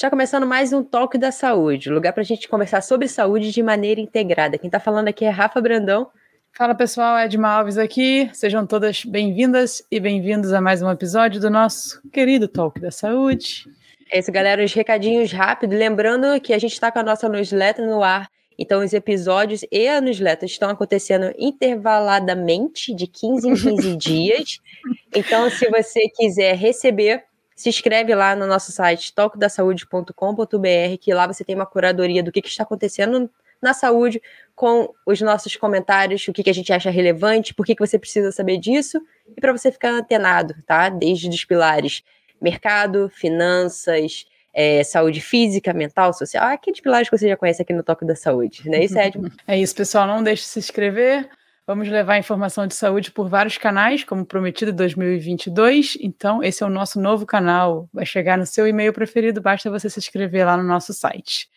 Está 0.00 0.08
começando 0.08 0.46
mais 0.46 0.72
um 0.72 0.82
Talk 0.82 1.18
da 1.18 1.30
Saúde, 1.30 1.90
lugar 1.90 2.14
para 2.14 2.22
a 2.22 2.24
gente 2.24 2.48
conversar 2.48 2.80
sobre 2.80 3.06
saúde 3.06 3.52
de 3.52 3.62
maneira 3.62 4.00
integrada. 4.00 4.56
Quem 4.56 4.68
está 4.68 4.80
falando 4.80 5.08
aqui 5.08 5.26
é 5.26 5.28
Rafa 5.28 5.60
Brandão. 5.60 6.08
Fala 6.56 6.74
pessoal, 6.74 7.18
Edma 7.18 7.50
Alves 7.50 7.76
aqui. 7.76 8.30
Sejam 8.32 8.66
todas 8.66 9.04
bem-vindas 9.04 9.82
e 9.90 10.00
bem-vindos 10.00 10.54
a 10.54 10.60
mais 10.62 10.80
um 10.80 10.90
episódio 10.90 11.38
do 11.38 11.50
nosso 11.50 12.00
querido 12.10 12.48
Talk 12.48 12.80
da 12.80 12.90
Saúde. 12.90 13.66
É 14.10 14.18
isso, 14.18 14.32
galera, 14.32 14.64
os 14.64 14.72
recadinhos 14.72 15.32
rápidos. 15.32 15.78
Lembrando 15.78 16.40
que 16.40 16.54
a 16.54 16.58
gente 16.58 16.72
está 16.72 16.90
com 16.90 17.00
a 17.00 17.02
nossa 17.02 17.28
newsletter 17.28 17.84
no 17.84 18.02
ar. 18.02 18.26
Então, 18.58 18.82
os 18.82 18.94
episódios 18.94 19.66
e 19.70 19.86
a 19.86 20.00
newsletter 20.00 20.48
estão 20.48 20.70
acontecendo 20.70 21.30
intervaladamente, 21.38 22.94
de 22.94 23.06
15 23.06 23.48
em 23.50 23.54
15 23.54 23.96
dias. 24.00 24.60
Então, 25.14 25.50
se 25.50 25.68
você 25.68 26.08
quiser 26.08 26.56
receber 26.56 27.24
se 27.60 27.68
inscreve 27.68 28.14
lá 28.14 28.34
no 28.34 28.46
nosso 28.46 28.72
site 28.72 29.14
tocodasaude.com.br, 29.14 30.96
que 30.98 31.12
lá 31.12 31.26
você 31.26 31.44
tem 31.44 31.54
uma 31.54 31.66
curadoria 31.66 32.22
do 32.22 32.32
que, 32.32 32.40
que 32.40 32.48
está 32.48 32.62
acontecendo 32.62 33.28
na 33.60 33.74
saúde, 33.74 34.22
com 34.56 34.94
os 35.04 35.20
nossos 35.20 35.54
comentários, 35.56 36.26
o 36.26 36.32
que, 36.32 36.42
que 36.42 36.48
a 36.48 36.54
gente 36.54 36.72
acha 36.72 36.88
relevante, 36.88 37.52
por 37.52 37.66
que, 37.66 37.74
que 37.74 37.86
você 37.86 37.98
precisa 37.98 38.32
saber 38.32 38.56
disso, 38.56 38.98
e 39.36 39.38
para 39.38 39.52
você 39.52 39.70
ficar 39.70 39.90
antenado, 39.90 40.54
tá? 40.66 40.88
Desde 40.88 41.28
os 41.28 41.44
pilares 41.44 42.02
mercado, 42.40 43.10
finanças, 43.10 44.26
é, 44.54 44.82
saúde 44.82 45.20
física, 45.20 45.74
mental, 45.74 46.14
social, 46.14 46.46
aqueles 46.46 46.80
pilares 46.80 47.10
que 47.10 47.18
você 47.18 47.28
já 47.28 47.36
conhece 47.36 47.60
aqui 47.60 47.74
no 47.74 47.82
Toque 47.82 48.06
da 48.06 48.16
Saúde, 48.16 48.70
né? 48.70 48.82
Isso, 48.82 48.98
Edmo? 48.98 49.30
É 49.46 49.58
isso, 49.58 49.74
pessoal. 49.74 50.06
Não 50.06 50.22
deixe 50.22 50.44
de 50.44 50.48
se 50.48 50.58
inscrever. 50.60 51.28
Vamos 51.70 51.88
levar 51.88 52.18
informação 52.18 52.66
de 52.66 52.74
saúde 52.74 53.12
por 53.12 53.28
vários 53.28 53.56
canais, 53.56 54.02
como 54.02 54.26
prometido 54.26 54.72
em 54.72 54.74
2022. 54.74 55.96
Então, 56.00 56.42
esse 56.42 56.64
é 56.64 56.66
o 56.66 56.68
nosso 56.68 57.00
novo 57.00 57.24
canal. 57.24 57.88
Vai 57.92 58.04
chegar 58.04 58.36
no 58.36 58.44
seu 58.44 58.66
e-mail 58.66 58.92
preferido, 58.92 59.40
basta 59.40 59.70
você 59.70 59.88
se 59.88 60.00
inscrever 60.00 60.44
lá 60.44 60.56
no 60.56 60.64
nosso 60.64 60.92
site. 60.92 61.48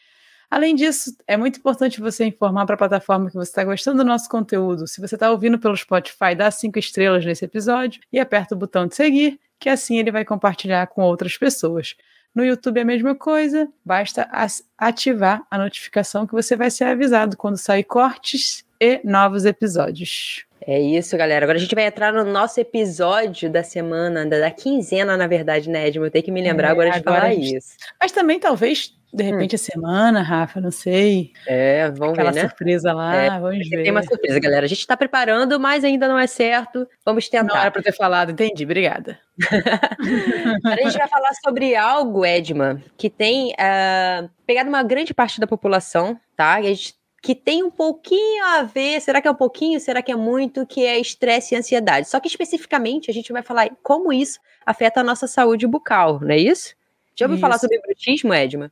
Além 0.51 0.75
disso, 0.75 1.17
é 1.25 1.35
muito 1.35 1.57
importante 1.57 1.99
você 1.99 2.25
informar 2.25 2.67
para 2.67 2.75
a 2.75 2.77
plataforma 2.77 3.27
que 3.27 3.35
você 3.35 3.49
está 3.49 3.63
gostando 3.63 4.03
do 4.03 4.07
nosso 4.07 4.29
conteúdo. 4.29 4.85
Se 4.85 5.01
você 5.01 5.15
está 5.15 5.31
ouvindo 5.31 5.57
pelo 5.57 5.75
Spotify, 5.75 6.35
dá 6.38 6.51
cinco 6.51 6.77
estrelas 6.77 7.25
nesse 7.25 7.45
episódio 7.45 7.99
e 8.13 8.19
aperta 8.19 8.53
o 8.53 8.57
botão 8.59 8.85
de 8.85 8.93
seguir, 8.93 9.39
que 9.59 9.67
assim 9.67 9.97
ele 9.97 10.11
vai 10.11 10.23
compartilhar 10.23 10.85
com 10.85 11.01
outras 11.01 11.39
pessoas. 11.39 11.95
No 12.35 12.45
YouTube 12.45 12.77
é 12.77 12.81
a 12.81 12.85
mesma 12.85 13.16
coisa, 13.16 13.67
basta 13.83 14.29
ativar 14.77 15.41
a 15.49 15.57
notificação 15.57 16.27
que 16.27 16.33
você 16.33 16.55
vai 16.55 16.69
ser 16.69 16.83
avisado 16.83 17.35
quando 17.35 17.57
sair 17.57 17.83
cortes 17.83 18.63
e 18.83 18.99
novos 19.03 19.45
episódios. 19.45 20.45
É 20.65 20.79
isso, 20.79 21.17
galera. 21.17 21.45
Agora 21.45 21.57
a 21.57 21.61
gente 21.61 21.75
vai 21.75 21.85
entrar 21.85 22.13
no 22.13 22.23
nosso 22.23 22.59
episódio 22.59 23.49
da 23.49 23.63
semana, 23.63 24.25
da 24.25 24.51
quinzena, 24.51 25.17
na 25.17 25.27
verdade, 25.27 25.69
né, 25.69 25.87
Edmo? 25.87 26.05
Eu 26.05 26.11
tenho 26.11 26.23
que 26.23 26.31
me 26.31 26.41
lembrar 26.41 26.69
é, 26.69 26.71
agora 26.71 26.91
de 26.91 26.97
agora 26.97 27.21
falar 27.21 27.33
gente... 27.33 27.57
isso. 27.57 27.75
Mas 28.01 28.11
também, 28.11 28.39
talvez, 28.39 28.93
de 29.13 29.23
repente, 29.23 29.53
hum. 29.53 29.55
a 29.55 29.59
semana, 29.59 30.21
Rafa, 30.21 30.61
não 30.61 30.71
sei. 30.71 31.31
É, 31.45 31.91
vamos 31.91 32.13
Aquela 32.13 32.31
ver, 32.31 32.43
né? 32.43 32.47
surpresa 32.47 32.93
lá, 32.93 33.15
é, 33.15 33.29
vamos 33.39 33.69
ver. 33.69 33.83
Tem 33.83 33.91
uma 33.91 34.03
surpresa, 34.03 34.39
galera. 34.39 34.65
A 34.65 34.69
gente 34.69 34.79
está 34.79 34.95
preparando, 34.95 35.59
mas 35.59 35.83
ainda 35.83 36.07
não 36.07 36.17
é 36.17 36.27
certo. 36.27 36.87
Vamos 37.05 37.27
tentar. 37.27 37.43
Não 37.43 37.57
era 37.57 37.69
para 37.69 37.83
ter 37.83 37.93
falado, 37.93 38.31
entendi. 38.31 38.63
Obrigada. 38.63 39.19
a 40.65 40.75
gente 40.77 40.97
vai 40.97 41.07
falar 41.07 41.33
sobre 41.43 41.75
algo, 41.75 42.25
Edma, 42.25 42.81
que 42.97 43.09
tem 43.09 43.51
uh, 43.51 44.29
pegado 44.47 44.69
uma 44.69 44.81
grande 44.81 45.13
parte 45.13 45.39
da 45.39 45.47
população, 45.47 46.17
tá? 46.37 46.61
E 46.61 46.67
a 46.67 46.69
gente 46.69 46.95
que 47.23 47.33
tem 47.33 47.63
um 47.63 47.71
pouquinho 47.71 48.43
a 48.43 48.63
ver, 48.63 48.99
será 48.99 49.21
que 49.21 49.27
é 49.29 49.31
um 49.31 49.35
pouquinho, 49.35 49.79
será 49.79 50.02
que 50.02 50.11
é 50.11 50.16
muito, 50.16 50.67
que 50.67 50.85
é 50.85 50.99
estresse 50.99 51.55
e 51.55 51.57
ansiedade. 51.57 52.09
Só 52.09 52.19
que 52.19 52.27
especificamente 52.27 53.09
a 53.09 53.13
gente 53.13 53.31
vai 53.31 53.41
falar 53.41 53.69
como 53.81 54.11
isso 54.11 54.41
afeta 54.66 54.99
a 54.99 55.03
nossa 55.03 55.25
saúde 55.25 55.66
bucal, 55.66 56.19
não 56.19 56.31
é 56.31 56.38
isso? 56.38 56.75
Já 57.16 57.25
ouviu 57.25 57.35
isso. 57.35 57.41
falar 57.41 57.57
sobre 57.57 57.79
bruxismo, 57.79 58.33
Edma? 58.33 58.69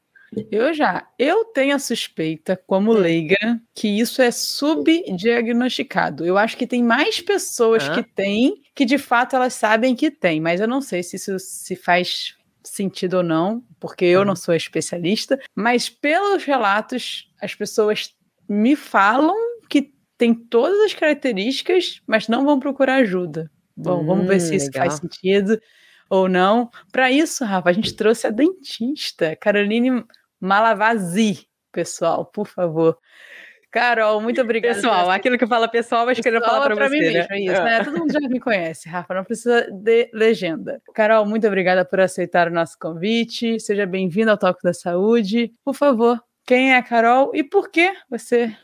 Eu 0.51 0.73
já. 0.73 1.07
Eu 1.17 1.45
tenho 1.45 1.75
a 1.75 1.79
suspeita, 1.79 2.61
como 2.67 2.91
hum. 2.91 2.97
leiga, 2.97 3.61
que 3.73 3.87
isso 3.87 4.21
é 4.21 4.31
subdiagnosticado. 4.31 6.25
Eu 6.25 6.37
acho 6.37 6.57
que 6.57 6.67
tem 6.67 6.83
mais 6.83 7.21
pessoas 7.21 7.87
ah. 7.87 7.95
que 7.95 8.03
têm 8.03 8.61
que 8.75 8.83
de 8.83 8.97
fato 8.97 9.33
elas 9.33 9.53
sabem 9.53 9.95
que 9.95 10.11
tem, 10.11 10.41
mas 10.41 10.59
eu 10.59 10.67
não 10.67 10.81
sei 10.81 11.03
se 11.03 11.15
isso 11.15 11.39
se 11.39 11.75
faz 11.75 12.35
sentido 12.61 13.15
ou 13.17 13.23
não, 13.23 13.63
porque 13.79 14.05
eu 14.05 14.25
não 14.25 14.35
sou 14.35 14.53
especialista, 14.53 15.39
mas 15.55 15.89
pelos 15.89 16.43
relatos, 16.43 17.29
as 17.41 17.55
pessoas 17.55 18.13
me 18.51 18.75
falam 18.75 19.33
que 19.69 19.93
tem 20.17 20.33
todas 20.33 20.77
as 20.81 20.93
características, 20.93 22.01
mas 22.05 22.27
não 22.27 22.43
vão 22.43 22.59
procurar 22.59 22.95
ajuda. 22.95 23.49
Bom, 23.75 24.01
hum, 24.01 24.05
vamos 24.05 24.27
ver 24.27 24.41
se 24.41 24.53
isso 24.53 24.65
legal. 24.65 24.87
faz 24.87 24.99
sentido 24.99 25.57
ou 26.09 26.27
não. 26.27 26.69
Para 26.91 27.09
isso, 27.09 27.45
Rafa, 27.45 27.69
a 27.69 27.73
gente 27.73 27.95
trouxe 27.95 28.27
a 28.27 28.29
dentista, 28.29 29.37
Caroline 29.37 30.03
Malavasi, 30.37 31.47
pessoal, 31.71 32.25
por 32.25 32.45
favor. 32.45 32.97
Carol, 33.71 34.19
muito 34.19 34.41
obrigada. 34.41 34.75
Pessoal, 34.75 35.09
aquilo 35.09 35.37
que 35.37 35.47
fala 35.47 35.65
pessoal, 35.69 36.05
mas 36.05 36.19
queria 36.19 36.41
falar 36.41 36.65
para 36.65 36.75
você. 36.75 36.89
Mim 36.89 37.05
né? 37.05 37.13
mesmo, 37.13 37.33
é 37.33 37.39
isso, 37.39 37.63
né? 37.63 37.83
Todo 37.85 37.99
mundo 37.99 38.11
já 38.11 38.19
me 38.19 38.39
conhece, 38.41 38.89
Rafa, 38.89 39.13
não 39.13 39.23
precisa 39.23 39.65
de 39.71 40.09
legenda. 40.13 40.81
Carol, 40.93 41.25
muito 41.25 41.47
obrigada 41.47 41.85
por 41.85 42.01
aceitar 42.01 42.49
o 42.49 42.51
nosso 42.51 42.77
convite. 42.77 43.61
Seja 43.61 43.85
bem-vinda 43.85 44.31
ao 44.31 44.37
Toque 44.37 44.61
da 44.61 44.73
Saúde. 44.73 45.53
Por 45.63 45.73
favor, 45.73 46.21
quem 46.45 46.71
é 46.71 46.77
a 46.77 46.83
Carol 46.83 47.31
e 47.33 47.43
por 47.43 47.69
que 47.69 47.93
você 48.09 48.55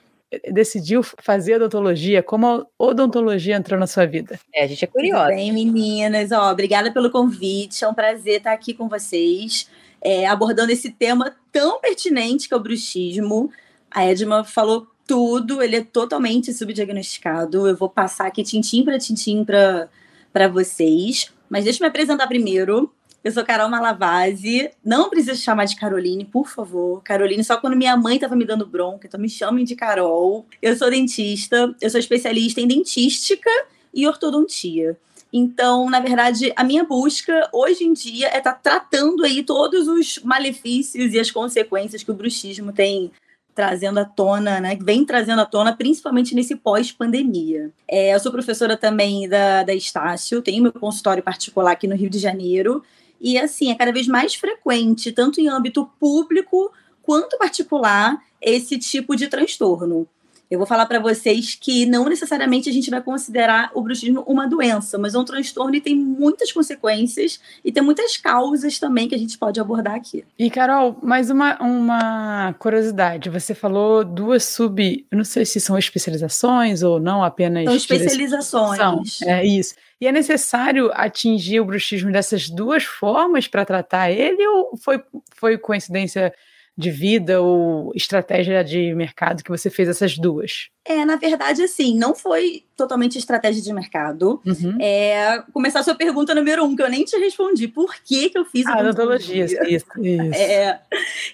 decidiu 0.52 1.02
fazer 1.04 1.56
odontologia? 1.56 2.22
Como 2.22 2.48
a 2.48 2.66
odontologia 2.78 3.56
entrou 3.56 3.80
na 3.80 3.88
sua 3.88 4.06
vida? 4.06 4.40
É, 4.54 4.64
a 4.64 4.68
gente 4.68 4.84
é 4.84 4.88
curiosa. 4.88 5.30
Bem, 5.30 5.52
meninas. 5.52 6.32
Ó, 6.32 6.52
obrigada 6.52 6.92
pelo 6.92 7.10
convite. 7.10 7.84
É 7.84 7.88
um 7.88 7.94
prazer 7.94 8.38
estar 8.38 8.52
aqui 8.52 8.74
com 8.74 8.90
vocês, 8.90 9.70
é, 10.02 10.28
abordando 10.28 10.72
esse 10.72 10.92
tema 10.92 11.36
tão 11.52 11.80
pertinente 11.80 12.48
que 12.48 12.54
é 12.54 12.58
o 12.58 12.62
bruxismo. 12.62 13.52
A 13.90 14.06
Edma 14.06 14.44
falou 14.44 14.88
tudo, 15.06 15.62
ele 15.62 15.78
é 15.78 15.84
totalmente 15.84 16.54
subdiagnosticado. 16.54 17.66
Eu 17.66 17.78
vou 17.78 17.90
passar 17.90 18.28
aqui 18.28 18.44
tintim 18.44 18.84
para 18.84 19.00
tintim 19.00 19.46
para 19.46 20.48
vocês. 20.50 21.34
Mas 21.50 21.64
deixa 21.64 21.80
eu 21.82 21.86
me 21.86 21.90
apresentar 21.90 22.28
primeiro. 22.28 22.92
Eu 23.24 23.32
sou 23.32 23.44
Carol 23.44 23.70
Malavase. 23.70 24.70
Não 24.84 25.10
precisa 25.10 25.36
chamar 25.36 25.66
de 25.66 25.76
Caroline, 25.76 26.24
por 26.24 26.48
favor. 26.48 27.02
Caroline, 27.04 27.44
só 27.44 27.58
quando 27.58 27.76
minha 27.76 27.98
mãe 27.98 28.16
estava 28.16 28.36
me 28.36 28.46
dando 28.46 28.66
bronca, 28.66 29.08
então 29.08 29.20
me 29.20 29.30
chamem 29.30 29.66
de 29.66 29.76
Carol. 29.76 30.46
Eu 30.62 30.76
sou 30.76 30.90
dentista, 30.90 31.76
eu 31.82 31.90
sou 31.90 32.00
especialista 32.00 32.62
em 32.62 32.68
dentística 32.68 33.50
e 33.94 34.08
ortodontia. 34.08 34.98
Então, 35.32 35.90
na 35.90 36.00
verdade, 36.00 36.54
a 36.56 36.64
minha 36.64 36.84
busca 36.84 37.50
hoje 37.52 37.84
em 37.84 37.94
dia 37.94 38.28
é 38.30 38.38
estar 38.38 38.54
tá 38.54 38.80
tratando 38.80 39.26
aí 39.26 39.44
todos 39.44 39.88
os 39.88 40.20
malefícios 40.24 41.14
e 41.14 41.20
as 41.20 41.30
consequências 41.30 42.04
que 42.04 42.12
o 42.12 42.14
bruxismo 42.14 42.72
tem 42.72 43.12
trazendo 43.54 44.00
à 44.00 44.06
tona, 44.06 44.60
né? 44.60 44.78
Vem 44.80 45.04
trazendo 45.04 45.42
à 45.42 45.46
tona, 45.46 45.76
principalmente 45.76 46.36
nesse 46.36 46.56
pós-pandemia. 46.56 47.72
É, 47.88 48.14
eu 48.14 48.20
sou 48.20 48.32
professora 48.32 48.78
também 48.78 49.28
da, 49.28 49.64
da 49.64 49.74
Estácio, 49.74 50.44
tenho 50.44 50.62
meu 50.62 50.72
consultório 50.72 51.24
particular 51.24 51.72
aqui 51.72 51.88
no 51.88 51.96
Rio 51.96 52.10
de 52.10 52.20
Janeiro. 52.20 52.84
E 53.20 53.38
assim, 53.38 53.72
é 53.72 53.76
cada 53.76 53.92
vez 53.92 54.08
mais 54.08 54.36
frequente, 54.36 55.12
tanto 55.12 55.40
em 55.42 55.48
âmbito 55.48 55.90
público 56.00 56.72
quanto 57.02 57.38
particular, 57.38 58.22
esse 58.42 58.78
tipo 58.78 59.16
de 59.16 59.28
transtorno. 59.28 60.08
Eu 60.50 60.58
vou 60.58 60.68
falar 60.68 60.86
para 60.86 61.00
vocês 61.00 61.56
que 61.60 61.86
não 61.86 62.06
necessariamente 62.08 62.70
a 62.70 62.74
gente 62.74 62.90
vai 62.90 63.02
considerar 63.02 63.70
o 63.74 63.82
bruxismo 63.82 64.24
uma 64.26 64.48
doença, 64.48 64.98
mas 64.98 65.14
é 65.14 65.18
um 65.18 65.26
transtorno 65.26 65.76
e 65.76 65.82
tem 65.82 65.96
muitas 65.96 66.52
consequências 66.52 67.40
e 67.64 67.72
tem 67.72 67.84
muitas 67.84 68.16
causas 68.16 68.80
também 68.80 69.08
que 69.08 69.16
a 69.16 69.18
gente 69.18 69.38
pode 69.38 69.60
abordar 69.60 69.96
aqui. 69.96 70.24
E, 70.40 70.50
Carol, 70.50 70.98
mais 71.04 71.30
uma, 71.30 71.62
uma 71.62 72.54
curiosidade. 72.60 73.30
Você 73.30 73.54
falou 73.54 74.06
duas 74.06 74.46
sub. 74.46 75.06
Não 75.12 75.26
sei 75.26 75.46
se 75.46 75.60
são 75.60 75.78
especializações 75.78 76.82
ou 76.82 77.00
não 77.00 77.24
apenas. 77.24 77.66
São 77.66 77.76
especializações. 77.76 79.22
É 79.24 79.46
isso. 79.46 79.76
E 80.00 80.08
é 80.08 80.12
necessário 80.12 80.92
atingir 80.94 81.60
o 81.60 81.66
bruxismo 81.66 82.12
dessas 82.12 82.50
duas 82.50 82.84
formas 82.84 83.48
para 83.48 83.66
tratar 83.66 84.12
ele 84.12 84.46
ou 84.48 84.78
foi, 84.78 85.04
foi 85.36 85.58
coincidência 85.58 86.34
de 86.78 86.92
vida 86.92 87.42
ou 87.42 87.92
estratégia 87.96 88.64
de 88.64 88.94
mercado 88.94 89.44
que 89.44 89.50
você 89.50 89.68
fez 89.68 89.90
essas 89.90 90.16
duas? 90.16 90.70
É, 90.86 91.04
na 91.04 91.16
verdade, 91.16 91.64
assim, 91.64 91.98
não 91.98 92.14
foi 92.14 92.64
totalmente 92.76 93.18
estratégia 93.18 93.64
de 93.64 93.74
mercado. 93.74 94.40
Uhum. 94.46 94.78
É, 94.80 95.44
começar 95.52 95.80
a 95.80 95.84
sua 95.84 95.96
pergunta 95.96 96.36
número 96.36 96.64
um, 96.64 96.76
que 96.76 96.84
eu 96.84 96.90
nem 96.90 97.04
te 97.04 97.18
respondi. 97.18 97.68
Por 97.68 97.96
que, 97.96 98.30
que 98.30 98.38
eu 98.38 98.46
fiz 98.46 98.68
a 98.68 98.78
odontologia? 98.80 99.46
Isso, 99.46 99.90
isso. 100.00 100.36
É, 100.36 100.80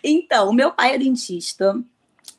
então, 0.02 0.50
o 0.50 0.54
meu 0.54 0.72
pai 0.72 0.96
é 0.96 0.98
dentista 0.98 1.78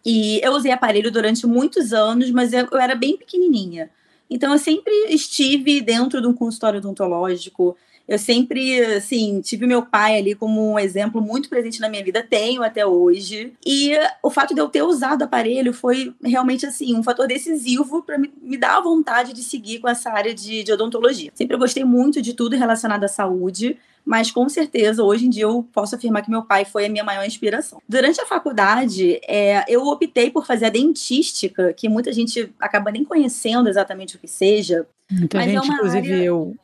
e 0.03 0.41
eu 0.43 0.53
usei 0.53 0.73
aparelho 0.73 1.13
durante 1.13 1.47
muitos 1.47 1.93
anos, 1.93 2.31
mas 2.31 2.55
eu, 2.55 2.67
eu 2.73 2.79
era 2.79 2.95
bem 2.95 3.19
pequenininha. 3.19 3.91
Então, 4.31 4.51
eu 4.51 4.59
sempre 4.59 4.93
estive 5.11 5.83
dentro 5.83 6.23
de 6.23 6.27
um 6.27 6.33
consultório 6.33 6.79
odontológico. 6.79 7.77
Eu 8.07 8.19
sempre, 8.19 8.81
assim, 8.97 9.41
tive 9.41 9.67
meu 9.67 9.83
pai 9.83 10.19
ali 10.19 10.35
como 10.35 10.73
um 10.73 10.79
exemplo 10.79 11.21
muito 11.21 11.49
presente 11.49 11.81
na 11.81 11.89
minha 11.89 12.05
vida, 12.05 12.23
tenho 12.23 12.63
até 12.63 12.85
hoje. 12.85 13.55
E 13.65 13.93
o 14.23 14.31
fato 14.31 14.55
de 14.55 14.61
eu 14.61 14.69
ter 14.69 14.83
usado 14.83 15.23
o 15.23 15.25
aparelho 15.25 15.73
foi 15.73 16.15
realmente, 16.23 16.67
assim, 16.67 16.95
um 16.95 17.03
fator 17.03 17.27
decisivo 17.27 18.03
para 18.03 18.19
me, 18.19 18.33
me, 18.43 18.59
dar 18.59 18.77
a 18.77 18.83
vontade 18.83 19.33
de 19.33 19.43
seguir 19.43 19.79
com 19.79 19.89
essa 19.89 20.11
área 20.11 20.35
de, 20.35 20.63
de 20.63 20.73
odontologia. 20.73 21.31
Sempre 21.35 21.57
gostei 21.57 21.85
muito 21.85 22.21
de 22.21 22.35
tudo 22.35 22.57
relacionado 22.57 23.05
à 23.05 23.09
saúde, 23.09 23.79
mas 24.05 24.31
com 24.31 24.47
certeza 24.51 25.03
hoje 25.03 25.27
em 25.27 25.31
dia 25.31 25.45
eu 25.45 25.67
posso 25.73 25.97
afirmar 25.97 26.23
que 26.23 26.31
meu 26.31 26.43
pai 26.43 26.67
foi 26.67 26.85
a 26.85 26.89
minha 26.91 27.03
maior 27.03 27.25
inspiração. 27.25 27.81
Durante 27.89 28.21
a 28.21 28.27
faculdade, 28.27 29.19
é, 29.27 29.65
eu 29.67 29.87
optei 29.87 30.31
por 30.31 30.45
fazer 30.45 30.67
a 30.67 30.71
dentística, 30.71 31.73
que 31.73 31.89
muita 31.89 32.13
gente 32.13 32.53
acaba 32.61 32.91
nem 32.91 33.03
conhecendo 33.03 33.69
exatamente 33.69 34.17
o 34.17 34.19
que 34.19 34.29
seja. 34.29 34.87
Muita 35.11 35.39
mas 35.39 35.49
é 35.49 35.51
gente, 35.53 35.71
é 35.71 35.75
inclusive 35.75 36.13
área... 36.13 36.25
eu. 36.25 36.55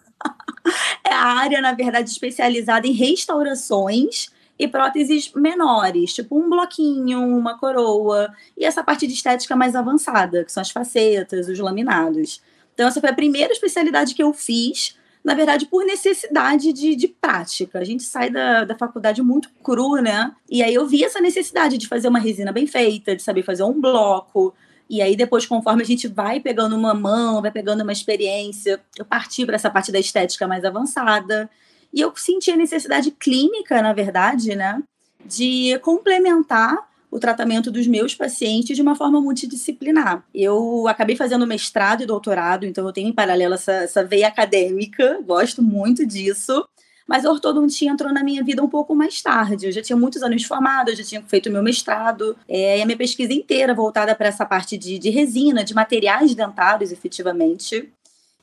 é 1.08 1.14
a 1.14 1.24
área, 1.24 1.60
na 1.60 1.72
verdade, 1.72 2.10
especializada 2.10 2.86
em 2.86 2.92
restaurações 2.92 4.30
e 4.58 4.66
próteses 4.66 5.32
menores, 5.34 6.12
tipo 6.12 6.38
um 6.38 6.50
bloquinho, 6.50 7.20
uma 7.20 7.58
coroa, 7.58 8.32
e 8.56 8.64
essa 8.64 8.82
parte 8.82 9.06
de 9.06 9.14
estética 9.14 9.54
mais 9.54 9.76
avançada, 9.76 10.44
que 10.44 10.52
são 10.52 10.60
as 10.60 10.70
facetas, 10.70 11.48
os 11.48 11.58
laminados. 11.58 12.42
Então, 12.74 12.88
essa 12.88 13.00
foi 13.00 13.10
a 13.10 13.14
primeira 13.14 13.52
especialidade 13.52 14.14
que 14.14 14.22
eu 14.22 14.32
fiz 14.32 14.98
na 15.28 15.34
verdade, 15.34 15.66
por 15.66 15.84
necessidade 15.84 16.72
de, 16.72 16.94
de 16.94 17.08
prática. 17.08 17.80
A 17.80 17.84
gente 17.84 18.02
sai 18.02 18.30
da, 18.30 18.64
da 18.64 18.74
faculdade 18.74 19.20
muito 19.20 19.50
cru, 19.62 19.96
né? 19.96 20.32
E 20.48 20.62
aí 20.62 20.72
eu 20.72 20.86
vi 20.86 21.04
essa 21.04 21.20
necessidade 21.20 21.76
de 21.76 21.86
fazer 21.86 22.08
uma 22.08 22.18
resina 22.18 22.52
bem 22.52 22.66
feita, 22.66 23.14
de 23.14 23.22
saber 23.22 23.42
fazer 23.42 23.62
um 23.62 23.78
bloco. 23.78 24.54
E 24.88 25.02
aí, 25.02 25.14
depois, 25.14 25.44
conforme 25.44 25.82
a 25.82 25.86
gente 25.86 26.08
vai 26.08 26.40
pegando 26.40 26.74
uma 26.74 26.94
mão, 26.94 27.42
vai 27.42 27.50
pegando 27.50 27.82
uma 27.82 27.92
experiência, 27.92 28.80
eu 28.96 29.04
parti 29.04 29.44
para 29.44 29.56
essa 29.56 29.70
parte 29.70 29.92
da 29.92 29.98
estética 29.98 30.48
mais 30.48 30.64
avançada. 30.64 31.50
E 31.92 32.00
eu 32.00 32.12
senti 32.16 32.50
a 32.50 32.56
necessidade 32.56 33.10
clínica, 33.10 33.82
na 33.82 33.92
verdade, 33.92 34.54
né? 34.54 34.82
De 35.24 35.78
complementar 35.82 36.88
o 37.10 37.18
tratamento 37.18 37.70
dos 37.70 37.86
meus 37.86 38.14
pacientes 38.14 38.76
de 38.76 38.82
uma 38.82 38.94
forma 38.94 39.20
multidisciplinar. 39.20 40.24
Eu 40.34 40.86
acabei 40.86 41.16
fazendo 41.16 41.46
mestrado 41.46 42.02
e 42.02 42.06
doutorado, 42.06 42.66
então 42.66 42.86
eu 42.86 42.92
tenho 42.92 43.08
em 43.08 43.14
paralelo 43.14 43.54
essa, 43.54 43.72
essa 43.72 44.04
veia 44.04 44.28
acadêmica, 44.28 45.18
gosto 45.22 45.62
muito 45.62 46.06
disso. 46.06 46.66
Mas 47.08 47.24
a 47.24 47.30
ortodontia 47.30 47.90
entrou 47.90 48.12
na 48.12 48.22
minha 48.22 48.44
vida 48.44 48.62
um 48.62 48.68
pouco 48.68 48.94
mais 48.94 49.22
tarde. 49.22 49.64
Eu 49.64 49.72
já 49.72 49.80
tinha 49.80 49.96
muitos 49.96 50.22
anos 50.22 50.46
eu 50.86 50.94
já 50.94 51.02
tinha 51.02 51.22
feito 51.22 51.50
meu 51.50 51.62
mestrado, 51.62 52.36
é, 52.46 52.78
e 52.78 52.82
a 52.82 52.86
minha 52.86 52.98
pesquisa 52.98 53.32
inteira 53.32 53.74
voltada 53.74 54.14
para 54.14 54.28
essa 54.28 54.44
parte 54.44 54.76
de, 54.76 54.98
de 54.98 55.08
resina, 55.08 55.64
de 55.64 55.74
materiais 55.74 56.34
dentários, 56.34 56.92
efetivamente. 56.92 57.90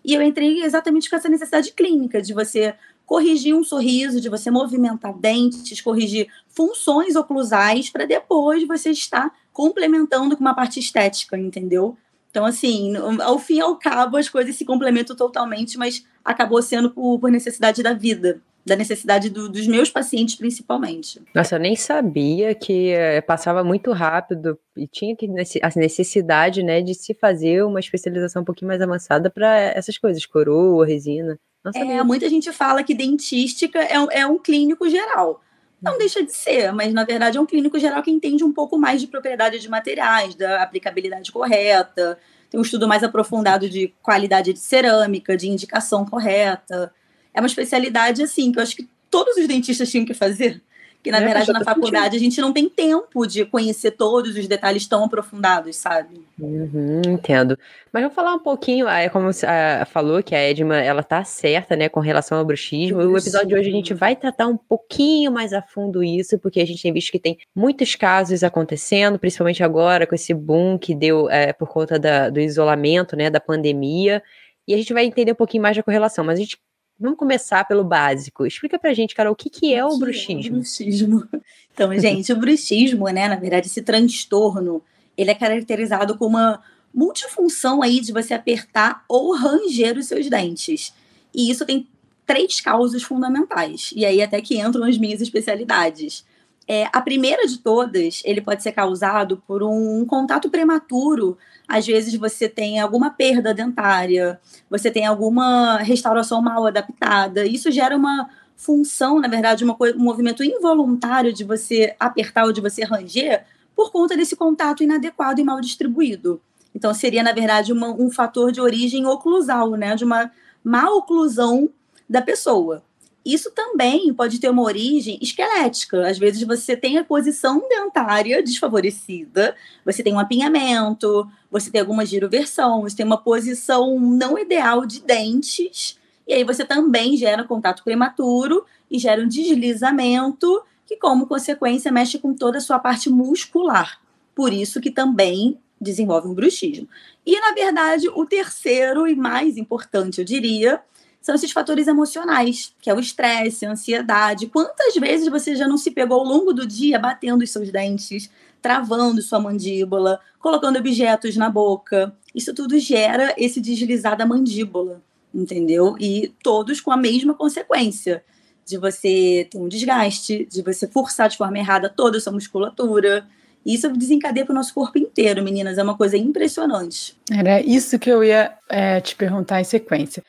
E 0.04 0.16
eu 0.16 0.22
entrei 0.22 0.64
exatamente 0.64 1.08
com 1.08 1.16
essa 1.16 1.30
necessidade 1.30 1.74
clínica 1.74 2.20
de 2.20 2.34
você 2.34 2.74
corrigir 3.06 3.54
um 3.54 3.64
sorriso, 3.64 4.20
de 4.20 4.30
você 4.30 4.50
movimentar 4.50 5.14
dentes, 5.14 5.80
corrigir 5.80 6.28
funções 6.48 7.16
oclusais, 7.16 7.92
para 7.92 8.06
depois 8.06 8.68
você 8.68 8.90
estar 8.90 9.32
complementando 9.54 10.36
com 10.36 10.42
uma 10.42 10.56
parte 10.56 10.80
estética, 10.80 11.38
entendeu? 11.38 11.96
Então, 12.32 12.44
assim, 12.44 12.96
ao 13.22 13.38
fim 13.38 13.58
e 13.58 13.62
ao 13.62 13.78
cabo, 13.78 14.18
as 14.18 14.28
coisas 14.28 14.56
se 14.56 14.66
complementam 14.66 15.16
totalmente, 15.16 15.78
mas 15.78 16.04
acabou 16.24 16.62
sendo 16.64 16.90
por 16.90 17.30
necessidade 17.30 17.84
da 17.84 17.94
vida 17.94 18.42
da 18.66 18.76
necessidade 18.76 19.30
do, 19.30 19.48
dos 19.48 19.68
meus 19.68 19.92
pacientes, 19.92 20.36
principalmente. 20.36 21.22
Nossa, 21.34 21.56
eu 21.56 21.60
nem 21.60 21.76
sabia 21.76 22.56
que 22.56 22.90
é, 22.90 23.22
passava 23.22 23.64
muito 23.64 23.92
rápido 23.92 24.58
e 24.76 24.88
tinha 24.88 25.16
que 25.16 25.30
a 25.62 25.70
necessidade, 25.76 26.64
né, 26.64 26.82
de 26.82 26.96
se 26.96 27.14
fazer 27.14 27.64
uma 27.64 27.80
especialização 27.80 28.42
um 28.42 28.46
pouquinho 28.46 28.70
mais 28.70 28.82
avançada 28.82 29.30
para 29.30 29.56
essas 29.56 29.98
coisas, 29.98 30.26
coroa, 30.26 30.86
resina. 30.86 31.40
É, 31.76 32.04
muita 32.04 32.30
gente 32.30 32.52
fala 32.52 32.84
que 32.84 32.94
dentística 32.94 33.80
é, 33.80 34.22
é 34.22 34.28
um 34.28 34.38
clínico 34.38 34.90
geral. 34.90 35.42
Não 35.82 35.94
uhum. 35.94 35.98
deixa 36.00 36.24
de 36.24 36.34
ser, 36.34 36.72
mas 36.72 36.92
na 36.92 37.04
verdade 37.04 37.38
é 37.38 37.42
um 37.42 37.46
clínico 37.46 37.78
geral 37.78 38.02
que 38.02 38.10
entende 38.10 38.44
um 38.44 38.52
pouco 38.52 38.78
mais 38.78 39.02
de 39.02 39.08
propriedade 39.08 39.60
de 39.60 39.70
materiais, 39.70 40.34
da 40.34 40.64
aplicabilidade 40.64 41.32
correta, 41.32 42.18
tem 42.50 42.60
um 42.60 42.64
estudo 42.64 42.88
mais 42.88 43.04
aprofundado 43.04 43.70
de 43.70 43.94
qualidade 44.02 44.54
de 44.54 44.60
cerâmica, 44.60 45.36
de 45.36 45.50
indicação 45.50 46.06
correta. 46.06 46.92
É 47.36 47.42
uma 47.42 47.48
especialidade 47.48 48.24
assim 48.24 48.52
que 48.52 48.58
eu 48.58 48.64
acho 48.64 48.76
que 48.76 48.88
todos 49.12 49.36
os 49.36 49.48
dentistas 49.48 49.92
tinham 49.92 50.06
que 50.06 50.14
fazer. 50.14 50.62
Que, 51.06 51.12
na 51.12 51.20
é, 51.20 51.24
verdade, 51.24 51.54
na 51.54 51.64
faculdade 51.64 52.18
a 52.18 52.20
gente 52.20 52.42
não 52.42 52.52
tem 52.52 52.68
tempo 52.68 53.28
de 53.28 53.46
conhecer 53.46 53.92
todos 53.92 54.36
os 54.36 54.48
detalhes 54.48 54.88
tão 54.88 55.04
aprofundados, 55.04 55.76
sabe? 55.76 56.20
Uhum, 56.40 57.00
entendo. 57.06 57.56
Mas 57.94 58.02
vou 58.02 58.12
falar 58.12 58.34
um 58.34 58.40
pouquinho, 58.40 58.88
é, 58.88 59.08
como 59.08 59.32
você 59.32 59.46
ah, 59.46 59.86
falou, 59.86 60.24
que 60.24 60.34
a 60.34 60.40
Edma, 60.40 60.78
ela 60.78 61.04
tá 61.04 61.24
certa, 61.24 61.76
né, 61.76 61.90
com 61.90 62.00
relação 62.00 62.40
ao 62.40 62.44
bruxismo. 62.44 62.98
O 62.98 63.16
episódio 63.16 63.50
de 63.50 63.56
hoje 63.56 63.70
a 63.70 63.72
gente 63.72 63.94
vai 63.94 64.16
tratar 64.16 64.48
um 64.48 64.58
pouquinho 64.58 65.32
mais 65.32 65.54
a 65.54 65.62
fundo 65.62 66.04
isso, 66.04 66.40
porque 66.40 66.60
a 66.60 66.66
gente 66.66 66.82
tem 66.82 66.92
visto 66.92 67.12
que 67.12 67.20
tem 67.20 67.38
muitos 67.56 67.94
casos 67.94 68.44
acontecendo, 68.44 69.20
principalmente 69.20 69.64
agora 69.64 70.08
com 70.08 70.16
esse 70.16 70.34
boom 70.34 70.76
que 70.76 70.96
deu 70.96 71.30
é, 71.30 71.54
por 71.54 71.70
conta 71.70 72.00
da, 72.00 72.32
do 72.32 72.40
isolamento, 72.40 73.16
né, 73.16 73.30
da 73.30 73.40
pandemia. 73.40 74.24
E 74.68 74.74
a 74.74 74.78
gente 74.78 74.92
vai 74.92 75.06
entender 75.06 75.34
um 75.34 75.36
pouquinho 75.36 75.62
mais 75.62 75.78
da 75.78 75.84
correlação, 75.84 76.26
mas 76.26 76.40
a 76.40 76.42
gente 76.42 76.58
Vamos 77.00 77.18
começar 77.18 77.66
pelo 77.66 77.84
básico. 77.84 78.46
Explica 78.46 78.80
pra 78.80 78.94
gente, 78.94 79.14
Carol, 79.14 79.34
o 79.34 79.36
que, 79.36 79.50
que 79.50 79.74
é 79.74 79.84
o, 79.84 79.90
o 79.90 79.98
bruxismo? 79.98 80.42
É 80.42 80.48
o 80.50 80.54
bruxismo? 80.54 81.28
Então, 81.76 81.94
gente, 82.00 82.32
o 82.32 82.38
bruxismo, 82.38 83.06
né, 83.10 83.28
na 83.28 83.36
verdade, 83.36 83.68
esse 83.68 83.82
transtorno, 83.82 84.82
ele 85.18 85.30
é 85.30 85.36
caracterizado 85.36 86.18
como 86.18 86.38
uma 86.38 86.64
multifunção 86.94 87.84
aí 87.84 88.00
de 88.00 88.14
você 88.14 88.34
apertar 88.34 89.04
ou 89.10 89.36
ranger 89.36 89.98
os 89.98 90.08
seus 90.08 90.30
dentes. 90.30 90.94
E 91.34 91.52
isso 91.52 91.66
tem 91.66 91.86
três 92.26 92.62
causas 92.62 93.04
fundamentais. 93.04 93.92
E 93.94 94.06
aí 94.06 94.22
até 94.22 94.42
que 94.42 94.58
entram 94.58 94.86
as 94.86 94.98
minhas 94.98 95.20
especialidades. 95.20 96.26
É, 96.68 96.88
a 96.92 97.00
primeira 97.00 97.46
de 97.46 97.60
todas, 97.60 98.22
ele 98.26 98.42
pode 98.42 98.64
ser 98.64 98.72
causado 98.72 99.42
por 99.48 99.62
um, 99.62 100.00
um 100.00 100.06
contato 100.06 100.50
prematuro. 100.50 101.38
Às 101.68 101.86
vezes 101.86 102.16
você 102.16 102.50
tem 102.50 102.80
alguma 102.80 103.12
perda 103.12 103.54
dentária, 103.54 104.40
você 104.70 104.90
tem 104.90 105.06
alguma 105.06 105.78
restauração 105.78 106.42
mal 106.42 106.66
adaptada. 106.66 107.46
Isso 107.46 107.72
gera 107.72 107.96
uma 107.96 108.30
função, 108.56 109.20
na 109.20 109.28
verdade, 109.28 109.64
uma, 109.64 109.76
um 109.96 110.04
movimento 110.04 110.44
involuntário 110.44 111.32
de 111.32 111.44
você 111.44 111.96
apertar 112.00 112.46
ou 112.46 112.52
de 112.52 112.62
você 112.62 112.84
ranger 112.84 113.46
por 113.76 113.92
conta 113.92 114.16
desse 114.16 114.36
contato 114.36 114.82
inadequado 114.82 115.40
e 115.40 115.44
mal 115.44 115.60
distribuído. 115.62 116.42
Então, 116.74 116.94
seria, 116.94 117.22
na 117.22 117.32
verdade, 117.32 117.72
uma, 117.72 117.90
um 117.90 118.10
fator 118.10 118.52
de 118.52 118.60
origem 118.60 119.06
oclusal, 119.06 119.72
né? 119.72 119.96
De 119.96 120.04
uma 120.04 120.32
mal 120.64 120.98
oclusão 120.98 121.70
da 122.10 122.22
pessoa. 122.22 122.84
Isso 123.26 123.50
também 123.50 124.14
pode 124.14 124.40
ter 124.40 124.50
uma 124.50 124.62
origem 124.62 125.18
esquelética. 125.20 126.08
Às 126.08 126.20
vezes 126.20 126.44
você 126.44 126.78
tem 126.78 127.00
a 127.00 127.04
posição 127.04 127.68
dentária 127.68 128.44
desfavorecida, 128.44 129.56
você 129.84 130.04
tem 130.04 130.14
um 130.14 130.20
apinhamento, 130.20 131.28
você 131.50 131.72
tem 131.72 131.82
alguma 131.82 132.06
giroversão, 132.06 132.82
você 132.82 132.98
tem 132.98 133.06
uma 133.06 133.18
posição 133.18 134.00
não 134.00 134.38
ideal 134.38 134.86
de 134.86 135.02
dentes, 135.02 135.98
e 136.28 136.34
aí 136.34 136.44
você 136.44 136.64
também 136.64 137.18
gera 137.18 137.44
contato 137.44 137.84
prematuro 137.84 138.64
e 138.92 139.00
gera 139.00 139.24
um 139.24 139.28
deslizamento 139.28 140.64
que, 140.86 140.96
como 140.96 141.26
consequência, 141.26 141.92
mexe 141.92 142.20
com 142.20 142.34
toda 142.34 142.60
a 142.60 142.62
sua 142.62 142.78
parte 142.78 143.10
muscular. 143.10 144.00
Por 144.36 144.54
isso 144.54 144.80
que 144.80 144.92
também 144.92 145.58
desenvolve 145.82 146.28
um 146.28 146.34
bruxismo. 146.34 146.88
E, 147.26 147.40
na 147.40 147.54
verdade, 147.54 148.08
o 148.10 148.26
terceiro 148.26 149.08
e 149.08 149.16
mais 149.16 149.58
importante, 149.58 150.20
eu 150.20 150.26
diria, 150.26 150.82
são 151.26 151.34
esses 151.34 151.52
fatores 151.52 151.88
emocionais, 151.88 152.72
que 152.80 152.88
é 152.88 152.94
o 152.94 153.00
estresse, 153.00 153.66
a 153.66 153.72
ansiedade. 153.72 154.46
Quantas 154.46 154.94
vezes 154.94 155.28
você 155.28 155.56
já 155.56 155.68
não 155.68 155.76
se 155.76 155.90
pegou 155.90 156.20
ao 156.20 156.24
longo 156.24 156.54
do 156.54 156.68
dia 156.68 157.00
batendo 157.00 157.44
os 157.44 157.50
seus 157.50 157.72
dentes, 157.72 158.30
travando 158.62 159.24
sua 159.24 159.40
mandíbula, 159.40 160.20
colocando 160.38 160.78
objetos 160.78 161.36
na 161.36 161.50
boca? 161.50 162.16
Isso 162.36 162.54
tudo 162.54 162.78
gera 162.78 163.34
esse 163.40 163.60
deslizar 163.60 164.16
da 164.16 164.24
mandíbula, 164.24 165.02
entendeu? 165.34 165.96
E 166.00 166.32
todos 166.44 166.80
com 166.80 166.92
a 166.92 166.98
mesma 166.98 167.34
consequência 167.34 168.24
de 168.64 168.78
você 168.78 169.48
ter 169.50 169.58
um 169.58 169.68
desgaste, 169.68 170.46
de 170.46 170.62
você 170.62 170.88
forçar 170.88 171.28
de 171.28 171.38
forma 171.38 171.58
errada 171.58 171.90
toda 171.90 172.20
a 172.20 172.22
sua 172.22 172.34
musculatura. 172.34 173.26
Isso 173.66 173.92
desencadeia 173.92 174.46
para 174.46 174.54
o 174.54 174.56
nosso 174.56 174.76
corpo 174.76 175.00
inteiro, 175.00 175.42
meninas. 175.42 175.80
É 175.80 175.84
uma 175.84 175.98
coisa 175.98 176.16
impressionante. 176.16 177.18
Era 177.32 177.60
isso 177.62 177.98
que 177.98 178.12
eu 178.12 178.24
ia 178.24 178.56
é, 178.70 179.02
te 179.02 179.16
perguntar 179.16 179.60
em 179.60 179.64
sequência 179.64 180.24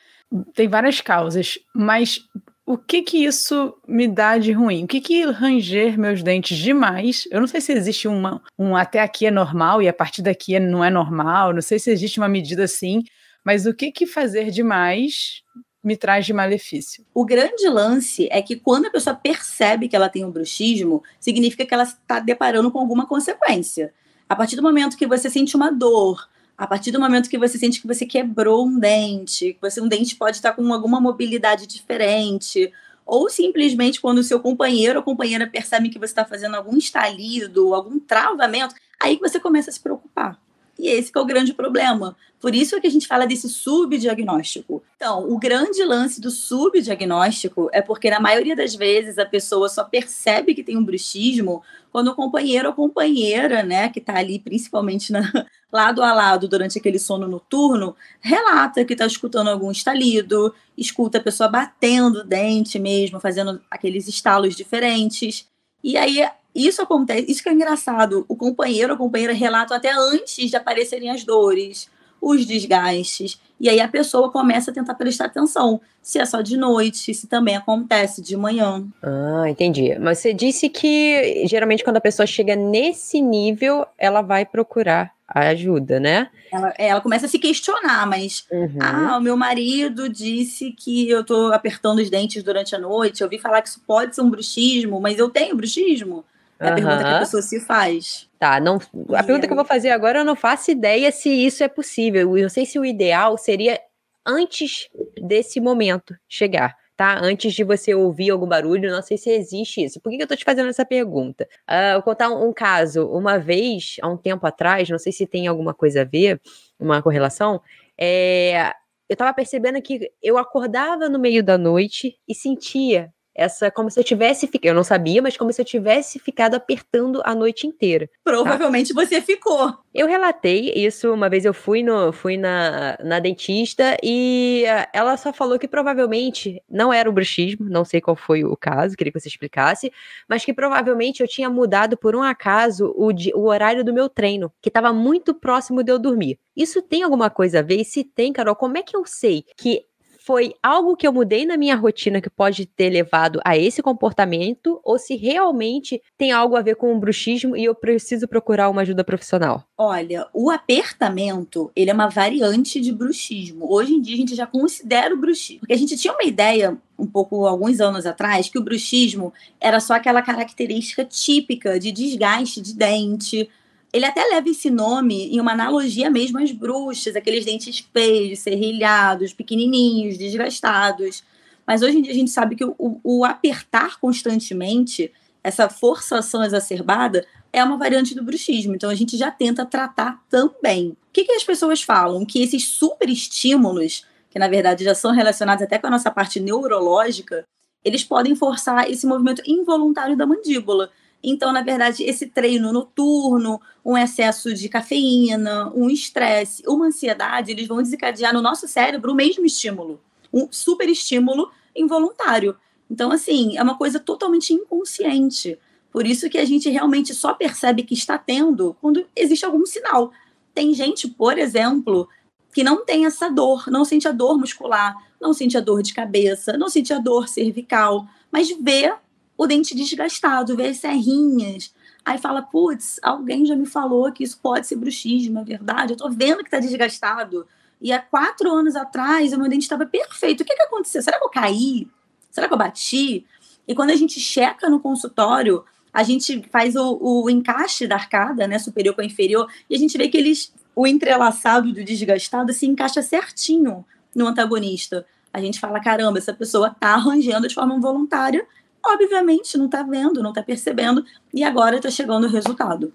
tem 0.53 0.67
várias 0.67 1.01
causas, 1.01 1.57
mas 1.73 2.19
o 2.65 2.77
que 2.77 3.01
que 3.01 3.23
isso 3.23 3.73
me 3.87 4.07
dá 4.07 4.37
de 4.37 4.51
ruim? 4.51 4.83
O 4.83 4.87
que 4.87 4.99
que 4.99 5.23
ranger 5.23 5.97
meus 5.97 6.21
dentes 6.21 6.57
demais? 6.57 7.25
Eu 7.31 7.39
não 7.39 7.47
sei 7.47 7.61
se 7.61 7.71
existe 7.71 8.07
uma, 8.09 8.41
um 8.59 8.75
até 8.75 8.99
aqui 8.99 9.25
é 9.25 9.31
normal 9.31 9.81
e 9.81 9.87
a 9.87 9.93
partir 9.93 10.21
daqui 10.21 10.59
não 10.59 10.83
é 10.83 10.89
normal, 10.89 11.53
não 11.53 11.61
sei 11.61 11.79
se 11.79 11.89
existe 11.89 12.19
uma 12.19 12.27
medida 12.27 12.65
assim, 12.65 13.03
mas 13.43 13.65
o 13.65 13.73
que 13.73 13.89
que 13.89 14.05
fazer 14.05 14.51
demais 14.51 15.41
me 15.81 15.95
traz 15.95 16.25
de 16.25 16.33
malefício? 16.33 17.05
O 17.13 17.25
grande 17.25 17.69
lance 17.69 18.27
é 18.29 18.41
que 18.41 18.57
quando 18.57 18.87
a 18.87 18.91
pessoa 18.91 19.15
percebe 19.15 19.87
que 19.87 19.95
ela 19.95 20.09
tem 20.09 20.25
um 20.25 20.31
bruxismo, 20.31 21.01
significa 21.17 21.65
que 21.65 21.73
ela 21.73 21.83
está 21.83 22.19
deparando 22.19 22.69
com 22.69 22.79
alguma 22.79 23.07
consequência. 23.07 23.93
A 24.27 24.35
partir 24.35 24.57
do 24.57 24.61
momento 24.61 24.97
que 24.97 25.07
você 25.07 25.29
sente 25.29 25.55
uma 25.55 25.71
dor, 25.71 26.27
a 26.57 26.65
partir 26.65 26.91
do 26.91 26.99
momento 26.99 27.29
que 27.29 27.37
você 27.37 27.57
sente 27.57 27.79
que 27.79 27.87
você 27.87 28.05
quebrou 28.05 28.65
um 28.65 28.79
dente, 28.79 29.53
que 29.53 29.61
você 29.61 29.79
um 29.79 29.87
dente 29.87 30.15
pode 30.15 30.37
estar 30.37 30.53
com 30.53 30.73
alguma 30.73 30.99
mobilidade 30.99 31.67
diferente, 31.67 32.73
ou 33.05 33.29
simplesmente 33.29 34.01
quando 34.01 34.17
o 34.17 34.23
seu 34.23 34.39
companheiro 34.39 34.99
ou 34.99 35.05
companheira 35.05 35.45
percebe 35.47 35.89
que 35.89 35.99
você 35.99 36.11
está 36.11 36.25
fazendo 36.25 36.55
algum 36.55 36.75
estalido, 36.75 37.73
algum 37.73 37.99
travamento, 37.99 38.75
aí 38.99 39.15
que 39.15 39.21
você 39.21 39.39
começa 39.39 39.69
a 39.69 39.73
se 39.73 39.79
preocupar. 39.79 40.39
E 40.79 40.89
esse 40.89 41.11
é 41.13 41.19
o 41.19 41.25
grande 41.25 41.53
problema. 41.53 42.15
Por 42.39 42.53
isso 42.53 42.75
é 42.75 42.79
que 42.79 42.85
a 42.85 42.91
gente 42.91 43.07
fala 43.07 43.25
desse 43.25 43.49
subdiagnóstico. 43.49 44.83
Então, 44.95 45.27
o 45.27 45.39
grande 45.39 45.83
lance 45.83 46.21
do 46.21 46.29
subdiagnóstico 46.29 47.67
é 47.73 47.81
porque, 47.81 48.11
na 48.11 48.19
maioria 48.19 48.55
das 48.55 48.75
vezes, 48.75 49.17
a 49.17 49.25
pessoa 49.25 49.67
só 49.69 49.83
percebe 49.83 50.53
que 50.53 50.63
tem 50.63 50.77
um 50.77 50.83
bruxismo 50.83 51.63
quando 51.91 52.09
o 52.09 52.15
companheiro 52.15 52.67
ou 52.67 52.75
companheira, 52.75 53.63
né, 53.63 53.89
que 53.89 53.97
está 53.97 54.17
ali 54.17 54.37
principalmente 54.37 55.11
na, 55.11 55.21
lado 55.71 56.03
a 56.03 56.13
lado 56.13 56.47
durante 56.47 56.77
aquele 56.77 56.99
sono 56.99 57.27
noturno, 57.27 57.95
relata 58.21 58.85
que 58.85 58.93
está 58.93 59.05
escutando 59.05 59.49
algum 59.49 59.71
estalido, 59.71 60.53
escuta 60.77 61.17
a 61.17 61.23
pessoa 61.23 61.49
batendo 61.49 62.19
o 62.19 62.23
dente 62.23 62.77
mesmo, 62.77 63.19
fazendo 63.19 63.59
aqueles 63.71 64.07
estalos 64.07 64.55
diferentes. 64.55 65.47
E 65.83 65.97
aí, 65.97 66.27
isso 66.55 66.81
acontece, 66.81 67.31
isso 67.31 67.43
que 67.43 67.49
é 67.49 67.53
engraçado, 67.53 68.25
o 68.27 68.35
companheiro 68.35 68.93
ou 68.93 68.97
companheira 68.97 69.33
relata 69.33 69.75
até 69.75 69.91
antes 69.91 70.49
de 70.49 70.55
aparecerem 70.55 71.09
as 71.09 71.23
dores 71.23 71.89
os 72.21 72.45
desgastes. 72.45 73.39
E 73.59 73.69
aí 73.69 73.79
a 73.79 73.87
pessoa 73.87 74.31
começa 74.31 74.69
a 74.69 74.73
tentar 74.73 74.93
prestar 74.95 75.25
atenção 75.25 75.81
se 76.01 76.19
é 76.19 76.25
só 76.25 76.41
de 76.41 76.55
noite, 76.55 77.13
se 77.13 77.27
também 77.27 77.55
acontece 77.55 78.21
de 78.21 78.37
manhã. 78.37 78.85
Ah, 79.01 79.49
entendi. 79.49 79.97
Mas 79.99 80.19
você 80.19 80.33
disse 80.33 80.69
que 80.69 81.45
geralmente 81.47 81.83
quando 81.83 81.97
a 81.97 82.01
pessoa 82.01 82.25
chega 82.25 82.55
nesse 82.55 83.19
nível, 83.19 83.85
ela 83.97 84.21
vai 84.21 84.45
procurar 84.45 85.03
a 85.05 85.09
ajuda, 85.27 85.99
né? 85.99 86.29
Ela, 86.51 86.73
ela 86.77 87.01
começa 87.01 87.25
a 87.25 87.29
se 87.29 87.37
questionar, 87.37 88.07
mas 88.07 88.45
uhum. 88.49 88.77
ah, 88.79 89.17
o 89.17 89.21
meu 89.21 89.35
marido 89.35 90.07
disse 90.07 90.71
que 90.71 91.09
eu 91.09 91.23
tô 91.23 91.51
apertando 91.53 91.99
os 91.99 92.09
dentes 92.09 92.41
durante 92.43 92.75
a 92.75 92.79
noite. 92.79 93.21
Eu 93.21 93.27
ouvi 93.27 93.37
falar 93.37 93.61
que 93.61 93.69
isso 93.69 93.81
pode 93.85 94.15
ser 94.15 94.21
um 94.21 94.29
bruxismo, 94.29 95.01
mas 95.01 95.19
eu 95.19 95.29
tenho 95.29 95.55
bruxismo? 95.55 96.23
É 96.59 96.67
a 96.67 96.69
uhum. 96.69 96.75
pergunta 96.75 97.03
que 97.03 97.09
a 97.09 97.19
pessoa 97.19 97.41
se 97.41 97.59
faz. 97.59 98.29
Tá, 98.39 98.59
não, 98.59 98.79
a 99.13 99.23
pergunta 99.23 99.47
que 99.47 99.53
eu 99.53 99.57
vou 99.57 99.65
fazer 99.65 99.89
agora, 99.89 100.19
eu 100.19 100.25
não 100.25 100.35
faço 100.35 100.71
ideia 100.71 101.11
se 101.11 101.29
isso 101.29 101.63
é 101.63 101.67
possível. 101.67 102.37
Eu 102.37 102.43
não 102.43 102.49
sei 102.49 102.65
se 102.65 102.79
o 102.79 102.85
ideal 102.85 103.37
seria 103.37 103.79
antes 104.25 104.89
desse 105.21 105.59
momento 105.59 106.15
chegar, 106.27 106.75
tá? 106.97 107.19
Antes 107.21 107.53
de 107.53 107.63
você 107.63 107.93
ouvir 107.93 108.31
algum 108.31 108.47
barulho, 108.47 108.91
não 108.91 109.03
sei 109.03 109.17
se 109.17 109.29
existe 109.29 109.83
isso. 109.83 110.01
Por 110.01 110.09
que, 110.09 110.21
eu 110.21 110.27
tô 110.27 110.35
te 110.35 110.43
fazendo 110.43 110.67
essa 110.69 110.83
pergunta? 110.83 111.47
Uh, 111.69 111.93
vou 111.93 112.03
contar 112.03 112.29
um, 112.29 112.51
caso. 112.51 113.07
Uma 113.07 113.37
vez, 113.37 113.97
há 114.01 114.09
um 114.09 114.17
tempo 114.17 114.45
atrás, 114.47 114.89
não 114.89 114.97
sei 114.97 115.11
se 115.11 115.27
tem 115.27 115.45
alguma 115.47 115.73
coisa 115.75 116.01
a 116.01 116.03
ver, 116.03 116.41
uma 116.79 117.01
correlação, 117.01 117.61
é, 117.97 118.73
eu 119.07 119.15
tava 119.15 119.33
percebendo 119.33 119.81
que 119.81 120.11
eu 120.21 120.37
acordava 120.37 121.07
no 121.07 121.19
meio 121.19 121.43
da 121.43 121.57
noite 121.57 122.19
e 122.27 122.33
sentia 122.33 123.13
essa 123.37 123.69
como 123.69 123.89
se 123.91 123.99
eu 123.99 124.03
tivesse 124.03 124.47
ficado, 124.47 124.71
eu 124.71 124.73
não 124.73 124.83
sabia, 124.83 125.21
mas 125.21 125.37
como 125.37 125.53
se 125.53 125.61
eu 125.61 125.65
tivesse 125.65 126.19
ficado 126.19 126.55
apertando 126.55 127.21
a 127.23 127.35
noite 127.35 127.67
inteira. 127.67 128.07
Tá? 128.07 128.13
Provavelmente 128.23 128.93
tá? 128.93 129.01
você 129.01 129.21
ficou. 129.21 129.77
Eu 129.93 130.07
relatei 130.07 130.73
isso 130.75 131.13
uma 131.13 131.29
vez 131.29 131.45
eu 131.45 131.53
fui 131.53 131.83
no 131.83 132.11
fui 132.11 132.37
na, 132.37 132.97
na 133.03 133.19
dentista 133.19 133.95
e 134.03 134.63
eh, 134.65 134.87
ela 134.93 135.15
só 135.17 135.31
falou 135.31 135.59
que 135.59 135.67
provavelmente 135.67 136.61
não 136.69 136.91
era 136.91 137.09
o 137.09 137.13
bruxismo, 137.13 137.69
não 137.69 137.85
sei 137.85 138.01
qual 138.01 138.15
foi 138.15 138.43
o 138.43 138.57
caso, 138.57 138.97
queria 138.97 139.13
que 139.13 139.19
você 139.19 139.27
explicasse, 139.27 139.91
mas 140.27 140.43
que 140.43 140.53
provavelmente 140.53 141.21
eu 141.21 141.27
tinha 141.27 141.49
mudado 141.49 141.95
por 141.97 142.15
um 142.15 142.23
acaso 142.23 142.93
o, 142.95 143.09
o 143.35 143.47
horário 143.47 143.83
do 143.83 143.93
meu 143.93 144.09
treino, 144.09 144.51
que 144.61 144.69
estava 144.69 144.91
muito 144.91 145.33
próximo 145.33 145.83
de 145.83 145.91
eu 145.91 145.99
dormir. 145.99 146.39
Isso 146.55 146.81
tem 146.81 147.03
alguma 147.03 147.29
coisa 147.29 147.59
a 147.59 147.61
ver? 147.61 147.81
E 147.81 147.85
se 147.85 148.03
tem, 148.03 148.33
Carol, 148.33 148.55
como 148.55 148.77
é 148.77 148.81
que 148.81 148.95
eu 148.95 149.05
sei 149.05 149.45
que 149.55 149.85
foi 150.27 150.53
algo 150.61 150.97
que 150.97 151.07
eu 151.07 151.13
mudei 151.13 151.45
na 151.45 151.55
minha 151.55 151.73
rotina 151.73 152.19
que 152.19 152.29
pode 152.29 152.65
ter 152.65 152.89
levado 152.89 153.39
a 153.45 153.57
esse 153.57 153.81
comportamento 153.81 154.77
ou 154.83 154.99
se 154.99 155.15
realmente 155.15 156.01
tem 156.17 156.33
algo 156.33 156.57
a 156.57 156.61
ver 156.61 156.75
com 156.75 156.93
o 156.93 156.99
bruxismo 156.99 157.55
e 157.55 157.63
eu 157.63 157.73
preciso 157.73 158.27
procurar 158.27 158.69
uma 158.69 158.81
ajuda 158.81 159.05
profissional? 159.05 159.63
Olha, 159.77 160.27
o 160.33 160.51
apertamento, 160.51 161.71
ele 161.73 161.89
é 161.89 161.93
uma 161.93 162.09
variante 162.09 162.81
de 162.81 162.91
bruxismo. 162.91 163.71
Hoje 163.71 163.93
em 163.93 164.01
dia 164.01 164.15
a 164.15 164.17
gente 164.17 164.35
já 164.35 164.45
considera 164.45 165.15
o 165.15 165.17
bruxismo, 165.17 165.61
porque 165.61 165.73
a 165.73 165.77
gente 165.77 165.95
tinha 165.95 166.13
uma 166.13 166.25
ideia 166.25 166.77
um 166.99 167.05
pouco 167.05 167.45
alguns 167.45 167.79
anos 167.79 168.05
atrás 168.05 168.49
que 168.49 168.59
o 168.59 168.63
bruxismo 168.63 169.31
era 169.61 169.79
só 169.79 169.93
aquela 169.93 170.21
característica 170.21 171.05
típica 171.05 171.79
de 171.79 171.91
desgaste 171.91 172.59
de 172.59 172.73
dente, 172.73 173.49
ele 173.93 174.05
até 174.05 174.23
leva 174.25 174.49
esse 174.49 174.69
nome 174.69 175.33
em 175.33 175.39
uma 175.39 175.53
analogia 175.53 176.09
mesmo 176.09 176.39
às 176.39 176.51
bruxas, 176.51 177.15
aqueles 177.15 177.45
dentes 177.45 177.79
feios, 177.93 178.39
serrilhados, 178.39 179.33
pequenininhos, 179.33 180.17
desgastados. 180.17 181.23
Mas 181.65 181.81
hoje 181.81 181.97
em 181.97 182.01
dia 182.01 182.11
a 182.11 182.15
gente 182.15 182.31
sabe 182.31 182.55
que 182.55 182.65
o, 182.65 182.99
o 183.03 183.25
apertar 183.25 183.99
constantemente, 183.99 185.11
essa 185.43 185.69
forçação 185.69 186.43
exacerbada, 186.43 187.25
é 187.51 187.63
uma 187.63 187.77
variante 187.77 188.13
do 188.13 188.23
bruxismo. 188.23 188.75
Então 188.75 188.89
a 188.89 188.95
gente 188.95 189.17
já 189.17 189.31
tenta 189.31 189.65
tratar 189.65 190.21
também. 190.29 190.89
O 190.89 190.97
que, 191.13 191.23
que 191.23 191.31
as 191.31 191.43
pessoas 191.43 191.81
falam? 191.81 192.25
Que 192.25 192.43
esses 192.43 192.65
super 192.65 193.09
estímulos, 193.09 194.05
que 194.29 194.37
na 194.37 194.47
verdade 194.47 194.83
já 194.83 194.93
são 194.93 195.11
relacionados 195.11 195.63
até 195.63 195.77
com 195.77 195.87
a 195.87 195.91
nossa 195.91 196.11
parte 196.11 196.39
neurológica, 196.39 197.43
eles 197.83 198.03
podem 198.03 198.35
forçar 198.35 198.89
esse 198.89 199.07
movimento 199.07 199.41
involuntário 199.45 200.17
da 200.17 200.25
mandíbula. 200.25 200.91
Então, 201.23 201.51
na 201.51 201.61
verdade, 201.61 202.03
esse 202.03 202.27
treino 202.27 202.71
noturno, 202.71 203.59
um 203.83 203.97
excesso 203.97 204.53
de 204.53 204.69
cafeína, 204.69 205.71
um 205.73 205.89
estresse, 205.89 206.63
uma 206.67 206.87
ansiedade, 206.87 207.51
eles 207.51 207.67
vão 207.67 207.81
desencadear 207.81 208.33
no 208.33 208.41
nosso 208.41 208.67
cérebro 208.67 209.11
o 209.11 209.15
mesmo 209.15 209.45
estímulo, 209.45 209.99
um 210.31 210.47
super 210.51 210.87
estímulo 210.87 211.51
involuntário. 211.75 212.55
Então, 212.89 213.11
assim, 213.11 213.57
é 213.57 213.63
uma 213.63 213.77
coisa 213.77 213.99
totalmente 213.99 214.53
inconsciente. 214.53 215.59
Por 215.91 216.05
isso 216.05 216.29
que 216.29 216.37
a 216.37 216.45
gente 216.45 216.69
realmente 216.69 217.13
só 217.13 217.33
percebe 217.33 217.83
que 217.83 217.93
está 217.93 218.17
tendo 218.17 218.75
quando 218.79 219.05
existe 219.15 219.45
algum 219.45 219.65
sinal. 219.65 220.11
Tem 220.53 220.73
gente, 220.73 221.07
por 221.07 221.37
exemplo, 221.37 222.07
que 222.53 222.63
não 222.63 222.85
tem 222.85 223.05
essa 223.05 223.29
dor, 223.29 223.69
não 223.69 223.83
sente 223.83 224.07
a 224.07 224.11
dor 224.11 224.37
muscular, 224.37 224.95
não 225.19 225.33
sente 225.33 225.57
a 225.57 225.61
dor 225.61 225.81
de 225.81 225.93
cabeça, 225.93 226.57
não 226.57 226.69
sente 226.69 226.93
a 226.93 226.99
dor 226.99 227.27
cervical, 227.27 228.07
mas 228.31 228.49
vê 228.49 228.93
o 229.37 229.45
dente 229.45 229.75
desgastado, 229.75 230.55
vê 230.55 230.67
as 230.69 230.77
serrinhas. 230.77 231.73
Aí 232.03 232.17
fala, 232.17 232.41
putz, 232.41 232.99
alguém 233.03 233.45
já 233.45 233.55
me 233.55 233.65
falou 233.65 234.11
que 234.11 234.23
isso 234.23 234.39
pode 234.41 234.65
ser 234.65 234.77
bruxismo, 234.77 235.39
é 235.39 235.43
verdade? 235.43 235.93
Eu 235.93 235.97
tô 235.97 236.09
vendo 236.09 236.43
que 236.43 236.49
tá 236.49 236.59
desgastado. 236.59 237.45
E 237.79 237.91
há 237.91 237.99
quatro 237.99 238.51
anos 238.51 238.75
atrás, 238.75 239.33
o 239.33 239.39
meu 239.39 239.49
dente 239.49 239.63
estava 239.63 239.85
perfeito. 239.85 240.41
O 240.41 240.45
que, 240.45 240.55
que 240.55 240.63
aconteceu? 240.63 241.01
Será 241.01 241.19
que 241.19 241.25
eu 241.25 241.29
caí? 241.29 241.87
Será 242.31 242.47
que 242.47 242.53
eu 242.53 242.57
bati? 242.57 243.25
E 243.67 243.75
quando 243.75 243.91
a 243.91 243.95
gente 243.95 244.19
checa 244.19 244.69
no 244.69 244.79
consultório, 244.79 245.63
a 245.93 246.01
gente 246.01 246.47
faz 246.51 246.75
o, 246.75 246.97
o 247.01 247.29
encaixe 247.29 247.85
da 247.85 247.95
arcada, 247.95 248.47
né, 248.47 248.57
superior 248.57 248.95
com 248.95 249.01
a 249.01 249.05
inferior, 249.05 249.51
e 249.69 249.75
a 249.75 249.77
gente 249.77 249.97
vê 249.97 250.07
que 250.07 250.17
eles, 250.17 250.53
o 250.75 250.87
entrelaçado 250.87 251.73
do 251.73 251.83
desgastado 251.83 252.53
se 252.53 252.65
encaixa 252.65 253.01
certinho 253.01 253.85
no 254.15 254.27
antagonista. 254.27 255.05
A 255.33 255.41
gente 255.41 255.59
fala, 255.59 255.79
caramba, 255.79 256.17
essa 256.17 256.33
pessoa 256.33 256.75
tá 256.79 256.93
arranjando 256.93 257.47
de 257.47 257.53
forma 257.53 257.75
involuntária 257.75 258.47
obviamente 258.93 259.57
não 259.57 259.65
está 259.65 259.83
vendo, 259.83 260.21
não 260.21 260.29
está 260.29 260.43
percebendo, 260.43 261.03
e 261.33 261.43
agora 261.43 261.77
está 261.77 261.89
chegando 261.89 262.25
o 262.25 262.29
resultado. 262.29 262.93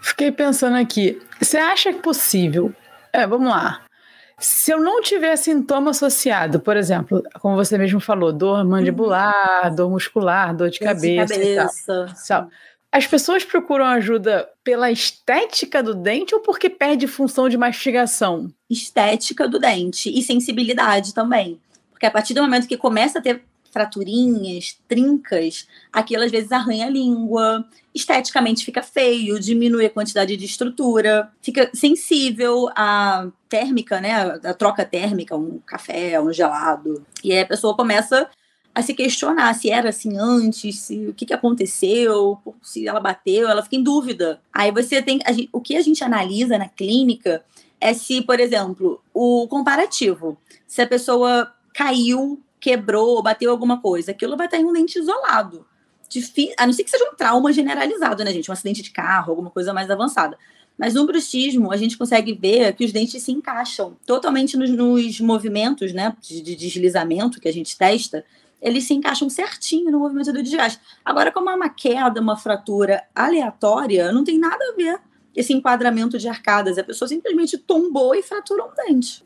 Fiquei 0.00 0.30
pensando 0.30 0.76
aqui, 0.76 1.20
você 1.40 1.58
acha 1.58 1.92
que 1.92 1.98
é 1.98 2.02
possível? 2.02 2.72
É, 3.12 3.26
vamos 3.26 3.48
lá. 3.48 3.82
Se 4.38 4.70
eu 4.70 4.78
não 4.78 5.00
tiver 5.00 5.34
sintoma 5.36 5.92
associado, 5.92 6.60
por 6.60 6.76
exemplo, 6.76 7.22
como 7.40 7.56
você 7.56 7.78
mesmo 7.78 7.98
falou, 8.00 8.32
dor 8.32 8.64
mandibular, 8.64 9.70
uhum. 9.70 9.74
dor 9.74 9.90
muscular, 9.90 10.54
dor 10.54 10.68
de 10.68 10.78
dor 10.78 10.88
cabeça, 10.88 11.34
de 11.34 11.54
cabeça. 11.54 12.14
Tal, 12.28 12.50
as 12.92 13.06
pessoas 13.06 13.44
procuram 13.44 13.84
ajuda 13.84 14.48
pela 14.62 14.90
estética 14.90 15.82
do 15.82 15.94
dente 15.94 16.34
ou 16.34 16.40
porque 16.40 16.70
perde 16.70 17.06
função 17.06 17.48
de 17.48 17.56
mastigação? 17.56 18.50
Estética 18.70 19.48
do 19.48 19.58
dente 19.58 20.10
e 20.10 20.22
sensibilidade 20.22 21.12
também. 21.12 21.60
Porque 21.90 22.06
a 22.06 22.10
partir 22.10 22.34
do 22.34 22.42
momento 22.42 22.68
que 22.68 22.76
começa 22.76 23.18
a 23.18 23.22
ter 23.22 23.42
fraturinhas, 23.76 24.78
trincas, 24.88 25.68
aquilo 25.92 26.22
às 26.22 26.30
vezes 26.30 26.50
arranha 26.50 26.86
a 26.86 26.90
língua, 26.90 27.62
esteticamente 27.94 28.64
fica 28.64 28.82
feio, 28.82 29.38
diminui 29.38 29.84
a 29.84 29.90
quantidade 29.90 30.34
de 30.34 30.46
estrutura, 30.46 31.30
fica 31.42 31.68
sensível 31.74 32.70
à 32.74 33.28
térmica, 33.50 34.00
né? 34.00 34.14
A 34.42 34.54
troca 34.54 34.82
térmica, 34.82 35.36
um 35.36 35.58
café, 35.66 36.18
um 36.18 36.32
gelado. 36.32 37.04
E 37.22 37.32
aí 37.32 37.40
a 37.40 37.46
pessoa 37.46 37.76
começa 37.76 38.30
a 38.74 38.80
se 38.80 38.94
questionar 38.94 39.52
se 39.54 39.70
era 39.70 39.90
assim 39.90 40.16
antes, 40.16 40.80
se 40.80 41.08
o 41.08 41.12
que, 41.12 41.26
que 41.26 41.34
aconteceu, 41.34 42.38
se 42.62 42.88
ela 42.88 42.98
bateu, 43.00 43.46
ela 43.46 43.62
fica 43.62 43.76
em 43.76 43.82
dúvida. 43.82 44.40
Aí 44.50 44.72
você 44.72 45.02
tem. 45.02 45.20
Gente, 45.28 45.50
o 45.52 45.60
que 45.60 45.76
a 45.76 45.82
gente 45.82 46.02
analisa 46.02 46.56
na 46.56 46.68
clínica 46.70 47.44
é 47.78 47.92
se, 47.92 48.22
por 48.22 48.40
exemplo, 48.40 49.02
o 49.12 49.46
comparativo. 49.48 50.38
Se 50.66 50.80
a 50.80 50.86
pessoa 50.86 51.52
caiu 51.74 52.40
quebrou, 52.60 53.22
bateu 53.22 53.50
alguma 53.50 53.80
coisa, 53.80 54.10
aquilo 54.10 54.36
vai 54.36 54.46
estar 54.46 54.58
em 54.58 54.64
um 54.64 54.72
dente 54.72 54.98
isolado. 54.98 55.66
A 56.58 56.66
não 56.66 56.72
ser 56.72 56.84
que 56.84 56.90
seja 56.90 57.04
um 57.10 57.16
trauma 57.16 57.52
generalizado, 57.52 58.24
né, 58.24 58.32
gente? 58.32 58.50
Um 58.50 58.52
acidente 58.52 58.82
de 58.82 58.90
carro, 58.90 59.30
alguma 59.30 59.50
coisa 59.50 59.72
mais 59.72 59.90
avançada. 59.90 60.38
Mas 60.78 60.94
no 60.94 61.06
bruxismo, 61.06 61.72
a 61.72 61.76
gente 61.76 61.96
consegue 61.96 62.34
ver 62.34 62.74
que 62.74 62.84
os 62.84 62.92
dentes 62.92 63.22
se 63.22 63.32
encaixam 63.32 63.96
totalmente 64.06 64.56
nos, 64.56 64.70
nos 64.70 65.20
movimentos 65.20 65.92
né, 65.92 66.14
de, 66.20 66.42
de, 66.42 66.54
deslizamento 66.54 67.40
que 67.40 67.48
a 67.48 67.52
gente 67.52 67.76
testa, 67.76 68.24
eles 68.60 68.84
se 68.84 68.94
encaixam 68.94 69.28
certinho 69.30 69.90
no 69.90 69.98
movimento 69.98 70.32
do 70.32 70.42
desgaste. 70.42 70.80
Agora, 71.04 71.32
como 71.32 71.50
é 71.50 71.54
uma 71.54 71.68
queda, 71.68 72.20
uma 72.20 72.36
fratura 72.36 73.02
aleatória, 73.14 74.12
não 74.12 74.22
tem 74.22 74.38
nada 74.38 74.62
a 74.70 74.76
ver 74.76 75.00
esse 75.34 75.52
enquadramento 75.52 76.18
de 76.18 76.28
arcadas. 76.28 76.78
A 76.78 76.84
pessoa 76.84 77.08
simplesmente 77.08 77.58
tombou 77.58 78.14
e 78.14 78.22
fraturou 78.22 78.68
um 78.68 78.86
dente. 78.86 79.24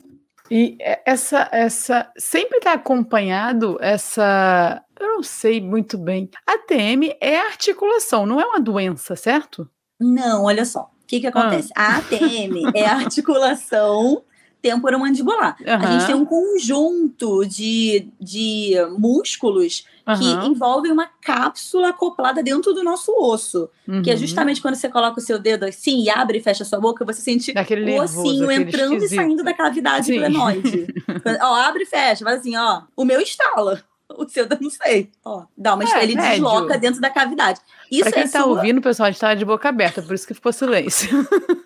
E 0.51 0.77
essa, 1.07 1.49
essa 1.53 2.11
sempre 2.19 2.59
está 2.59 2.73
acompanhado 2.73 3.79
essa. 3.81 4.83
Eu 4.99 5.07
não 5.07 5.23
sei 5.23 5.61
muito 5.61 5.97
bem. 5.97 6.29
A 6.47 6.59
TM 6.59 7.15
é 7.21 7.39
articulação, 7.39 8.27
não 8.27 8.41
é 8.41 8.45
uma 8.45 8.61
doença, 8.61 9.15
certo? 9.15 9.69
Não, 9.99 10.45
olha 10.45 10.65
só. 10.65 10.91
O 11.03 11.07
que, 11.07 11.21
que 11.21 11.27
ah. 11.27 11.31
acontece? 11.31 11.71
Ah. 11.77 11.95
A 11.95 11.99
ATM 11.99 12.73
é 12.75 12.87
articulação 12.87 14.23
temporomandibular. 14.61 15.57
Uhum. 15.61 15.75
A 15.75 15.93
gente 15.93 16.07
tem 16.07 16.15
um 16.15 16.25
conjunto 16.25 17.47
de, 17.47 18.09
de 18.21 18.75
músculos 18.99 19.85
uhum. 20.15 20.41
que 20.41 20.47
envolvem 20.49 20.93
uma 20.93 21.07
cápsula 21.21 21.91
acoplada 21.91 22.43
dentro 22.43 22.73
do 22.73 22.83
nosso 22.83 23.13
osso. 23.19 23.69
Uhum. 23.87 24.03
Que 24.03 24.11
é 24.11 24.15
uhum. 24.15 24.19
justamente 24.21 24.61
quando 24.61 24.75
você 24.75 24.89
coloca 24.89 25.19
o 25.19 25.23
seu 25.23 25.39
dedo 25.39 25.65
assim 25.65 26.03
e 26.03 26.11
abre 26.11 26.39
e 26.39 26.43
fecha 26.43 26.63
a 26.63 26.67
sua 26.67 26.81
boca, 26.81 27.05
você 27.05 27.21
sente 27.21 27.53
Daquele 27.53 27.99
o 27.99 28.03
ossinho 28.03 28.51
entrando 28.51 28.95
esquisito. 28.95 29.13
e 29.13 29.17
saindo 29.17 29.45
da 29.45 29.55
cavidade 29.55 30.07
Sim. 30.07 30.19
glenoide. 30.19 30.87
ó, 31.43 31.55
abre 31.55 31.83
e 31.83 31.87
fecha, 31.87 32.25
vai 32.25 32.37
assim, 32.37 32.57
ó. 32.57 32.83
O 32.97 33.05
meu 33.05 33.21
estala. 33.21 33.83
O 34.19 34.29
seu, 34.29 34.45
não 34.61 34.71
sei. 34.71 35.09
Ó, 35.25 35.45
dá 35.57 35.75
uma 35.75 35.85
é, 35.85 36.03
ele 36.03 36.17
médio. 36.17 36.31
desloca 36.31 36.77
dentro 36.77 37.01
da 37.01 37.09
cavidade. 37.09 37.61
Isso 37.89 38.03
pra 38.03 38.13
quem 38.13 38.23
é 38.25 38.29
tá 38.29 38.43
sua... 38.43 38.49
ouvindo, 38.49 38.81
pessoal, 38.81 39.07
a 39.07 39.11
gente 39.13 39.21
tá 39.21 39.35
de 39.35 39.45
boca 39.45 39.69
aberta, 39.69 40.03
por 40.03 40.15
isso 40.15 40.27
que 40.27 40.35
ficou 40.35 40.53
silêncio. 40.53 41.09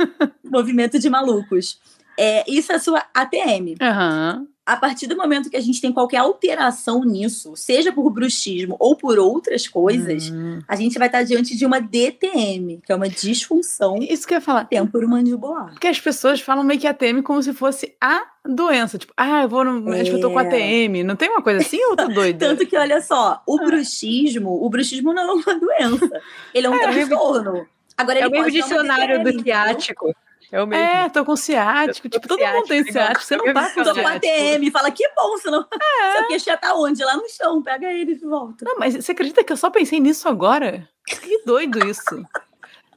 Movimento 0.44 0.98
de 0.98 1.08
malucos. 1.08 1.80
É, 2.18 2.44
isso 2.46 2.70
é 2.70 2.74
a 2.74 2.78
sua 2.78 3.02
ATM. 3.14 3.76
Uhum. 3.80 4.46
A 4.66 4.76
partir 4.76 5.06
do 5.06 5.16
momento 5.16 5.50
que 5.50 5.56
a 5.56 5.60
gente 5.60 5.78
tem 5.78 5.92
qualquer 5.92 6.18
alteração 6.18 7.04
nisso, 7.04 7.54
seja 7.54 7.92
por 7.92 8.08
bruxismo 8.10 8.76
ou 8.78 8.96
por 8.96 9.18
outras 9.18 9.68
coisas, 9.68 10.30
uhum. 10.30 10.60
a 10.66 10.74
gente 10.74 10.98
vai 10.98 11.08
estar 11.08 11.22
diante 11.22 11.54
de 11.54 11.66
uma 11.66 11.80
DTM, 11.80 12.80
que 12.82 12.90
é 12.90 12.94
uma 12.94 13.08
disfunção 13.08 13.98
Isso 14.00 14.26
que 14.26 14.32
eu 14.32 14.38
ia 14.38 14.40
falar. 14.40 14.64
temporomandibular. 14.64 15.72
Porque 15.72 15.88
as 15.88 16.00
pessoas 16.00 16.40
falam 16.40 16.64
meio 16.64 16.80
que 16.80 16.86
ATM 16.86 17.20
como 17.22 17.42
se 17.42 17.52
fosse 17.52 17.94
a 18.00 18.24
doença. 18.48 18.96
Tipo, 18.96 19.12
ah, 19.18 19.42
eu 19.42 19.48
vou 19.50 19.64
no 19.64 19.92
é... 19.92 20.08
eu 20.08 20.18
tô 20.18 20.30
com 20.30 20.38
ATM. 20.38 21.04
Não 21.04 21.16
tem 21.16 21.28
uma 21.28 21.42
coisa 21.42 21.60
assim 21.60 21.82
ou 21.84 21.94
tô 21.94 22.08
doida? 22.08 22.38
Tanto 22.48 22.66
que, 22.66 22.76
olha 22.76 23.02
só, 23.02 23.42
o 23.46 23.60
ah. 23.60 23.64
bruxismo, 23.64 24.64
o 24.64 24.70
bruxismo 24.70 25.12
não 25.12 25.22
é 25.22 25.32
uma 25.32 25.60
doença. 25.60 26.22
Ele 26.54 26.66
é 26.66 26.70
um 26.70 26.74
é, 26.74 26.90
transtorno. 26.90 27.66
Agora, 27.96 28.18
é 28.18 28.26
o 28.26 28.30
mesmo 28.30 28.50
dicionário 28.50 29.22
do 29.22 29.42
ciático. 29.42 30.14
É 30.54 30.62
o 30.62 30.68
mesmo. 30.68 30.84
É, 30.84 31.08
tô 31.08 31.24
com 31.24 31.34
ciático. 31.34 32.08
Tô 32.08 32.16
tipo, 32.16 32.28
todo 32.28 32.38
ciático, 32.38 32.58
mundo 32.60 32.68
tem 32.68 32.84
ciático. 32.84 33.24
Você 33.24 33.36
não 33.36 33.52
tá 33.52 33.70
com 33.70 33.82
Tô 33.82 33.92
com 33.92 34.06
ATM. 34.06 34.70
Fala, 34.70 34.88
que 34.92 35.02
bom, 35.16 35.30
você 35.32 35.50
não. 35.50 35.66
É. 36.00 36.12
Seu 36.14 36.28
queixo 36.28 36.58
tá 36.60 36.74
onde? 36.76 37.04
Lá 37.04 37.16
no 37.16 37.28
chão. 37.28 37.60
Pega 37.60 37.92
ele 37.92 38.12
e 38.12 38.18
volta. 38.18 38.64
Não, 38.64 38.78
mas 38.78 38.94
você 38.94 39.10
acredita 39.10 39.42
que 39.42 39.52
eu 39.52 39.56
só 39.56 39.68
pensei 39.68 39.98
nisso 39.98 40.28
agora? 40.28 40.88
Que 41.08 41.42
doido 41.44 41.84
isso. 41.88 42.24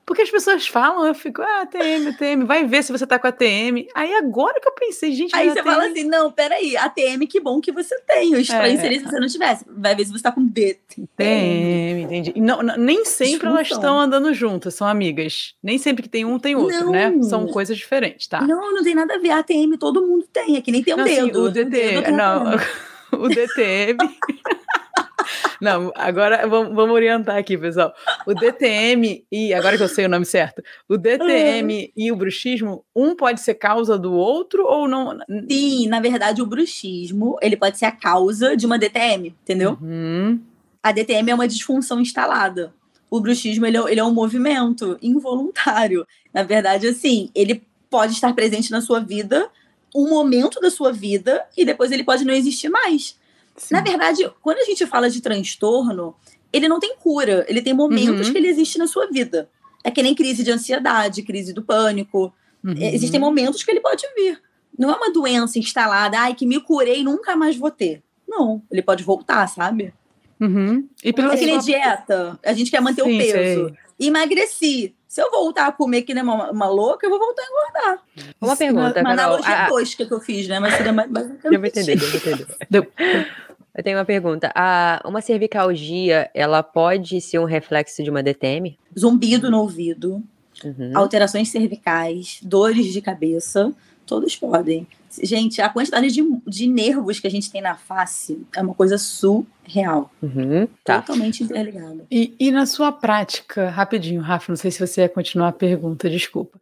Porque 0.08 0.22
as 0.22 0.32
pessoas 0.32 0.66
falam, 0.66 1.06
eu 1.06 1.14
fico, 1.14 1.42
ah, 1.42 1.64
ATM, 1.64 2.08
ATM, 2.08 2.46
vai 2.46 2.66
ver 2.66 2.82
se 2.82 2.94
você 2.94 3.06
tá 3.06 3.20
com 3.20 3.28
ATM. 3.28 3.90
Aí 3.94 4.16
agora 4.16 4.58
que 4.62 4.66
eu 4.70 4.72
pensei, 4.72 5.12
gente. 5.12 5.36
Aí 5.36 5.50
você 5.50 5.60
ATM... 5.60 5.70
fala 5.70 5.86
assim: 5.86 6.04
não, 6.06 6.32
peraí, 6.32 6.78
ATM, 6.78 7.28
que 7.30 7.42
bom 7.42 7.60
que 7.60 7.74
você 7.74 8.00
tem. 8.08 8.32
Eu 8.32 8.40
estranho 8.40 8.80
é. 8.80 9.00
se 9.00 9.04
você 9.04 9.20
não 9.20 9.28
tivesse. 9.28 9.66
Vai 9.68 9.96
ver 9.96 10.06
se 10.06 10.14
você 10.14 10.24
tá 10.24 10.32
com 10.32 10.46
DTM. 10.46 11.10
Tem, 11.18 12.04
entendi. 12.04 12.34
Não, 12.40 12.64
não, 12.64 12.78
nem 12.78 13.04
sempre 13.04 13.50
elas 13.50 13.70
estão 13.70 14.00
andando 14.00 14.34
juntas, 14.34 14.76
são 14.76 14.88
amigas. 14.88 15.56
Nem 15.62 15.78
sempre 15.78 16.04
que 16.04 16.10
tem 16.10 16.24
um, 16.24 16.40
tem 16.40 16.56
outro, 16.56 16.90
né? 16.90 17.10
não. 17.10 17.18
né? 17.18 17.24
São 17.24 17.46
coisas 17.46 17.76
diferentes, 17.76 18.28
tá? 18.28 18.40
Não, 18.40 18.74
não 18.76 18.84
tem 18.84 18.96
nada 18.96 19.16
a 19.16 19.20
ver. 19.20 19.32
ATM 19.32 19.76
todo 19.78 20.02
mundo 20.08 20.26
tem, 20.32 20.56
é 20.56 20.62
que 20.62 20.72
nem 20.72 20.82
tem 20.82 20.94
um 20.94 20.98
não, 20.98 21.04
dedo. 21.04 21.26
Assim, 21.26 21.38
o 21.38 21.52
DTM, 21.52 22.12
não. 22.12 22.44
o 23.12 23.28
DTM. 23.28 23.98
Não, 25.62 25.92
agora 25.96 26.48
vamos, 26.48 26.76
vamos, 26.76 26.94
orientar 26.94 27.38
aqui, 27.38 27.58
pessoal. 27.58 27.94
O 28.26 28.34
DTM 28.34 29.26
e 29.32 29.54
agora 29.54 29.78
que 29.78 29.84
eu 29.84 29.88
sei 29.88 30.06
o 30.06 30.10
nome 30.10 30.26
certo, 30.26 30.62
o 30.88 30.98
DTM 30.98 31.74
uhum. 31.74 31.92
e 31.96 32.12
o 32.12 32.16
bruxismo, 32.16 32.86
um 32.96 33.16
pode 33.16 33.42
ser 33.42 33.56
causa 33.56 33.98
do 33.98 34.14
outro 34.14 34.66
ou 34.66 34.88
não? 34.88 35.18
Sim, 35.50 35.88
na 35.88 36.00
verdade, 36.00 36.42
o 36.42 36.46
bruxismo 36.46 37.38
ele 37.42 37.58
pode 37.58 37.78
ser 37.78 37.86
a 37.86 37.92
causa 37.92 38.56
de 38.56 38.66
uma 38.66 38.78
DTM, 38.78 39.36
entendeu? 39.44 39.78
Uhum. 39.82 40.40
A 40.82 40.92
DTM 40.92 41.32
é 41.32 41.36
uma 41.36 41.48
disfunção 41.48 42.00
instalada. 42.00 42.74
O 43.10 43.20
bruxismo 43.20 43.66
ele 43.66 43.78
é, 43.78 43.92
ele 43.92 44.00
é 44.00 44.04
um 44.04 44.14
movimento 44.14 44.98
involuntário. 45.02 46.06
Na 46.34 46.44
verdade, 46.44 46.88
assim, 46.88 47.30
ele 47.34 47.64
pode 47.90 48.14
estar 48.14 48.34
presente 48.34 48.70
na 48.70 48.82
sua 48.82 49.00
vida 49.00 49.50
um 49.96 50.10
momento 50.10 50.60
da 50.60 50.70
sua 50.70 50.92
vida 50.92 51.46
e 51.56 51.66
depois 51.66 51.92
ele 51.92 52.04
pode 52.04 52.26
não 52.26 52.34
existir 52.34 52.70
mais. 52.70 53.18
Sim. 53.58 53.74
Na 53.74 53.82
verdade, 53.82 54.32
quando 54.42 54.60
a 54.60 54.64
gente 54.64 54.86
fala 54.86 55.10
de 55.10 55.22
transtorno, 55.22 56.16
ele 56.54 56.68
não 56.68 56.80
tem 56.80 56.96
cura, 56.98 57.46
ele 57.50 57.62
tem 57.62 57.74
momentos 57.74 58.28
uhum. 58.28 58.34
que 58.34 58.38
ele 58.38 58.48
existe 58.48 58.78
na 58.78 58.88
sua 58.88 59.08
vida. 59.08 59.50
É 59.84 59.92
que 59.92 60.04
nem 60.04 60.16
crise 60.16 60.44
de 60.44 60.52
ansiedade, 60.52 61.24
crise 61.24 61.54
do 61.54 61.64
pânico. 61.64 62.34
Uhum. 62.64 62.76
É, 62.80 62.94
existem 62.94 63.20
momentos 63.20 63.64
que 63.64 63.72
ele 63.72 63.82
pode 63.82 64.04
vir. 64.16 64.42
Não 64.78 64.92
é 64.92 64.96
uma 64.96 65.12
doença 65.12 65.58
instalada, 65.58 66.20
ai, 66.20 66.36
que 66.36 66.46
me 66.46 66.60
curei 66.60 67.02
e 67.02 67.04
nunca 67.04 67.36
mais 67.36 67.58
vou 67.58 67.72
ter. 67.72 68.04
Não, 68.28 68.62
ele 68.72 68.82
pode 68.82 69.04
voltar, 69.04 69.48
sabe? 69.48 69.94
Uhum. 70.40 70.88
E 71.04 71.12
pela 71.12 71.34
é 71.34 71.38
sua... 71.38 71.58
dieta, 71.60 72.40
a 72.46 72.54
gente 72.54 72.70
quer 72.70 72.82
manter 72.82 73.04
Sim, 73.04 73.16
o 73.16 73.18
peso. 73.18 73.66
Sei. 73.66 74.08
Emagreci. 74.08 74.94
Se 75.08 75.22
eu 75.22 75.32
voltar 75.32 75.68
a 75.68 75.72
comer 75.72 76.04
que 76.04 76.14
nem 76.14 76.22
uma, 76.22 76.52
uma 76.52 76.68
louca, 76.68 77.06
eu 77.06 77.10
vou 77.10 77.18
voltar 77.18 77.42
a 77.42 77.46
engordar. 77.46 78.04
Uma 78.40 78.56
pergunta, 78.56 79.00
uma, 79.00 79.02
uma 79.02 79.12
analogia 79.14 79.64
a... 79.64 79.68
tosca 79.68 80.06
que 80.06 80.14
eu 80.14 80.20
fiz, 80.20 80.48
né? 80.48 80.60
Mas 80.60 80.76
seria 80.76 80.94
mais... 80.94 81.10
mais 81.10 81.28
deu 81.42 81.60
pra 81.60 81.70
entender, 81.70 81.96
deu 81.96 82.10
pra 82.10 82.18
entender. 82.18 82.48
Eu 83.78 83.84
tenho 83.84 84.00
uma 84.00 84.06
pergunta. 84.06 84.52
A, 84.56 85.00
uma 85.06 85.22
cervicalgia, 85.22 86.32
ela 86.34 86.64
pode 86.64 87.22
ser 87.22 87.38
um 87.38 87.46
reflexo 87.46 88.04
de 88.04 88.10
uma 88.10 88.24
DTM? 88.24 88.76
Zumbido 88.98 89.52
no 89.52 89.60
ouvido, 89.60 90.24
uhum. 90.66 90.92
alterações 90.96 91.50
cervicais, 91.50 92.40
dores 92.42 92.92
de 92.92 93.00
cabeça, 93.00 93.72
todos 94.04 94.36
podem. 94.36 94.88
Gente, 95.22 95.62
a 95.62 95.70
quantidade 95.70 96.08
de, 96.12 96.24
de 96.48 96.68
nervos 96.68 97.20
que 97.20 97.28
a 97.28 97.30
gente 97.30 97.52
tem 97.52 97.62
na 97.62 97.76
face 97.76 98.42
é 98.56 98.62
uma 98.64 98.74
coisa 98.74 98.98
surreal. 98.98 100.12
Uhum, 100.24 100.68
tá. 100.84 101.00
Totalmente 101.02 101.44
interligada. 101.44 102.04
E, 102.10 102.36
e 102.40 102.50
na 102.50 102.66
sua 102.66 102.92
prática, 102.92 103.70
rapidinho, 103.70 104.22
Rafa, 104.22 104.52
não 104.52 104.58
sei 104.58 104.72
se 104.72 104.86
você 104.86 105.02
ia 105.02 105.10
continuar 105.10 105.50
a 105.50 105.54
pergunta, 105.54 106.10
desculpa. 106.10 106.60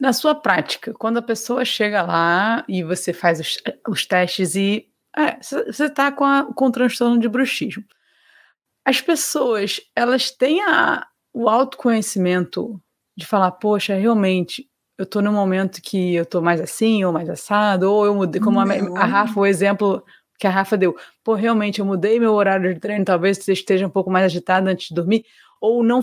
Na 0.00 0.12
sua 0.12 0.34
prática, 0.34 0.92
quando 0.94 1.18
a 1.18 1.22
pessoa 1.22 1.64
chega 1.64 2.02
lá 2.02 2.64
e 2.68 2.82
você 2.82 3.12
faz 3.12 3.38
os, 3.38 3.56
os 3.88 4.04
testes 4.04 4.56
e 4.56 4.88
é, 5.16 5.38
você 5.40 5.84
está 5.86 6.10
com, 6.10 6.52
com 6.54 6.66
o 6.66 6.72
transtorno 6.72 7.18
de 7.18 7.28
bruxismo. 7.28 7.84
As 8.84 9.00
pessoas, 9.00 9.80
elas 9.94 10.30
têm 10.30 10.62
a, 10.62 11.06
o 11.32 11.48
autoconhecimento 11.48 12.80
de 13.16 13.24
falar, 13.24 13.52
poxa, 13.52 13.94
realmente, 13.94 14.68
eu 14.98 15.04
estou 15.04 15.22
num 15.22 15.32
momento 15.32 15.80
que 15.80 16.14
eu 16.14 16.24
estou 16.24 16.42
mais 16.42 16.60
assim, 16.60 17.04
ou 17.04 17.12
mais 17.12 17.28
assado, 17.28 17.90
ou 17.90 18.04
eu 18.04 18.14
mudei, 18.14 18.40
como 18.40 18.60
a, 18.60 18.64
a, 18.64 19.04
Rafa, 19.04 19.40
o 19.40 19.46
exemplo 19.46 20.04
que 20.38 20.46
a 20.46 20.50
Rafa 20.50 20.76
deu, 20.76 20.96
pô, 21.22 21.34
realmente, 21.34 21.80
eu 21.80 21.86
mudei 21.86 22.18
meu 22.18 22.32
horário 22.34 22.74
de 22.74 22.80
treino, 22.80 23.04
talvez 23.04 23.38
você 23.38 23.52
esteja 23.52 23.86
um 23.86 23.90
pouco 23.90 24.10
mais 24.10 24.24
agitado 24.24 24.68
antes 24.68 24.88
de 24.88 24.94
dormir, 24.94 25.24
ou 25.60 25.82
não, 25.82 26.00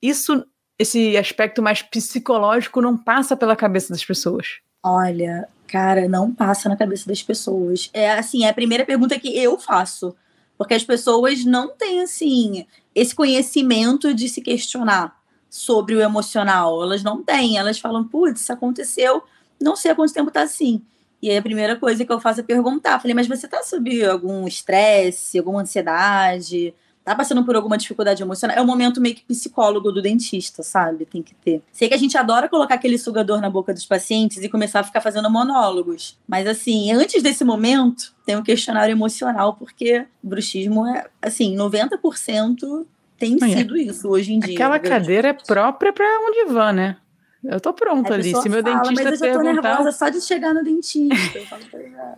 isso, 0.00 0.44
esse 0.78 1.16
aspecto 1.16 1.62
mais 1.62 1.82
psicológico 1.82 2.80
não 2.80 2.96
passa 2.96 3.36
pela 3.36 3.56
cabeça 3.56 3.92
das 3.92 4.04
pessoas. 4.04 4.60
Olha, 4.82 5.48
Cara, 5.66 6.08
não 6.08 6.32
passa 6.32 6.68
na 6.68 6.76
cabeça 6.76 7.08
das 7.08 7.22
pessoas. 7.22 7.90
É 7.92 8.12
assim, 8.12 8.44
é 8.44 8.50
a 8.50 8.54
primeira 8.54 8.84
pergunta 8.84 9.18
que 9.18 9.36
eu 9.36 9.58
faço. 9.58 10.14
Porque 10.56 10.74
as 10.74 10.84
pessoas 10.84 11.44
não 11.44 11.68
têm, 11.76 12.02
assim, 12.02 12.66
esse 12.94 13.14
conhecimento 13.14 14.14
de 14.14 14.28
se 14.28 14.40
questionar 14.40 15.16
sobre 15.50 15.94
o 15.94 16.00
emocional. 16.00 16.82
Elas 16.82 17.02
não 17.02 17.22
têm. 17.22 17.58
Elas 17.58 17.78
falam, 17.78 18.06
putz, 18.06 18.40
isso 18.40 18.52
aconteceu, 18.52 19.22
não 19.60 19.76
sei 19.76 19.90
há 19.90 19.94
quanto 19.94 20.12
tempo 20.12 20.30
tá 20.30 20.42
assim. 20.42 20.82
E 21.20 21.30
aí 21.30 21.36
a 21.36 21.42
primeira 21.42 21.76
coisa 21.76 22.04
que 22.04 22.12
eu 22.12 22.20
faço 22.20 22.40
é 22.40 22.42
perguntar. 22.42 23.00
Falei, 23.00 23.14
mas 23.14 23.26
você 23.26 23.48
tá 23.48 23.62
sob 23.62 24.04
algum 24.04 24.46
estresse, 24.46 25.38
alguma 25.38 25.62
ansiedade? 25.62 26.74
Tá 27.06 27.14
passando 27.14 27.44
por 27.44 27.54
alguma 27.54 27.78
dificuldade 27.78 28.20
emocional, 28.20 28.56
é 28.56 28.60
o 28.60 28.66
momento 28.66 29.00
meio 29.00 29.14
que 29.14 29.22
psicólogo 29.22 29.92
do 29.92 30.02
dentista, 30.02 30.64
sabe? 30.64 31.06
Tem 31.06 31.22
que 31.22 31.36
ter. 31.36 31.62
Sei 31.70 31.86
que 31.86 31.94
a 31.94 31.96
gente 31.96 32.18
adora 32.18 32.48
colocar 32.48 32.74
aquele 32.74 32.98
sugador 32.98 33.40
na 33.40 33.48
boca 33.48 33.72
dos 33.72 33.86
pacientes 33.86 34.42
e 34.42 34.48
começar 34.48 34.80
a 34.80 34.82
ficar 34.82 35.00
fazendo 35.00 35.30
monólogos. 35.30 36.18
Mas 36.26 36.48
assim, 36.48 36.90
antes 36.90 37.22
desse 37.22 37.44
momento, 37.44 38.12
tem 38.26 38.34
um 38.34 38.42
questionário 38.42 38.92
emocional, 38.92 39.54
porque 39.54 40.04
bruxismo 40.20 40.84
é, 40.84 41.06
assim, 41.22 41.56
90% 41.56 42.84
tem 43.16 43.38
sido 43.38 43.76
isso 43.76 44.08
hoje 44.08 44.32
em 44.32 44.40
dia. 44.40 44.54
Aquela 44.54 44.80
cadeira 44.80 45.28
é 45.28 45.32
própria 45.32 45.92
para 45.92 46.04
um 46.04 46.32
divã, 46.44 46.72
né? 46.72 46.96
Eu 47.44 47.60
tô 47.60 47.72
pronto 47.72 48.12
ali. 48.12 48.34
Se 48.34 48.48
meu 48.48 48.64
fala, 48.64 48.82
dentista 48.82 49.04
mas 49.04 49.20
eu 49.20 49.28
já 49.28 49.32
tô 49.32 49.44
perguntar... 49.44 49.68
nervosa 49.68 49.92
só 49.92 50.08
de 50.08 50.20
chegar 50.20 50.52
no 50.52 50.64
dentista. 50.64 51.38
Eu 51.38 51.46
falo 51.46 51.62
pra 51.70 52.16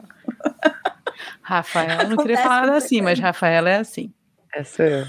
Rafael, 1.42 2.08
não 2.08 2.16
queria 2.16 2.38
falar 2.38 2.74
assim, 2.74 3.02
mas 3.02 3.18
Rafaela 3.18 3.68
é 3.68 3.76
assim. 3.80 4.10
Essa 4.54 4.82
eu. 4.82 5.06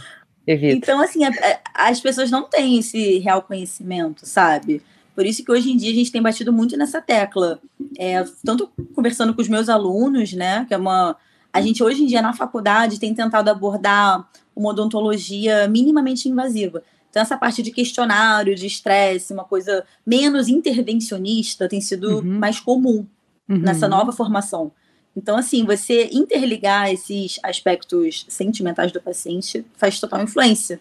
Evito. 0.47 0.77
Então, 0.77 0.99
assim, 0.99 1.23
a, 1.23 1.29
a, 1.75 1.89
as 1.89 1.99
pessoas 1.99 2.31
não 2.31 2.43
têm 2.43 2.79
esse 2.79 3.19
real 3.19 3.41
conhecimento, 3.43 4.25
sabe? 4.25 4.81
Por 5.15 5.25
isso 5.25 5.43
que 5.43 5.51
hoje 5.51 5.71
em 5.71 5.77
dia 5.77 5.91
a 5.91 5.95
gente 5.95 6.11
tem 6.11 6.21
batido 6.21 6.51
muito 6.51 6.75
nessa 6.75 7.01
tecla. 7.01 7.59
É, 7.97 8.23
tanto 8.43 8.71
conversando 8.95 9.33
com 9.33 9.41
os 9.41 9.49
meus 9.49 9.69
alunos, 9.69 10.33
né? 10.33 10.65
Que 10.65 10.73
é 10.73 10.77
uma. 10.77 11.15
A 11.51 11.61
gente 11.61 11.83
hoje 11.83 12.03
em 12.03 12.07
dia 12.07 12.21
na 12.21 12.33
faculdade 12.33 12.99
tem 12.99 13.13
tentado 13.13 13.49
abordar 13.49 14.27
uma 14.55 14.69
odontologia 14.69 15.67
minimamente 15.67 16.27
invasiva. 16.27 16.83
Então, 17.09 17.21
essa 17.21 17.37
parte 17.37 17.61
de 17.61 17.71
questionário, 17.71 18.55
de 18.55 18.67
estresse, 18.67 19.33
uma 19.33 19.43
coisa 19.43 19.83
menos 20.05 20.47
intervencionista, 20.47 21.67
tem 21.67 21.81
sido 21.81 22.19
uhum. 22.19 22.39
mais 22.39 22.59
comum. 22.59 23.05
uhum. 23.49 23.57
nessa 23.57 23.87
nova 23.87 24.11
formação. 24.11 24.71
Então, 25.15 25.37
assim, 25.37 25.65
você 25.65 26.09
interligar 26.11 26.91
esses 26.91 27.39
aspectos 27.43 28.25
sentimentais 28.27 28.91
do 28.91 29.01
paciente 29.01 29.65
faz 29.75 29.99
total 29.99 30.23
influência. 30.23 30.79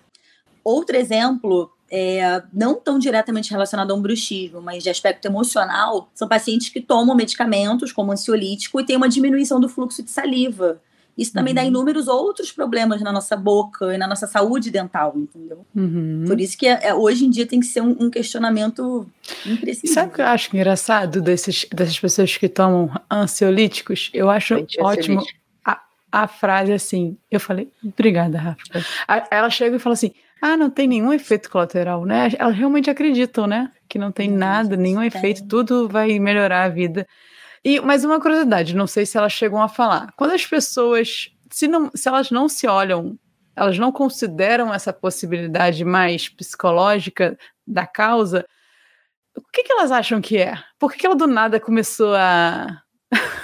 Outro 0.62 0.96
exemplo, 0.96 1.70
é, 1.90 2.42
não 2.52 2.74
tão 2.74 2.98
diretamente 2.98 3.50
relacionado 3.50 3.90
a 3.90 3.94
um 3.94 4.02
bruxismo, 4.02 4.60
mas 4.60 4.82
de 4.82 4.90
aspecto 4.90 5.24
emocional, 5.26 6.10
são 6.14 6.28
pacientes 6.28 6.68
que 6.68 6.80
tomam 6.80 7.16
medicamentos 7.16 7.92
como 7.92 8.12
ansiolítico 8.12 8.80
e 8.80 8.84
tem 8.84 8.96
uma 8.96 9.08
diminuição 9.08 9.58
do 9.58 9.68
fluxo 9.68 10.02
de 10.02 10.10
saliva. 10.10 10.80
Isso 11.18 11.32
também 11.32 11.50
uhum. 11.50 11.56
dá 11.56 11.64
inúmeros 11.64 12.06
outros 12.06 12.52
problemas 12.52 13.02
na 13.02 13.10
nossa 13.10 13.36
boca 13.36 13.92
e 13.92 13.98
na 13.98 14.06
nossa 14.06 14.28
saúde 14.28 14.70
dental, 14.70 15.14
entendeu? 15.16 15.66
Uhum. 15.74 16.24
Por 16.28 16.40
isso 16.40 16.56
que 16.56 16.68
é, 16.68 16.94
hoje 16.94 17.26
em 17.26 17.30
dia 17.30 17.44
tem 17.44 17.58
que 17.58 17.66
ser 17.66 17.80
um, 17.80 17.96
um 17.98 18.08
questionamento 18.08 19.04
imprescindível. 19.44 19.94
Sabe 19.94 20.12
o 20.12 20.14
que 20.14 20.20
eu 20.20 20.26
acho 20.26 20.54
engraçado 20.54 21.20
desses, 21.20 21.66
dessas 21.74 21.98
pessoas 21.98 22.36
que 22.36 22.48
tomam 22.48 22.88
ansiolíticos? 23.10 24.10
Eu 24.14 24.30
acho 24.30 24.64
ótimo 24.78 25.24
a, 25.64 25.82
a, 26.12 26.28
frase 26.28 26.72
assim. 26.72 27.16
Eu 27.28 27.40
falei, 27.40 27.68
obrigada, 27.82 28.38
Rafa. 28.38 29.26
ela 29.28 29.50
chega 29.50 29.74
e 29.74 29.80
fala 29.80 29.94
assim: 29.94 30.12
ah, 30.40 30.56
não 30.56 30.70
tem 30.70 30.86
nenhum 30.86 31.12
efeito 31.12 31.50
colateral, 31.50 32.04
né? 32.04 32.30
Elas 32.38 32.56
realmente 32.56 32.88
acreditam, 32.88 33.48
né? 33.48 33.72
Que 33.88 33.98
não 33.98 34.12
tem 34.12 34.30
nada, 34.30 34.76
nenhum 34.76 35.02
efeito, 35.02 35.48
tudo 35.48 35.88
vai 35.88 36.16
melhorar 36.20 36.62
a 36.62 36.68
vida. 36.68 37.04
E, 37.64 37.80
mas 37.80 38.04
uma 38.04 38.20
curiosidade, 38.20 38.74
não 38.74 38.86
sei 38.86 39.04
se 39.04 39.16
elas 39.16 39.32
chegam 39.32 39.60
a 39.60 39.68
falar. 39.68 40.12
Quando 40.16 40.32
as 40.32 40.46
pessoas, 40.46 41.30
se, 41.50 41.66
não, 41.68 41.90
se 41.94 42.08
elas 42.08 42.30
não 42.30 42.48
se 42.48 42.66
olham, 42.66 43.18
elas 43.54 43.78
não 43.78 43.90
consideram 43.90 44.72
essa 44.72 44.92
possibilidade 44.92 45.84
mais 45.84 46.28
psicológica 46.28 47.36
da 47.66 47.86
causa, 47.86 48.46
o 49.36 49.42
que, 49.52 49.62
que 49.62 49.72
elas 49.72 49.90
acham 49.90 50.20
que 50.20 50.36
é? 50.38 50.54
Por 50.78 50.92
que, 50.92 50.98
que 50.98 51.06
ela 51.06 51.16
do 51.16 51.26
nada 51.26 51.60
começou 51.60 52.14
a. 52.14 52.82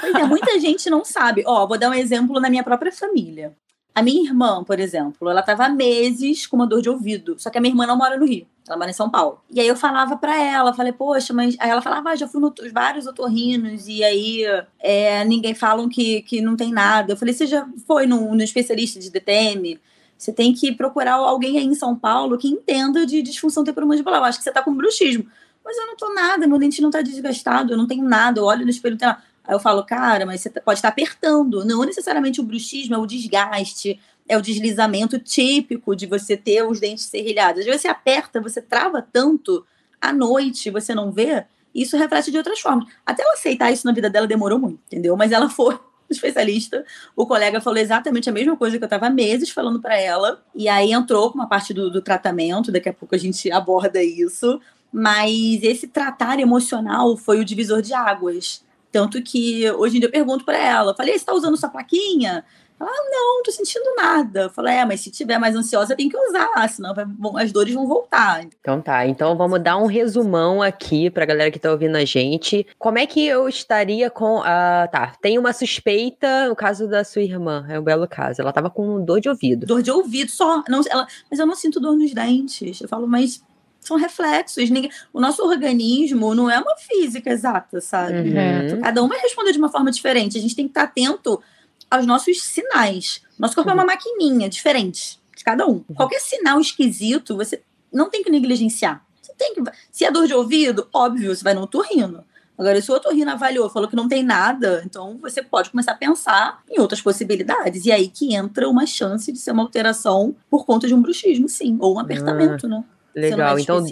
Pois 0.01 0.15
é, 0.15 0.25
muita 0.25 0.59
gente 0.61 0.91
não 0.91 1.05
sabe. 1.05 1.43
Ó, 1.47 1.67
vou 1.67 1.79
dar 1.79 1.91
um 1.91 1.95
exemplo 1.95 2.41
na 2.41 2.51
minha 2.51 2.63
própria 2.63 2.93
família. 2.93 3.57
A 3.95 4.03
minha 4.03 4.25
irmã, 4.25 4.65
por 4.65 4.81
exemplo, 4.81 5.31
ela 5.31 5.39
estava 5.39 5.69
meses 5.69 6.49
com 6.49 6.57
uma 6.57 6.67
dor 6.67 6.83
de 6.83 6.91
ouvido. 6.91 7.37
Só 7.39 7.49
que 7.49 7.57
a 7.57 7.61
minha 7.61 7.71
irmã 7.71 7.87
não 7.87 7.97
mora 7.97 8.19
no 8.19 8.27
Rio, 8.27 8.45
ela 8.67 8.77
mora 8.77 8.91
em 8.91 8.95
São 8.95 9.09
Paulo. 9.09 9.41
E 9.49 9.61
aí 9.61 9.69
eu 9.69 9.77
falava 9.77 10.17
para 10.17 10.37
ela, 10.37 10.75
falei, 10.75 10.93
poxa, 10.93 11.33
mas. 11.33 11.57
Aí 11.61 11.71
ela 11.71 11.81
falava, 11.81 12.11
ah, 12.11 12.17
já 12.17 12.27
fui 12.27 12.41
nos 12.41 12.73
vários 12.73 13.07
otorrinos, 13.07 13.87
e 13.87 14.03
aí 14.03 14.43
é, 14.81 15.25
ninguém 15.25 15.55
falam 15.55 15.89
que, 15.89 16.23
que 16.23 16.41
não 16.41 16.57
tem 16.57 16.73
nada. 16.73 17.13
Eu 17.13 17.17
falei, 17.17 17.33
você 17.33 17.47
já 17.47 17.69
foi 17.87 18.05
no, 18.07 18.35
no 18.35 18.43
especialista 18.43 18.99
de 18.99 19.11
DTM? 19.11 19.79
Você 20.19 20.33
tem 20.33 20.53
que 20.53 20.73
procurar 20.73 21.15
alguém 21.15 21.59
aí 21.59 21.65
em 21.65 21.75
São 21.75 21.95
Paulo 21.95 22.37
que 22.37 22.49
entenda 22.49 23.07
de 23.07 23.23
disfunção 23.23 23.63
temporomandibular. 23.63 24.21
Eu 24.21 24.25
acho 24.25 24.39
que 24.39 24.45
você 24.45 24.53
tá 24.53 24.63
com 24.63 24.75
bruxismo. 24.75 25.27
Mas 25.65 25.77
eu 25.79 25.87
não 25.87 25.97
tô 25.97 26.13
nada, 26.13 26.47
meu 26.47 26.59
dente 26.59 26.83
não 26.83 26.91
tá 26.91 27.01
desgastado, 27.01 27.73
eu 27.73 27.77
não 27.79 27.87
tenho 27.87 28.05
nada, 28.05 28.39
eu 28.39 28.45
olho 28.45 28.65
no 28.65 28.71
espelho, 28.71 28.95
não 28.95 28.99
tem 28.99 29.09
nada. 29.09 29.23
Aí 29.47 29.55
eu 29.55 29.61
falo, 29.61 29.85
cara, 29.85 30.25
mas 30.25 30.41
você 30.41 30.51
tá, 30.51 30.61
pode 30.61 30.79
estar 30.79 30.89
apertando. 30.89 31.65
Não 31.65 31.85
necessariamente 31.85 32.41
o 32.41 32.45
bruxismo 32.45 32.95
é 32.95 32.99
o 32.99 33.07
desgaste, 33.07 34.01
é 34.29 34.37
o 34.37 34.43
deslizamento 34.43 35.19
típico 35.19 35.95
de 35.95 36.07
você 36.07 36.37
ter 36.37 36.63
os 36.67 36.81
dentes 36.81 37.05
serrilhados. 37.05 37.61
Às 37.61 37.67
vezes 37.67 37.83
você 37.83 37.89
aperta, 37.89 38.41
você 38.41 38.63
trava 38.63 39.03
tanto 39.03 39.65
à 40.01 40.13
noite, 40.13 40.71
você 40.71 40.95
não 40.95 41.11
vê, 41.13 41.45
isso 41.75 41.97
reflete 41.97 42.31
de 42.31 42.39
outras 42.39 42.61
formas. 42.61 42.89
Até 43.05 43.23
ela 43.23 43.35
aceitar 43.35 43.71
isso 43.73 43.87
na 43.87 43.93
vida 43.93 44.09
dela 44.09 44.27
demorou 44.27 44.59
muito, 44.59 44.81
entendeu? 44.87 45.17
Mas 45.17 45.33
ela 45.33 45.49
foi 45.49 45.79
especialista, 46.09 46.85
o 47.17 47.27
colega 47.27 47.61
falou 47.61 47.79
exatamente 47.79 48.29
a 48.29 48.33
mesma 48.33 48.57
coisa 48.57 48.79
que 48.79 48.85
eu 48.85 48.87
estava 48.87 49.11
meses 49.11 49.51
falando 49.51 49.81
para 49.81 49.99
ela, 49.99 50.43
e 50.55 50.69
aí 50.69 50.93
entrou 50.93 51.31
com 51.31 51.39
uma 51.39 51.49
parte 51.49 51.73
do, 51.73 51.91
do 51.91 52.03
tratamento, 52.03 52.71
daqui 52.71 52.89
a 52.89 52.93
pouco 52.93 53.15
a 53.15 53.19
gente 53.19 53.51
aborda 53.51 54.03
isso, 54.03 54.61
mas 54.93 55.63
esse 55.63 55.89
tratar 55.89 56.39
emocional 56.39 57.17
foi 57.17 57.41
o 57.41 57.45
divisor 57.45 57.83
de 57.83 57.93
águas. 57.93 58.63
Tanto 58.95 59.21
que 59.21 59.69
hoje 59.73 59.97
em 59.97 59.99
dia 59.99 60.07
eu 60.07 60.13
pergunto 60.13 60.45
para 60.45 60.57
ela, 60.57 60.95
falei, 60.95 61.15
você 61.15 61.17
está 61.17 61.35
usando 61.35 61.57
sua 61.57 61.69
plaquinha? 61.69 62.45
Ela, 62.79 62.89
ah, 62.89 63.11
não, 63.11 63.37
não 63.39 63.43
tô 63.43 63.51
sentindo 63.51 63.93
nada. 63.97 64.43
Eu 64.43 64.51
falei, 64.51 64.75
é, 64.75 64.85
mas 64.85 65.01
se 65.01 65.11
tiver 65.11 65.37
mais 65.37 65.57
ansiosa, 65.57 65.97
tem 65.97 66.09
que 66.09 66.17
usar, 66.17 66.69
senão 66.69 66.95
vai, 66.95 67.05
bom, 67.05 67.37
as 67.37 67.51
dores 67.51 67.75
vão 67.75 67.89
voltar. 67.89 68.45
Então 68.45 68.81
tá, 68.81 69.05
então 69.05 69.37
vamos 69.37 69.61
dar 69.61 69.79
um 69.79 69.87
resumão 69.87 70.63
aqui 70.63 71.11
pra 71.11 71.27
galera 71.27 71.51
que 71.51 71.59
tá 71.59 71.73
ouvindo 71.73 71.97
a 71.97 72.05
gente. 72.05 72.65
Como 72.79 72.97
é 72.97 73.05
que 73.05 73.27
eu 73.27 73.49
estaria 73.49 74.09
com 74.09 74.41
a. 74.45 74.87
tá, 74.87 75.13
tem 75.21 75.41
uma 75.41 75.53
suspeita, 75.53 76.49
no 76.49 76.55
caso 76.55 76.87
da 76.87 77.03
sua 77.03 77.23
irmã, 77.23 77.67
é 77.69 77.81
um 77.81 77.83
belo 77.83 78.07
caso. 78.07 78.41
Ela 78.43 78.53
tava 78.53 78.71
com 78.71 79.05
dor 79.05 79.21
de 79.21 79.29
ouvido. 79.29 79.67
Dor 79.67 79.83
de 79.83 79.91
ouvido 79.91 80.31
só. 80.31 80.63
Não, 80.69 80.83
ela, 80.89 81.05
mas 81.29 81.41
eu 81.41 81.47
não 81.47 81.57
sinto 81.57 81.81
dor 81.81 81.97
nos 81.97 82.15
dentes. 82.15 82.81
Eu 82.81 82.89
falo, 82.89 83.09
mas 83.09 83.43
são 83.87 83.97
reflexos. 83.97 84.71
Ninguém, 84.71 84.91
o 85.13 85.21
nosso 85.21 85.43
organismo 85.43 86.35
não 86.35 86.51
é 86.51 86.59
uma 86.59 86.77
física 86.77 87.31
exata, 87.31 87.81
sabe? 87.81 88.31
Uhum. 88.31 88.81
Cada 88.81 89.03
um 89.03 89.09
vai 89.09 89.19
responder 89.21 89.53
de 89.53 89.59
uma 89.59 89.71
forma 89.71 89.91
diferente. 89.91 90.39
A 90.39 90.41
gente 90.41 90.57
tem 90.57 90.67
que 90.67 90.71
estar 90.71 90.85
atento 90.85 91.43
aos 91.91 92.07
nossos 92.07 92.43
sinais. 92.43 93.23
Nosso 93.39 93.55
corpo 93.55 93.71
uhum. 93.71 93.79
é 93.79 93.83
uma 93.83 93.83
uhum. 93.83 93.95
maquininha 93.95 94.49
diferente 94.49 95.21
de 95.37 95.45
cada 95.45 95.67
um. 95.67 95.85
Uhum. 95.89 95.95
Qualquer 95.95 96.21
sinal 96.21 96.61
esquisito, 96.61 97.37
você 97.37 97.63
não 97.93 98.09
tem 98.09 98.23
que 98.23 98.31
negligenciar. 98.31 99.05
Você 99.21 99.33
tem 99.37 99.55
que. 99.55 99.63
Se 99.91 100.05
é 100.05 100.11
dor 100.11 100.27
de 100.27 100.35
ouvido, 100.35 100.89
óbvio, 100.93 101.35
você 101.35 101.45
vai 101.45 101.55
no 101.55 101.63
otorrino. 101.63 102.25
Agora, 102.57 102.81
se 102.81 102.91
o 102.91 102.95
otorrino 102.95 103.33
avaliou, 103.33 103.69
falou 103.69 103.89
que 103.89 103.97
não 103.97 104.07
tem 104.07 104.23
nada, 104.23 104.83
então 104.87 105.19
você 105.21 105.43
pode 105.43 105.71
começar 105.71 105.93
a 105.93 105.97
pensar 105.97 106.63
em 106.71 106.81
outras 106.81 107.03
possibilidades. 107.03 107.85
E 107.85 107.91
aí 107.91 108.09
que 108.09 108.33
entra 108.33 108.69
uma 108.69 108.87
chance 108.87 109.31
de 109.33 109.39
ser 109.39 109.51
uma 109.51 109.65
alteração 109.65 110.37
por 110.49 110.65
conta 110.65 110.87
de 110.87 110.95
um 110.95 111.03
bruxismo, 111.03 111.49
sim, 111.49 111.77
ou 111.81 111.97
um 111.97 111.99
apertamento, 111.99 112.67
ah. 112.67 112.69
né? 112.69 112.85
Legal. 113.15 113.59
Então, 113.59 113.85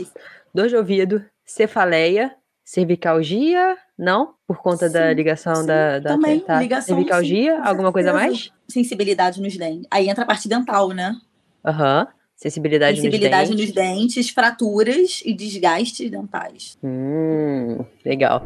dor 0.55 0.69
de 0.69 0.77
ouvido, 0.77 1.25
cefaleia, 1.45 2.35
cervicalgia, 2.65 3.77
não? 3.99 4.35
Por 4.47 4.59
conta 4.59 4.89
sim, 4.89 4.95
da 4.95 5.13
ligação 5.13 5.57
sim. 5.57 5.67
da, 5.67 5.99
da 5.99 6.11
Também, 6.11 6.41
tá. 6.41 6.61
ligação, 6.61 6.97
cervicalgia, 6.97 7.57
sim, 7.57 7.63
alguma 7.63 7.93
coisa 7.93 8.13
mais? 8.13 8.51
Sensibilidade 8.69 9.41
nos 9.41 9.57
dentes. 9.57 9.87
Aí 9.91 10.09
entra 10.09 10.25
a 10.25 10.27
parte 10.27 10.49
dental, 10.49 10.89
né? 10.91 11.15
Aham. 11.65 12.07
Uhum. 12.07 12.23
Sensibilidade, 12.35 12.97
Sensibilidade 12.97 13.51
nos, 13.53 13.61
nos 13.61 13.73
dentes. 13.73 14.15
dentes, 14.15 14.31
fraturas 14.31 15.23
e 15.25 15.33
desgastes 15.33 16.11
dentais. 16.11 16.77
Hum, 16.83 17.85
legal. 18.05 18.45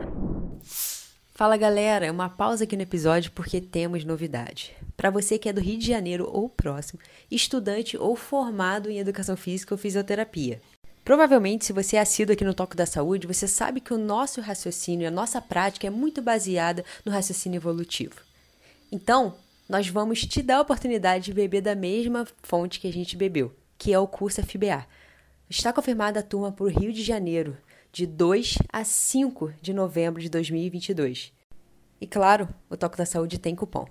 Fala 1.36 1.58
galera, 1.58 2.10
uma 2.10 2.30
pausa 2.30 2.64
aqui 2.64 2.74
no 2.76 2.82
episódio 2.82 3.30
porque 3.32 3.60
temos 3.60 4.06
novidade. 4.06 4.74
Para 4.96 5.10
você 5.10 5.38
que 5.38 5.50
é 5.50 5.52
do 5.52 5.60
Rio 5.60 5.78
de 5.78 5.86
Janeiro 5.86 6.26
ou 6.32 6.48
próximo, 6.48 6.98
estudante 7.30 7.94
ou 7.94 8.16
formado 8.16 8.90
em 8.90 8.98
educação 8.98 9.36
física 9.36 9.74
ou 9.74 9.78
fisioterapia. 9.78 10.62
Provavelmente, 11.04 11.66
se 11.66 11.74
você 11.74 11.96
é 11.96 12.00
assíduo 12.00 12.32
aqui 12.32 12.42
no 12.42 12.54
Toque 12.54 12.74
da 12.74 12.86
Saúde, 12.86 13.26
você 13.26 13.46
sabe 13.46 13.82
que 13.82 13.92
o 13.92 13.98
nosso 13.98 14.40
raciocínio, 14.40 15.06
a 15.06 15.10
nossa 15.10 15.38
prática 15.38 15.86
é 15.86 15.90
muito 15.90 16.22
baseada 16.22 16.82
no 17.04 17.12
raciocínio 17.12 17.58
evolutivo. 17.58 18.22
Então, 18.90 19.34
nós 19.68 19.86
vamos 19.88 20.22
te 20.22 20.42
dar 20.42 20.56
a 20.56 20.62
oportunidade 20.62 21.26
de 21.26 21.34
beber 21.34 21.60
da 21.60 21.74
mesma 21.74 22.26
fonte 22.42 22.80
que 22.80 22.88
a 22.88 22.92
gente 22.92 23.14
bebeu, 23.14 23.54
que 23.76 23.92
é 23.92 23.98
o 23.98 24.08
curso 24.08 24.42
FBA. 24.42 24.86
Está 25.50 25.70
confirmada 25.70 26.20
a 26.20 26.22
turma 26.22 26.50
para 26.50 26.64
o 26.64 26.70
Rio 26.70 26.94
de 26.94 27.02
Janeiro, 27.02 27.58
de 27.96 28.06
2 28.06 28.58
a 28.70 28.84
5 28.84 29.54
de 29.62 29.72
novembro 29.72 30.20
de 30.20 30.28
2022. 30.28 31.32
E 31.98 32.06
claro, 32.06 32.46
o 32.68 32.76
Toque 32.76 32.98
da 32.98 33.06
Saúde 33.06 33.38
tem 33.38 33.56
cupom. 33.56 33.86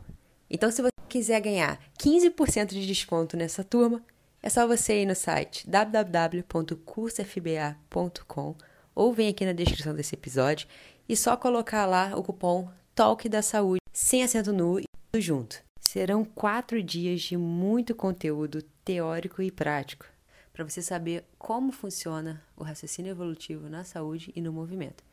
Então, 0.48 0.70
se 0.70 0.80
você 0.80 0.91
quiser 1.10 1.41
ganhar 1.41 1.80
15% 2.00 2.68
de 2.68 2.86
desconto 2.86 3.36
nessa 3.36 3.63
turma, 3.63 4.06
é 4.44 4.50
só 4.50 4.68
você 4.68 5.02
ir 5.02 5.08
no 5.08 5.15
site 5.15 5.68
www.cursofba.com 5.68 8.56
ou 8.94 9.12
vem 9.12 9.30
aqui 9.30 9.44
na 9.44 9.54
descrição 9.54 9.96
desse 9.96 10.13
episódio 10.13 10.68
e 11.10 11.18
só 11.18 11.36
colocar 11.36 11.88
lá 11.88 12.15
o 12.15 12.22
cupom 12.22 12.70
Talk 12.94 13.28
da 13.28 13.41
Saúde 13.41 13.82
sem 13.91 14.22
acento 14.22 14.54
nu 14.54 14.80
e 14.80 14.84
tudo 15.12 15.20
junto. 15.20 15.63
Serão 15.80 16.24
quatro 16.24 16.84
dias 16.84 17.22
de 17.22 17.36
muito 17.36 17.96
conteúdo 17.96 18.62
teórico 18.84 19.41
e 19.41 19.50
prático 19.50 20.06
para 20.56 20.63
você 20.63 20.82
saber 20.82 21.26
como 21.38 21.70
funciona 21.70 22.41
o 22.56 22.63
raciocínio 22.63 23.12
evolutivo 23.12 23.68
na 23.68 23.84
saúde 23.84 24.32
e 24.34 24.39
no 24.39 24.54
movimento. 24.54 25.04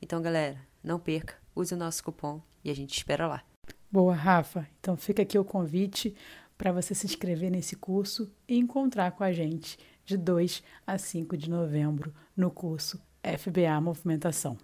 Então, 0.00 0.22
galera, 0.22 0.56
não 0.84 1.00
perca, 1.00 1.34
use 1.52 1.74
o 1.74 1.76
nosso 1.76 2.04
cupom 2.04 2.40
e 2.62 2.70
a 2.70 2.74
gente 2.74 2.96
espera 2.96 3.26
lá. 3.26 3.42
Boa, 3.90 4.14
Rafa. 4.14 4.68
Então 4.78 4.96
fica 4.96 5.22
aqui 5.22 5.36
o 5.36 5.44
convite 5.44 6.14
para 6.56 6.70
você 6.70 6.94
se 6.94 7.06
inscrever 7.06 7.50
nesse 7.50 7.74
curso 7.74 8.32
e 8.46 8.56
encontrar 8.56 9.10
com 9.10 9.24
a 9.24 9.32
gente 9.32 9.76
de 10.04 10.16
2 10.16 10.62
a 10.86 10.96
5 10.96 11.36
de 11.36 11.50
novembro 11.50 12.14
no 12.36 12.48
curso 12.48 13.00
FBA 13.20 13.80
Movimentação. 13.80 14.56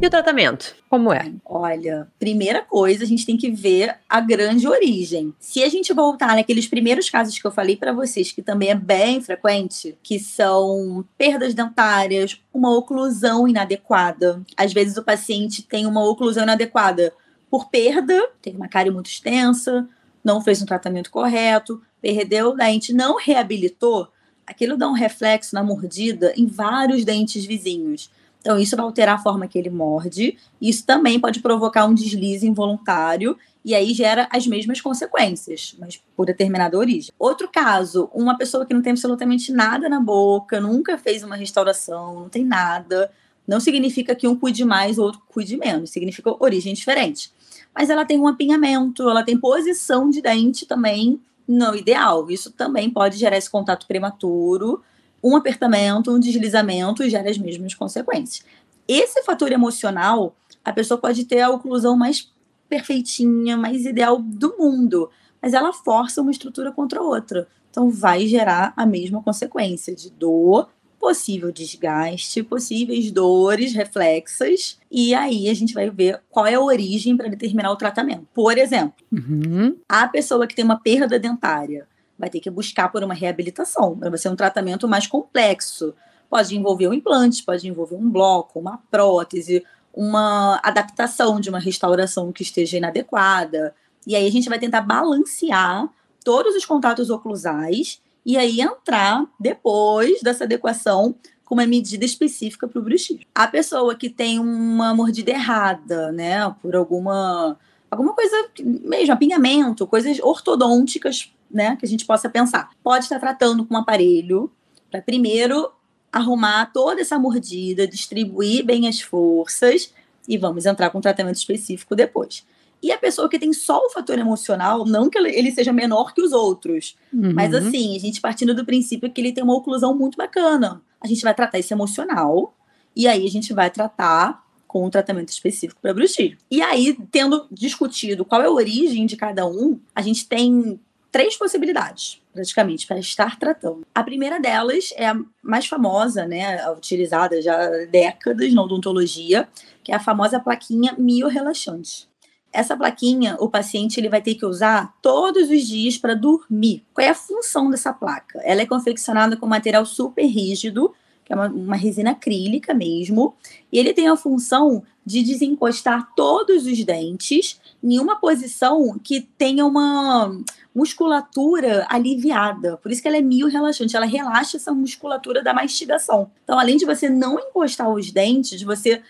E 0.00 0.06
o 0.06 0.10
tratamento? 0.10 0.76
Como 0.88 1.12
é? 1.12 1.32
Olha, 1.44 2.06
primeira 2.20 2.62
coisa, 2.62 3.02
a 3.02 3.06
gente 3.06 3.26
tem 3.26 3.36
que 3.36 3.50
ver 3.50 3.96
a 4.08 4.20
grande 4.20 4.68
origem. 4.68 5.34
Se 5.40 5.60
a 5.60 5.68
gente 5.68 5.92
voltar 5.92 6.36
naqueles 6.36 6.68
primeiros 6.68 7.10
casos 7.10 7.36
que 7.36 7.44
eu 7.44 7.50
falei 7.50 7.76
para 7.76 7.92
vocês, 7.92 8.30
que 8.30 8.40
também 8.40 8.70
é 8.70 8.76
bem 8.76 9.20
frequente, 9.20 9.98
que 10.00 10.20
são 10.20 11.04
perdas 11.18 11.52
dentárias, 11.52 12.40
uma 12.54 12.72
oclusão 12.76 13.48
inadequada. 13.48 14.40
Às 14.56 14.72
vezes 14.72 14.96
o 14.96 15.02
paciente 15.02 15.62
tem 15.62 15.84
uma 15.84 16.08
oclusão 16.08 16.44
inadequada 16.44 17.12
por 17.50 17.68
perda, 17.68 18.30
tem 18.40 18.54
uma 18.54 18.68
cárie 18.68 18.92
muito 18.92 19.10
extensa, 19.10 19.88
não 20.22 20.40
fez 20.40 20.62
um 20.62 20.66
tratamento 20.66 21.10
correto, 21.10 21.82
perdeu 22.00 22.50
o 22.50 22.56
dente, 22.56 22.92
não 22.92 23.16
reabilitou, 23.16 24.06
aquilo 24.46 24.76
dá 24.76 24.88
um 24.88 24.92
reflexo 24.92 25.56
na 25.56 25.62
mordida 25.64 26.32
em 26.36 26.46
vários 26.46 27.04
dentes 27.04 27.44
vizinhos. 27.44 28.10
Então, 28.48 28.58
isso 28.58 28.74
vai 28.74 28.86
alterar 28.86 29.16
a 29.16 29.22
forma 29.22 29.46
que 29.46 29.58
ele 29.58 29.68
morde. 29.68 30.38
Isso 30.58 30.86
também 30.86 31.20
pode 31.20 31.40
provocar 31.40 31.84
um 31.84 31.92
deslize 31.92 32.46
involuntário 32.48 33.36
e 33.62 33.74
aí 33.74 33.92
gera 33.92 34.26
as 34.32 34.46
mesmas 34.46 34.80
consequências, 34.80 35.76
mas 35.78 36.02
por 36.16 36.24
determinada 36.24 36.78
origem. 36.78 37.12
Outro 37.18 37.46
caso, 37.52 38.08
uma 38.10 38.38
pessoa 38.38 38.64
que 38.64 38.72
não 38.72 38.80
tem 38.80 38.92
absolutamente 38.92 39.52
nada 39.52 39.86
na 39.86 40.00
boca, 40.00 40.62
nunca 40.62 40.96
fez 40.96 41.22
uma 41.22 41.36
restauração, 41.36 42.20
não 42.20 42.30
tem 42.30 42.42
nada, 42.42 43.12
não 43.46 43.60
significa 43.60 44.14
que 44.14 44.26
um 44.26 44.34
cuide 44.34 44.64
mais 44.64 44.96
ou 44.96 45.04
outro 45.04 45.20
cuide 45.28 45.58
menos, 45.58 45.90
significa 45.90 46.34
origem 46.42 46.72
diferente. 46.72 47.30
Mas 47.74 47.90
ela 47.90 48.06
tem 48.06 48.18
um 48.18 48.26
apinhamento, 48.26 49.10
ela 49.10 49.22
tem 49.22 49.36
posição 49.36 50.08
de 50.08 50.22
dente 50.22 50.64
também 50.64 51.20
não 51.46 51.74
ideal. 51.74 52.30
Isso 52.30 52.50
também 52.50 52.88
pode 52.88 53.18
gerar 53.18 53.36
esse 53.36 53.50
contato 53.50 53.86
prematuro 53.86 54.82
um 55.22 55.36
apertamento, 55.36 56.10
um 56.10 56.20
deslizamento 56.20 57.02
e 57.02 57.10
gera 57.10 57.28
as 57.28 57.38
mesmas 57.38 57.74
consequências. 57.74 58.44
Esse 58.86 59.22
fator 59.22 59.52
emocional, 59.52 60.34
a 60.64 60.72
pessoa 60.72 60.98
pode 60.98 61.24
ter 61.24 61.40
a 61.40 61.50
oclusão 61.50 61.96
mais 61.96 62.32
perfeitinha, 62.68 63.56
mais 63.56 63.84
ideal 63.84 64.18
do 64.20 64.56
mundo, 64.58 65.10
mas 65.40 65.54
ela 65.54 65.72
força 65.72 66.20
uma 66.20 66.30
estrutura 66.30 66.72
contra 66.72 67.00
a 67.00 67.02
outra. 67.02 67.48
Então 67.70 67.90
vai 67.90 68.26
gerar 68.26 68.72
a 68.76 68.86
mesma 68.86 69.22
consequência 69.22 69.94
de 69.94 70.10
dor, 70.10 70.68
possível 70.98 71.52
desgaste, 71.52 72.42
possíveis 72.42 73.10
dores 73.10 73.72
reflexas, 73.72 74.78
e 74.90 75.14
aí 75.14 75.48
a 75.48 75.54
gente 75.54 75.72
vai 75.72 75.88
ver 75.88 76.20
qual 76.28 76.46
é 76.46 76.54
a 76.54 76.60
origem 76.60 77.16
para 77.16 77.28
determinar 77.28 77.70
o 77.70 77.76
tratamento. 77.76 78.26
Por 78.34 78.58
exemplo, 78.58 78.94
uhum. 79.12 79.76
a 79.88 80.08
pessoa 80.08 80.46
que 80.46 80.56
tem 80.56 80.64
uma 80.64 80.80
perda 80.80 81.18
dentária, 81.18 81.86
vai 82.18 82.28
ter 82.28 82.40
que 82.40 82.50
buscar 82.50 82.90
por 82.90 83.02
uma 83.02 83.14
reabilitação. 83.14 83.94
Vai 83.94 84.18
ser 84.18 84.28
um 84.28 84.36
tratamento 84.36 84.88
mais 84.88 85.06
complexo. 85.06 85.94
Pode 86.28 86.56
envolver 86.56 86.88
um 86.88 86.92
implante, 86.92 87.44
pode 87.44 87.68
envolver 87.68 87.94
um 87.94 88.10
bloco, 88.10 88.58
uma 88.58 88.78
prótese, 88.90 89.64
uma 89.94 90.60
adaptação 90.62 91.40
de 91.40 91.48
uma 91.48 91.58
restauração 91.58 92.32
que 92.32 92.42
esteja 92.42 92.76
inadequada. 92.76 93.74
E 94.06 94.16
aí 94.16 94.26
a 94.26 94.30
gente 94.30 94.48
vai 94.48 94.58
tentar 94.58 94.80
balancear 94.80 95.88
todos 96.24 96.54
os 96.54 96.64
contatos 96.64 97.08
oclusais 97.08 98.00
e 98.26 98.36
aí 98.36 98.60
entrar 98.60 99.24
depois 99.40 100.20
dessa 100.20 100.44
adequação 100.44 101.14
com 101.44 101.54
uma 101.54 101.66
medida 101.66 102.04
específica 102.04 102.68
para 102.68 102.78
o 102.78 102.82
bruxismo. 102.82 103.24
A 103.34 103.46
pessoa 103.46 103.94
que 103.94 104.10
tem 104.10 104.38
uma 104.38 104.94
mordida 104.94 105.30
errada, 105.30 106.12
né, 106.12 106.54
por 106.60 106.76
alguma 106.76 107.58
alguma 107.90 108.12
coisa 108.12 108.50
mesmo, 108.62 109.14
apinhamento, 109.14 109.86
coisas 109.86 110.20
ortodônticas 110.20 111.32
né, 111.50 111.76
que 111.76 111.84
a 111.84 111.88
gente 111.88 112.04
possa 112.04 112.28
pensar. 112.28 112.70
Pode 112.82 113.04
estar 113.04 113.18
tratando 113.18 113.64
com 113.64 113.74
um 113.74 113.78
aparelho 113.78 114.50
para 114.90 115.02
primeiro 115.02 115.70
arrumar 116.12 116.66
toda 116.72 117.00
essa 117.00 117.18
mordida, 117.18 117.86
distribuir 117.86 118.64
bem 118.64 118.88
as 118.88 119.00
forças 119.00 119.92
e 120.26 120.36
vamos 120.36 120.66
entrar 120.66 120.90
com 120.90 120.98
um 120.98 121.02
tratamento 121.02 121.36
específico 121.36 121.94
depois. 121.94 122.44
E 122.82 122.92
a 122.92 122.98
pessoa 122.98 123.28
que 123.28 123.38
tem 123.38 123.52
só 123.52 123.78
o 123.78 123.90
fator 123.90 124.18
emocional, 124.18 124.84
não 124.84 125.10
que 125.10 125.18
ele 125.18 125.50
seja 125.50 125.72
menor 125.72 126.14
que 126.14 126.22
os 126.22 126.32
outros, 126.32 126.96
uhum. 127.12 127.32
mas 127.34 127.52
assim, 127.52 127.96
a 127.96 127.98
gente 127.98 128.20
partindo 128.20 128.54
do 128.54 128.64
princípio 128.64 129.10
que 129.10 129.20
ele 129.20 129.32
tem 129.32 129.42
uma 129.42 129.56
oclusão 129.56 129.94
muito 129.96 130.16
bacana. 130.16 130.80
A 131.00 131.06
gente 131.06 131.22
vai 131.22 131.34
tratar 131.34 131.58
esse 131.58 131.72
emocional 131.72 132.54
e 132.94 133.06
aí 133.08 133.26
a 133.26 133.30
gente 133.30 133.52
vai 133.52 133.70
tratar 133.70 134.44
com 134.66 134.86
um 134.86 134.90
tratamento 134.90 135.30
específico 135.30 135.80
para 135.80 135.94
bruxismo. 135.94 136.36
E 136.50 136.60
aí, 136.60 136.96
tendo 137.10 137.46
discutido 137.50 138.24
qual 138.24 138.42
é 138.42 138.46
a 138.46 138.50
origem 138.50 139.06
de 139.06 139.16
cada 139.16 139.46
um, 139.46 139.80
a 139.94 140.02
gente 140.02 140.28
tem 140.28 140.78
três 141.10 141.36
possibilidades, 141.36 142.20
praticamente, 142.32 142.86
para 142.86 142.98
estar 142.98 143.38
tratando. 143.38 143.86
A 143.94 144.02
primeira 144.02 144.38
delas 144.38 144.92
é 144.96 145.06
a 145.06 145.20
mais 145.42 145.66
famosa, 145.66 146.26
né, 146.26 146.68
utilizada 146.70 147.40
já 147.40 147.54
há 147.54 147.86
décadas 147.86 148.52
na 148.52 148.62
odontologia, 148.62 149.48
que 149.82 149.92
é 149.92 149.94
a 149.94 150.00
famosa 150.00 150.38
plaquinha 150.38 150.94
miorrelaxante. 150.98 152.08
Essa 152.52 152.76
plaquinha, 152.76 153.36
o 153.40 153.48
paciente 153.48 154.00
ele 154.00 154.08
vai 154.08 154.22
ter 154.22 154.34
que 154.34 154.46
usar 154.46 154.94
todos 155.02 155.50
os 155.50 155.66
dias 155.66 155.98
para 155.98 156.14
dormir. 156.14 156.82
Qual 156.94 157.06
é 157.06 157.10
a 157.10 157.14
função 157.14 157.70
dessa 157.70 157.92
placa? 157.92 158.40
Ela 158.42 158.62
é 158.62 158.66
confeccionada 158.66 159.36
com 159.36 159.46
material 159.46 159.84
super 159.84 160.24
rígido, 160.24 160.94
que 161.28 161.34
é 161.34 161.36
uma, 161.36 161.46
uma 161.46 161.76
resina 161.76 162.12
acrílica 162.12 162.72
mesmo, 162.72 163.34
e 163.70 163.78
ele 163.78 163.92
tem 163.92 164.08
a 164.08 164.16
função 164.16 164.82
de 165.04 165.22
desencostar 165.22 166.08
todos 166.16 166.66
os 166.66 166.84
dentes 166.84 167.60
em 167.84 167.98
uma 168.00 168.16
posição 168.16 168.98
que 169.02 169.20
tenha 169.20 169.64
uma 169.64 170.40
musculatura 170.74 171.86
aliviada. 171.88 172.78
Por 172.78 172.90
isso 172.90 173.02
que 173.02 173.08
ela 173.08 173.18
é 173.18 173.22
mil 173.22 173.46
relaxante, 173.46 173.94
ela 173.94 174.06
relaxa 174.06 174.56
essa 174.56 174.72
musculatura 174.72 175.42
da 175.42 175.52
mastigação. 175.52 176.30
Então, 176.44 176.58
além 176.58 176.78
de 176.78 176.86
você 176.86 177.10
não 177.10 177.38
encostar 177.38 177.90
os 177.90 178.10
dentes, 178.10 178.62
você 178.62 179.02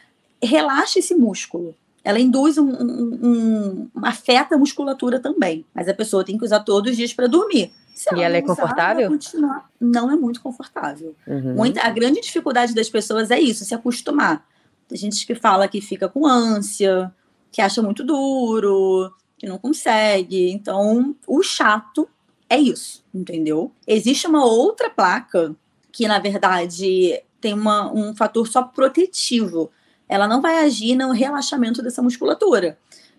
relaxa 0.42 0.98
esse 0.98 1.14
músculo. 1.14 1.74
Ela 2.02 2.18
induz 2.18 2.58
um, 2.58 2.68
um, 2.68 3.88
um 3.94 4.06
afeta 4.06 4.56
a 4.56 4.58
musculatura 4.58 5.20
também, 5.20 5.64
mas 5.74 5.88
a 5.88 5.94
pessoa 5.94 6.24
tem 6.24 6.38
que 6.38 6.44
usar 6.44 6.60
todos 6.60 6.92
os 6.92 6.96
dias 6.96 7.12
para 7.12 7.26
dormir. 7.26 7.70
Se 7.98 8.08
ela 8.10 8.18
e 8.20 8.22
ela 8.22 8.36
é 8.36 8.42
confortável? 8.42 9.08
Continuar, 9.08 9.68
não 9.80 10.08
é 10.08 10.14
muito 10.14 10.40
confortável. 10.40 11.16
Uhum. 11.26 11.54
Muita, 11.54 11.82
a 11.82 11.90
grande 11.90 12.20
dificuldade 12.20 12.72
das 12.72 12.88
pessoas 12.88 13.28
é 13.32 13.40
isso, 13.40 13.64
se 13.64 13.74
acostumar. 13.74 14.46
Tem 14.86 14.96
gente 14.96 15.26
que 15.26 15.34
fala 15.34 15.66
que 15.66 15.80
fica 15.80 16.08
com 16.08 16.24
ânsia, 16.24 17.12
que 17.50 17.60
acha 17.60 17.82
muito 17.82 18.04
duro, 18.04 19.12
que 19.36 19.48
não 19.48 19.58
consegue. 19.58 20.48
Então, 20.52 21.16
o 21.26 21.42
chato 21.42 22.08
é 22.48 22.56
isso, 22.56 23.04
entendeu? 23.12 23.72
Existe 23.84 24.28
uma 24.28 24.44
outra 24.44 24.88
placa 24.88 25.56
que, 25.90 26.06
na 26.06 26.20
verdade, 26.20 27.20
tem 27.40 27.52
uma, 27.52 27.92
um 27.92 28.14
fator 28.14 28.46
só 28.46 28.62
protetivo. 28.62 29.72
Ela 30.08 30.28
não 30.28 30.40
vai 30.40 30.64
agir 30.64 30.94
no 30.94 31.10
relaxamento 31.10 31.82
dessa 31.82 32.00
musculatura. 32.00 32.78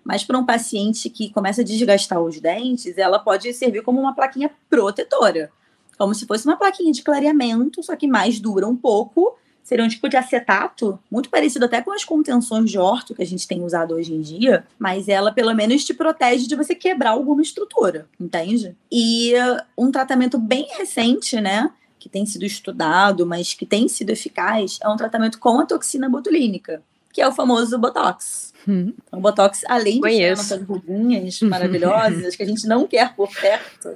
Mas 0.10 0.24
para 0.24 0.40
um 0.40 0.44
paciente 0.44 1.08
que 1.08 1.30
começa 1.30 1.62
a 1.62 1.64
desgastar 1.64 2.20
os 2.20 2.40
dentes, 2.40 2.98
ela 2.98 3.20
pode 3.20 3.54
servir 3.54 3.84
como 3.84 4.00
uma 4.00 4.16
plaquinha 4.16 4.50
protetora. 4.68 5.52
Como 6.00 6.16
se 6.16 6.26
fosse 6.26 6.48
uma 6.48 6.58
plaquinha 6.58 6.92
de 6.92 7.04
clareamento, 7.04 7.84
só 7.84 7.96
que 7.96 8.08
mais 8.08 8.40
dura 8.40 8.68
um 8.68 8.76
pouco 8.76 9.38
seria 9.62 9.86
um 9.86 9.88
tipo 9.88 10.10
de 10.10 10.18
acetato, 10.18 10.98
muito 11.12 11.30
parecido 11.30 11.66
até 11.66 11.80
com 11.80 11.92
as 11.92 12.04
contenções 12.04 12.72
de 12.72 12.80
orto 12.80 13.14
que 13.14 13.22
a 13.22 13.26
gente 13.26 13.48
tem 13.48 13.64
usado 13.64 13.94
hoje 13.94 14.12
em 14.12 14.20
dia, 14.20 14.66
mas 14.80 15.08
ela 15.08 15.32
pelo 15.32 15.54
menos 15.54 15.86
te 15.86 15.94
protege 15.94 16.48
de 16.48 16.56
você 16.56 16.74
quebrar 16.74 17.12
alguma 17.12 17.44
estrutura, 17.44 18.08
entende? 18.20 18.76
E 18.92 19.32
uh, 19.36 19.62
um 19.78 19.92
tratamento 19.92 20.40
bem 20.40 20.66
recente, 20.76 21.40
né, 21.40 21.70
que 22.00 22.10
tem 22.10 22.26
sido 22.26 22.46
estudado, 22.46 23.28
mas 23.28 23.54
que 23.54 23.64
tem 23.64 23.88
sido 23.88 24.10
eficaz, 24.10 24.80
é 24.82 24.90
um 24.90 24.98
tratamento 24.98 25.38
com 25.38 25.60
a 25.60 25.66
toxina 25.68 26.10
botulínica, 26.10 26.82
que 27.12 27.22
é 27.22 27.28
o 27.28 27.32
famoso 27.32 27.78
Botox. 27.78 28.54
Hum. 28.68 28.94
Então, 29.08 29.20
o 29.20 29.22
Botox, 29.22 29.64
além 29.68 30.00
de 30.02 30.10
ter 30.10 30.38
nossas 30.38 30.62
ruguinhas 30.64 31.40
maravilhosas 31.42 32.36
que 32.36 32.44
a 32.44 32.46
gente 32.46 32.68
não 32.68 32.88
quer 32.88 33.16
por 33.16 33.30
perto, 33.30 33.96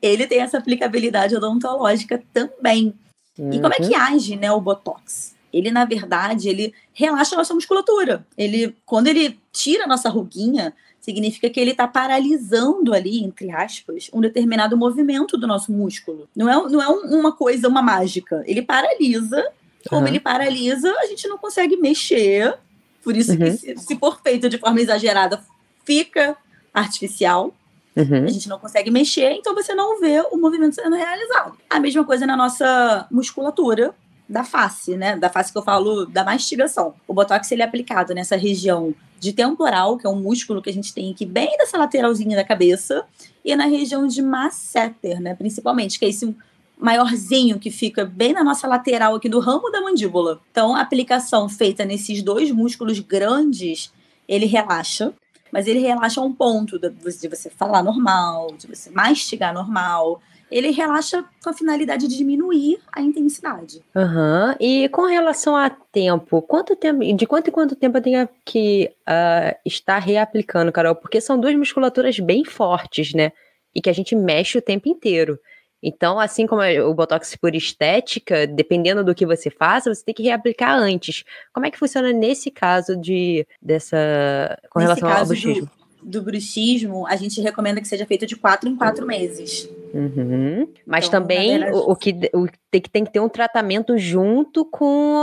ele 0.00 0.26
tem 0.26 0.40
essa 0.40 0.58
aplicabilidade 0.58 1.36
odontológica 1.36 2.22
também. 2.32 2.94
Uhum. 3.38 3.52
E 3.52 3.60
como 3.60 3.74
é 3.74 3.76
que 3.76 3.94
uhum. 3.94 4.00
age, 4.00 4.36
né, 4.36 4.50
o 4.52 4.60
Botox? 4.60 5.34
Ele, 5.52 5.70
na 5.70 5.84
verdade, 5.84 6.48
ele 6.48 6.74
relaxa 6.92 7.36
a 7.36 7.38
nossa 7.38 7.54
musculatura. 7.54 8.26
Ele, 8.36 8.74
quando 8.84 9.06
ele 9.06 9.38
tira 9.52 9.84
a 9.84 9.86
nossa 9.86 10.08
ruguinha, 10.08 10.74
significa 11.00 11.48
que 11.48 11.60
ele 11.60 11.70
está 11.70 11.86
paralisando 11.86 12.92
ali, 12.92 13.22
entre 13.22 13.52
aspas, 13.52 14.10
um 14.12 14.20
determinado 14.20 14.76
movimento 14.76 15.36
do 15.36 15.46
nosso 15.46 15.70
músculo. 15.70 16.28
Não 16.34 16.48
é, 16.48 16.68
não 16.68 16.82
é 16.82 16.88
uma 16.88 17.30
coisa, 17.30 17.68
uma 17.68 17.82
mágica. 17.82 18.42
Ele 18.46 18.62
paralisa. 18.62 19.46
Como 19.88 20.02
uhum. 20.02 20.08
ele 20.08 20.20
paralisa, 20.20 20.92
a 21.00 21.06
gente 21.06 21.28
não 21.28 21.38
consegue 21.38 21.76
mexer. 21.76 22.56
Por 23.02 23.16
isso 23.16 23.32
uhum. 23.32 23.38
que, 23.38 23.52
se, 23.52 23.76
se 23.76 23.96
for 23.96 24.20
feito 24.22 24.48
de 24.48 24.58
forma 24.58 24.80
exagerada, 24.80 25.42
fica 25.84 26.36
artificial. 26.72 27.54
Uhum. 27.96 28.24
A 28.24 28.28
gente 28.28 28.48
não 28.48 28.58
consegue 28.58 28.90
mexer, 28.90 29.32
então 29.32 29.54
você 29.54 29.74
não 29.74 30.00
vê 30.00 30.20
o 30.32 30.36
movimento 30.36 30.74
sendo 30.74 30.96
realizado. 30.96 31.56
A 31.70 31.78
mesma 31.78 32.04
coisa 32.04 32.26
na 32.26 32.36
nossa 32.36 33.06
musculatura 33.10 33.94
da 34.28 34.42
face, 34.42 34.96
né? 34.96 35.16
Da 35.16 35.28
face 35.28 35.52
que 35.52 35.58
eu 35.58 35.62
falo 35.62 36.06
da 36.06 36.24
mastigação. 36.24 36.94
O 37.06 37.14
botox 37.14 37.50
ele 37.52 37.62
é 37.62 37.64
aplicado 37.64 38.14
nessa 38.14 38.36
região 38.36 38.94
de 39.20 39.32
temporal, 39.32 39.96
que 39.96 40.06
é 40.06 40.10
um 40.10 40.20
músculo 40.20 40.60
que 40.60 40.70
a 40.70 40.72
gente 40.72 40.92
tem 40.92 41.12
aqui 41.12 41.24
bem 41.24 41.56
dessa 41.56 41.78
lateralzinha 41.78 42.36
da 42.36 42.44
cabeça, 42.44 43.04
e 43.44 43.54
na 43.54 43.66
região 43.66 44.06
de 44.06 44.20
masseter, 44.20 45.20
né? 45.20 45.34
Principalmente, 45.34 45.98
que 45.98 46.04
é 46.04 46.08
esse 46.08 46.34
maiorzinho 46.76 47.58
que 47.58 47.70
fica 47.70 48.04
bem 48.04 48.32
na 48.32 48.44
nossa 48.44 48.66
lateral 48.66 49.14
aqui 49.14 49.28
do 49.28 49.40
ramo 49.40 49.70
da 49.70 49.80
mandíbula. 49.80 50.40
Então, 50.50 50.74
a 50.74 50.80
aplicação 50.80 51.48
feita 51.48 51.84
nesses 51.84 52.22
dois 52.22 52.50
músculos 52.50 52.98
grandes, 52.98 53.92
ele 54.28 54.46
relaxa 54.46 55.14
mas 55.54 55.68
ele 55.68 55.78
relaxa 55.78 56.20
a 56.20 56.24
um 56.24 56.32
ponto 56.32 56.80
de 56.80 57.28
você 57.28 57.48
falar 57.48 57.80
normal, 57.80 58.48
de 58.58 58.66
você 58.66 58.90
mastigar 58.90 59.54
normal. 59.54 60.20
Ele 60.50 60.72
relaxa 60.72 61.24
com 61.44 61.50
a 61.50 61.52
finalidade 61.52 62.08
de 62.08 62.16
diminuir 62.16 62.80
a 62.92 63.00
intensidade. 63.00 63.80
Uhum. 63.94 64.56
E 64.58 64.88
com 64.88 65.06
relação 65.06 65.54
a 65.54 65.70
tempo, 65.70 66.42
quanto 66.42 66.74
tempo, 66.74 67.04
de 67.14 67.24
quanto 67.24 67.50
em 67.50 67.52
quanto 67.52 67.76
tempo 67.76 67.96
eu 67.96 68.02
tenho 68.02 68.28
que 68.44 68.90
uh, 69.08 69.56
estar 69.64 70.00
reaplicando, 70.00 70.72
Carol? 70.72 70.96
Porque 70.96 71.20
são 71.20 71.38
duas 71.38 71.54
musculaturas 71.54 72.18
bem 72.18 72.44
fortes, 72.44 73.14
né? 73.14 73.30
E 73.72 73.80
que 73.80 73.88
a 73.88 73.94
gente 73.94 74.16
mexe 74.16 74.58
o 74.58 74.62
tempo 74.62 74.88
inteiro. 74.88 75.38
Então, 75.82 76.18
assim 76.18 76.46
como 76.46 76.62
o 76.62 76.94
Botox 76.94 77.36
por 77.36 77.54
estética, 77.54 78.46
dependendo 78.46 79.04
do 79.04 79.14
que 79.14 79.26
você 79.26 79.50
faça, 79.50 79.94
você 79.94 80.02
tem 80.02 80.14
que 80.14 80.22
reaplicar 80.22 80.76
antes. 80.78 81.24
Como 81.52 81.66
é 81.66 81.70
que 81.70 81.78
funciona 81.78 82.12
nesse 82.12 82.50
caso 82.50 82.96
de 82.96 83.46
dessa 83.60 84.58
com 84.70 84.80
nesse 84.80 84.94
relação 84.94 85.12
ao 85.12 85.26
bruxismo? 85.26 85.70
Do, 86.02 86.10
do, 86.10 86.22
bruxismo, 86.22 87.06
a 87.06 87.16
gente 87.16 87.40
recomenda 87.40 87.80
que 87.80 87.88
seja 87.88 88.06
feito 88.06 88.26
de 88.26 88.34
quatro 88.34 88.68
em 88.68 88.76
quatro 88.76 89.06
meses. 89.06 89.68
Uhum. 89.92 90.66
Mas 90.86 91.06
então, 91.06 91.20
também 91.20 91.58
verdade, 91.58 91.76
o, 91.76 91.90
o, 91.90 91.96
que, 91.96 92.30
o, 92.32 92.46
tem, 92.70 92.80
que 92.80 92.90
tem 92.90 93.04
que 93.04 93.12
ter 93.12 93.20
um 93.20 93.28
tratamento 93.28 93.98
junto 93.98 94.64
com 94.64 95.22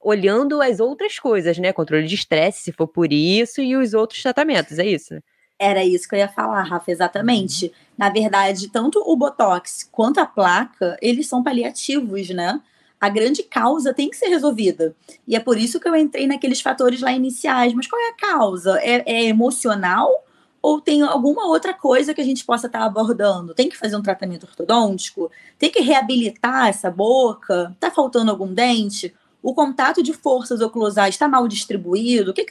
olhando 0.00 0.62
as 0.62 0.80
outras 0.80 1.18
coisas, 1.18 1.58
né? 1.58 1.72
Controle 1.72 2.06
de 2.06 2.14
estresse, 2.14 2.62
se 2.62 2.72
for 2.72 2.88
por 2.88 3.12
isso, 3.12 3.60
e 3.60 3.76
os 3.76 3.92
outros 3.92 4.22
tratamentos, 4.22 4.78
é 4.78 4.86
isso? 4.86 5.14
Era 5.58 5.84
isso 5.84 6.08
que 6.08 6.14
eu 6.14 6.20
ia 6.20 6.28
falar, 6.28 6.62
Rafa, 6.62 6.90
exatamente. 6.90 7.70
Na 8.00 8.08
verdade, 8.08 8.70
tanto 8.70 8.98
o 9.04 9.14
Botox 9.14 9.86
quanto 9.92 10.20
a 10.20 10.24
placa, 10.24 10.96
eles 11.02 11.26
são 11.26 11.42
paliativos, 11.42 12.30
né? 12.30 12.58
A 12.98 13.10
grande 13.10 13.42
causa 13.42 13.92
tem 13.92 14.08
que 14.08 14.16
ser 14.16 14.28
resolvida. 14.28 14.96
E 15.28 15.36
é 15.36 15.38
por 15.38 15.58
isso 15.58 15.78
que 15.78 15.86
eu 15.86 15.94
entrei 15.94 16.26
naqueles 16.26 16.62
fatores 16.62 17.02
lá 17.02 17.12
iniciais. 17.12 17.74
Mas 17.74 17.86
qual 17.86 18.00
é 18.00 18.08
a 18.08 18.14
causa? 18.14 18.80
É, 18.80 19.02
é 19.04 19.24
emocional 19.24 20.10
ou 20.62 20.80
tem 20.80 21.02
alguma 21.02 21.46
outra 21.46 21.74
coisa 21.74 22.14
que 22.14 22.22
a 22.22 22.24
gente 22.24 22.42
possa 22.42 22.68
estar 22.68 22.84
abordando? 22.84 23.52
Tem 23.52 23.68
que 23.68 23.76
fazer 23.76 23.96
um 23.96 24.02
tratamento 24.02 24.44
ortodôntico? 24.44 25.30
Tem 25.58 25.70
que 25.70 25.82
reabilitar 25.82 26.68
essa 26.68 26.90
boca? 26.90 27.76
Tá 27.78 27.90
faltando 27.90 28.30
algum 28.30 28.54
dente? 28.54 29.14
O 29.42 29.52
contato 29.52 30.02
de 30.02 30.14
forças 30.14 30.62
oclusais 30.62 31.16
está 31.16 31.28
mal 31.28 31.46
distribuído? 31.46 32.30
O 32.30 32.34
que 32.34 32.46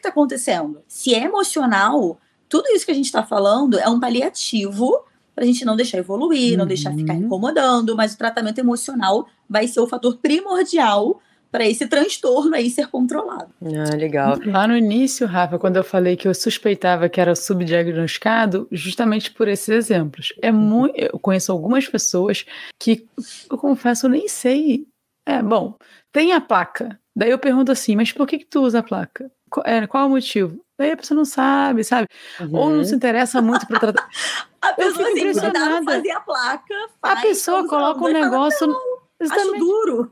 para 5.39 5.45
a 5.45 5.47
gente 5.47 5.63
não 5.63 5.77
deixar 5.77 5.99
evoluir, 5.99 6.51
uhum. 6.51 6.57
não 6.57 6.65
deixar 6.65 6.93
ficar 6.93 7.13
uhum. 7.13 7.21
incomodando, 7.21 7.95
mas 7.95 8.13
o 8.13 8.17
tratamento 8.17 8.59
emocional 8.59 9.25
vai 9.49 9.69
ser 9.69 9.79
o 9.79 9.87
fator 9.87 10.17
primordial 10.17 11.21
para 11.49 11.65
esse 11.65 11.87
transtorno 11.87 12.53
aí 12.53 12.69
ser 12.69 12.87
controlado. 12.87 13.47
Ah, 13.63 13.95
legal. 13.95 14.37
Lá 14.45 14.67
no 14.67 14.75
início, 14.75 15.25
Rafa, 15.25 15.57
quando 15.57 15.77
eu 15.77 15.83
falei 15.83 16.17
que 16.17 16.27
eu 16.27 16.35
suspeitava 16.35 17.07
que 17.07 17.21
era 17.21 17.35
subdiagnosticado, 17.35 18.67
justamente 18.69 19.31
por 19.31 19.47
esses 19.47 19.69
exemplos. 19.69 20.33
É 20.41 20.51
muito, 20.51 20.93
eu 20.97 21.17
conheço 21.17 21.53
algumas 21.53 21.87
pessoas 21.87 22.45
que 22.77 23.07
eu 23.49 23.57
confesso 23.57 24.07
eu 24.07 24.09
nem 24.09 24.27
sei. 24.27 24.85
É, 25.25 25.41
bom, 25.41 25.75
tem 26.11 26.33
a 26.33 26.41
placa. 26.41 26.99
Daí 27.15 27.31
eu 27.31 27.39
pergunto 27.39 27.71
assim, 27.71 27.95
mas 27.95 28.11
por 28.11 28.27
que 28.27 28.39
que 28.39 28.45
tu 28.45 28.61
usa 28.61 28.79
a 28.79 28.83
placa? 28.83 29.31
Qual, 29.49 29.65
é, 29.65 29.85
qual 29.87 30.07
o 30.07 30.09
motivo? 30.09 30.59
Daí 30.77 30.91
a 30.91 30.97
pessoa 30.97 31.17
não 31.17 31.25
sabe, 31.25 31.83
sabe? 31.83 32.07
Uhum. 32.39 32.55
Ou 32.55 32.69
não 32.69 32.83
se 32.83 32.95
interessa 32.95 33.41
muito 33.41 33.67
para 33.67 33.79
tratar. 33.79 34.09
a 34.61 34.73
pessoa 34.73 35.07
eu 35.09 35.13
fico 35.13 35.27
impressionada. 35.27 35.83
fazer 35.83 36.11
a 36.11 36.19
placa. 36.21 36.75
Faz, 37.01 37.17
a 37.17 37.21
pessoa 37.21 37.67
coloca 37.67 38.01
um 38.05 38.13
negócio. 38.13 38.67
Fala, 38.67 38.77
acho 39.41 39.51
duro. 39.59 40.11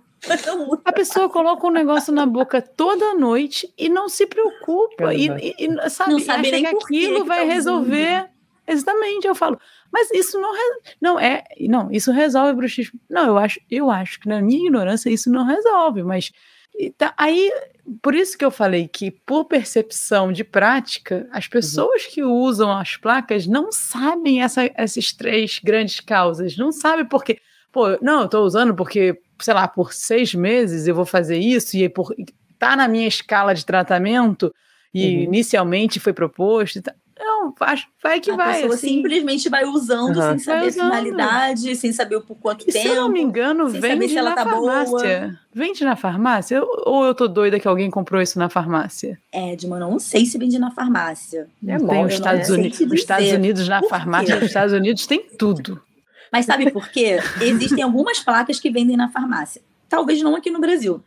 A 0.83 0.91
pessoa 0.91 1.29
coloca 1.29 1.65
um 1.67 1.71
negócio 1.71 2.11
na 2.11 2.25
boca 2.25 2.61
toda 2.61 3.13
noite 3.13 3.71
e 3.77 3.87
não 3.87 4.09
se 4.09 4.25
preocupa. 4.25 5.13
E, 5.13 5.27
e, 5.29 5.55
e, 5.59 5.89
sabe, 5.89 6.11
não 6.11 6.19
sabe 6.19 6.49
acha 6.49 6.59
que 6.59 6.65
aquilo 6.65 7.21
que 7.21 7.27
vai 7.27 7.47
tá 7.47 7.53
resolver. 7.53 8.29
Exatamente, 8.67 9.27
eu 9.27 9.35
falo. 9.35 9.59
Mas 9.91 10.11
isso 10.11 10.39
não, 10.39 10.51
não 10.99 11.19
é. 11.19 11.43
Não, 11.61 11.89
isso 11.91 12.11
resolve 12.11 12.51
o 12.51 12.55
bruxismo. 12.55 12.99
Não, 13.09 13.25
eu 13.27 13.37
acho, 13.37 13.59
eu 13.69 13.89
acho 13.89 14.19
que 14.19 14.27
na 14.27 14.41
minha 14.41 14.59
ignorância 14.59 15.09
isso 15.09 15.31
não 15.31 15.45
resolve, 15.45 16.03
mas. 16.03 16.31
Tá, 16.97 17.13
aí 17.17 17.51
por 18.01 18.13
isso 18.13 18.37
que 18.37 18.43
eu 18.43 18.51
falei 18.51 18.87
que, 18.87 19.09
por 19.09 19.45
percepção 19.45 20.31
de 20.31 20.43
prática, 20.43 21.27
as 21.31 21.45
uhum. 21.45 21.51
pessoas 21.51 22.03
uhum. 22.05 22.11
que 22.11 22.23
usam 22.23 22.71
as 22.71 22.97
placas 22.97 23.47
não 23.47 23.71
sabem 23.71 24.41
essa, 24.41 24.69
essas 24.75 25.11
três 25.13 25.59
grandes 25.63 25.99
causas. 25.99 26.57
Não 26.57 26.71
sabem 26.71 27.05
porque, 27.05 27.39
pô, 27.71 27.97
não, 28.01 28.19
eu 28.21 28.25
estou 28.25 28.45
usando 28.45 28.75
porque, 28.75 29.19
sei 29.39 29.53
lá, 29.53 29.67
por 29.67 29.93
seis 29.93 30.33
meses 30.33 30.87
eu 30.87 30.95
vou 30.95 31.05
fazer 31.05 31.37
isso 31.37 31.77
e 31.77 31.87
por, 31.87 32.13
tá 32.59 32.75
na 32.75 32.87
minha 32.87 33.07
escala 33.07 33.53
de 33.53 33.65
tratamento 33.65 34.53
e 34.93 35.05
uhum. 35.05 35.23
inicialmente 35.23 35.99
foi 35.99 36.13
proposto. 36.13 36.81
Não, 37.19 37.53
vai, 37.57 37.75
vai 38.01 38.19
que 38.19 38.31
a 38.31 38.35
vai. 38.35 38.49
A 38.49 38.53
pessoa 38.55 38.75
assim. 38.75 38.87
simplesmente 38.89 39.49
vai 39.49 39.65
usando 39.65 40.17
uhum. 40.17 40.29
sem 40.31 40.39
saber 40.39 40.67
a 40.67 40.71
finalidade, 40.71 41.75
sem 41.75 41.91
saber 41.91 42.19
por 42.21 42.35
quanto 42.35 42.63
e 42.67 42.71
tempo. 42.71 42.87
Se 42.87 42.87
eu 42.87 42.95
não 42.95 43.09
me 43.09 43.21
engano, 43.21 43.67
vende 43.67 44.13
na 44.15 44.35
tá 44.35 44.43
farmácia. 44.43 45.19
Boa. 45.19 45.39
Vende 45.53 45.83
na 45.83 45.95
farmácia? 45.95 46.61
Ou 46.85 47.05
eu 47.05 47.15
tô 47.15 47.27
doida 47.27 47.59
que 47.59 47.67
alguém 47.67 47.89
comprou 47.89 48.21
isso 48.21 48.37
na 48.37 48.49
farmácia? 48.49 49.19
É, 49.31 49.53
Edma, 49.53 49.79
não 49.79 49.97
sei 49.99 50.25
se 50.25 50.37
vende 50.37 50.59
na 50.59 50.71
farmácia. 50.71 51.47
É 51.67 51.77
bom, 51.77 52.05
os 52.05 52.13
Estados, 52.13 52.49
Unidos, 52.49 52.79
os 52.79 52.93
Estados 52.93 53.31
Unidos 53.31 53.67
na 53.67 53.81
farmácia, 53.83 54.37
os 54.37 54.43
Estados 54.43 54.73
Unidos 54.73 55.07
tem 55.07 55.25
tudo. 55.37 55.81
Mas 56.31 56.45
sabe 56.45 56.71
por 56.71 56.89
quê? 56.89 57.19
Existem 57.41 57.83
algumas 57.83 58.19
placas 58.19 58.59
que 58.59 58.69
vendem 58.69 58.97
na 58.97 59.09
farmácia. 59.09 59.61
Talvez 59.89 60.21
não 60.21 60.35
aqui 60.35 60.51
no 60.51 60.59
Brasil. 60.59 61.01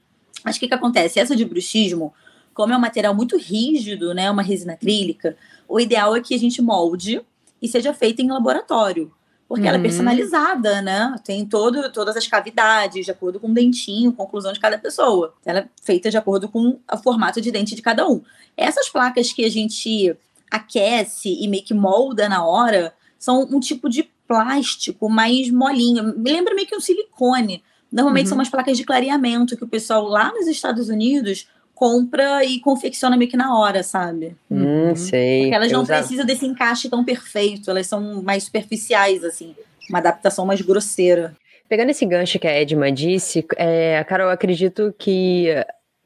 Mas 0.44 0.56
o 0.56 0.60
que, 0.60 0.68
que 0.68 0.74
acontece? 0.74 1.20
Essa 1.20 1.36
de 1.36 1.44
bruxismo, 1.44 2.12
como 2.60 2.74
é 2.74 2.76
um 2.76 2.80
material 2.80 3.14
muito 3.14 3.38
rígido, 3.38 4.12
né, 4.12 4.30
uma 4.30 4.42
resina 4.42 4.74
acrílica, 4.74 5.34
o 5.66 5.80
ideal 5.80 6.14
é 6.14 6.20
que 6.20 6.34
a 6.34 6.38
gente 6.38 6.60
molde 6.60 7.22
e 7.62 7.66
seja 7.66 7.94
feita 7.94 8.20
em 8.20 8.30
laboratório. 8.30 9.10
Porque 9.48 9.62
uhum. 9.62 9.68
ela 9.68 9.76
é 9.76 9.78
uhum. 9.78 9.82
personalizada, 9.82 10.82
né? 10.82 11.16
Tem 11.24 11.46
todo, 11.46 11.90
todas 11.90 12.18
as 12.18 12.26
cavidades, 12.26 13.06
de 13.06 13.10
acordo 13.10 13.40
com 13.40 13.48
o 13.48 13.54
dentinho, 13.54 14.12
conclusão 14.12 14.52
de 14.52 14.60
cada 14.60 14.76
pessoa. 14.76 15.32
Ela 15.42 15.60
é 15.60 15.68
feita 15.82 16.10
de 16.10 16.18
acordo 16.18 16.50
com 16.50 16.78
o 16.92 16.98
formato 16.98 17.40
de 17.40 17.50
dente 17.50 17.74
de 17.74 17.80
cada 17.80 18.06
um. 18.06 18.20
Essas 18.54 18.90
placas 18.90 19.32
que 19.32 19.42
a 19.42 19.50
gente 19.50 20.14
aquece 20.50 21.34
e 21.42 21.48
meio 21.48 21.64
que 21.64 21.72
molda 21.72 22.28
na 22.28 22.44
hora 22.44 22.92
são 23.18 23.48
um 23.50 23.58
tipo 23.58 23.88
de 23.88 24.02
plástico 24.28 25.08
mais 25.08 25.50
molinho. 25.50 26.14
Me 26.14 26.30
lembra 26.30 26.54
meio 26.54 26.68
que 26.68 26.76
um 26.76 26.80
silicone. 26.80 27.64
Normalmente 27.90 28.26
uhum. 28.26 28.28
são 28.28 28.38
umas 28.38 28.50
placas 28.50 28.76
de 28.76 28.84
clareamento 28.84 29.56
que 29.56 29.64
o 29.64 29.68
pessoal 29.68 30.04
lá 30.04 30.30
nos 30.30 30.46
Estados 30.46 30.90
Unidos 30.90 31.48
compra 31.80 32.44
e 32.44 32.60
confecciona 32.60 33.16
meio 33.16 33.30
que 33.30 33.38
na 33.38 33.58
hora, 33.58 33.82
sabe? 33.82 34.36
Hum, 34.50 34.94
sei. 34.94 35.44
Porque 35.44 35.54
elas 35.54 35.72
não 35.72 35.80
usava... 35.80 36.00
precisam 36.00 36.26
desse 36.26 36.44
encaixe 36.44 36.90
tão 36.90 37.02
perfeito, 37.02 37.70
elas 37.70 37.86
são 37.86 38.22
mais 38.22 38.44
superficiais, 38.44 39.24
assim, 39.24 39.56
uma 39.88 39.98
adaptação 39.98 40.44
mais 40.44 40.60
grosseira. 40.60 41.34
Pegando 41.70 41.88
esse 41.88 42.04
gancho 42.04 42.38
que 42.38 42.46
a 42.46 42.52
Edma 42.52 42.92
disse, 42.92 43.46
é, 43.56 44.04
Carol, 44.04 44.26
eu 44.26 44.32
acredito 44.32 44.94
que 44.98 45.46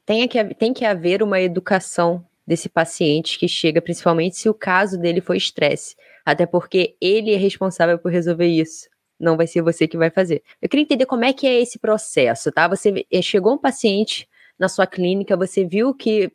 tem 0.06 0.28
que, 0.28 0.44
tem 0.54 0.72
que 0.72 0.84
haver 0.84 1.24
uma 1.24 1.40
educação 1.40 2.24
desse 2.46 2.68
paciente 2.68 3.36
que 3.36 3.48
chega, 3.48 3.82
principalmente 3.82 4.36
se 4.36 4.48
o 4.48 4.54
caso 4.54 4.96
dele 4.96 5.20
foi 5.20 5.38
estresse. 5.38 5.96
Até 6.24 6.46
porque 6.46 6.94
ele 7.00 7.34
é 7.34 7.36
responsável 7.36 7.98
por 7.98 8.12
resolver 8.12 8.46
isso. 8.46 8.88
Não 9.18 9.36
vai 9.36 9.48
ser 9.48 9.60
você 9.60 9.88
que 9.88 9.96
vai 9.96 10.10
fazer. 10.10 10.40
Eu 10.62 10.68
queria 10.68 10.84
entender 10.84 11.06
como 11.06 11.24
é 11.24 11.32
que 11.32 11.48
é 11.48 11.60
esse 11.60 11.80
processo, 11.80 12.52
tá? 12.52 12.68
Você 12.68 13.04
chegou 13.22 13.54
um 13.54 13.58
paciente 13.58 14.28
na 14.58 14.68
sua 14.68 14.86
clínica, 14.86 15.36
você 15.36 15.64
viu 15.64 15.94
que 15.94 16.32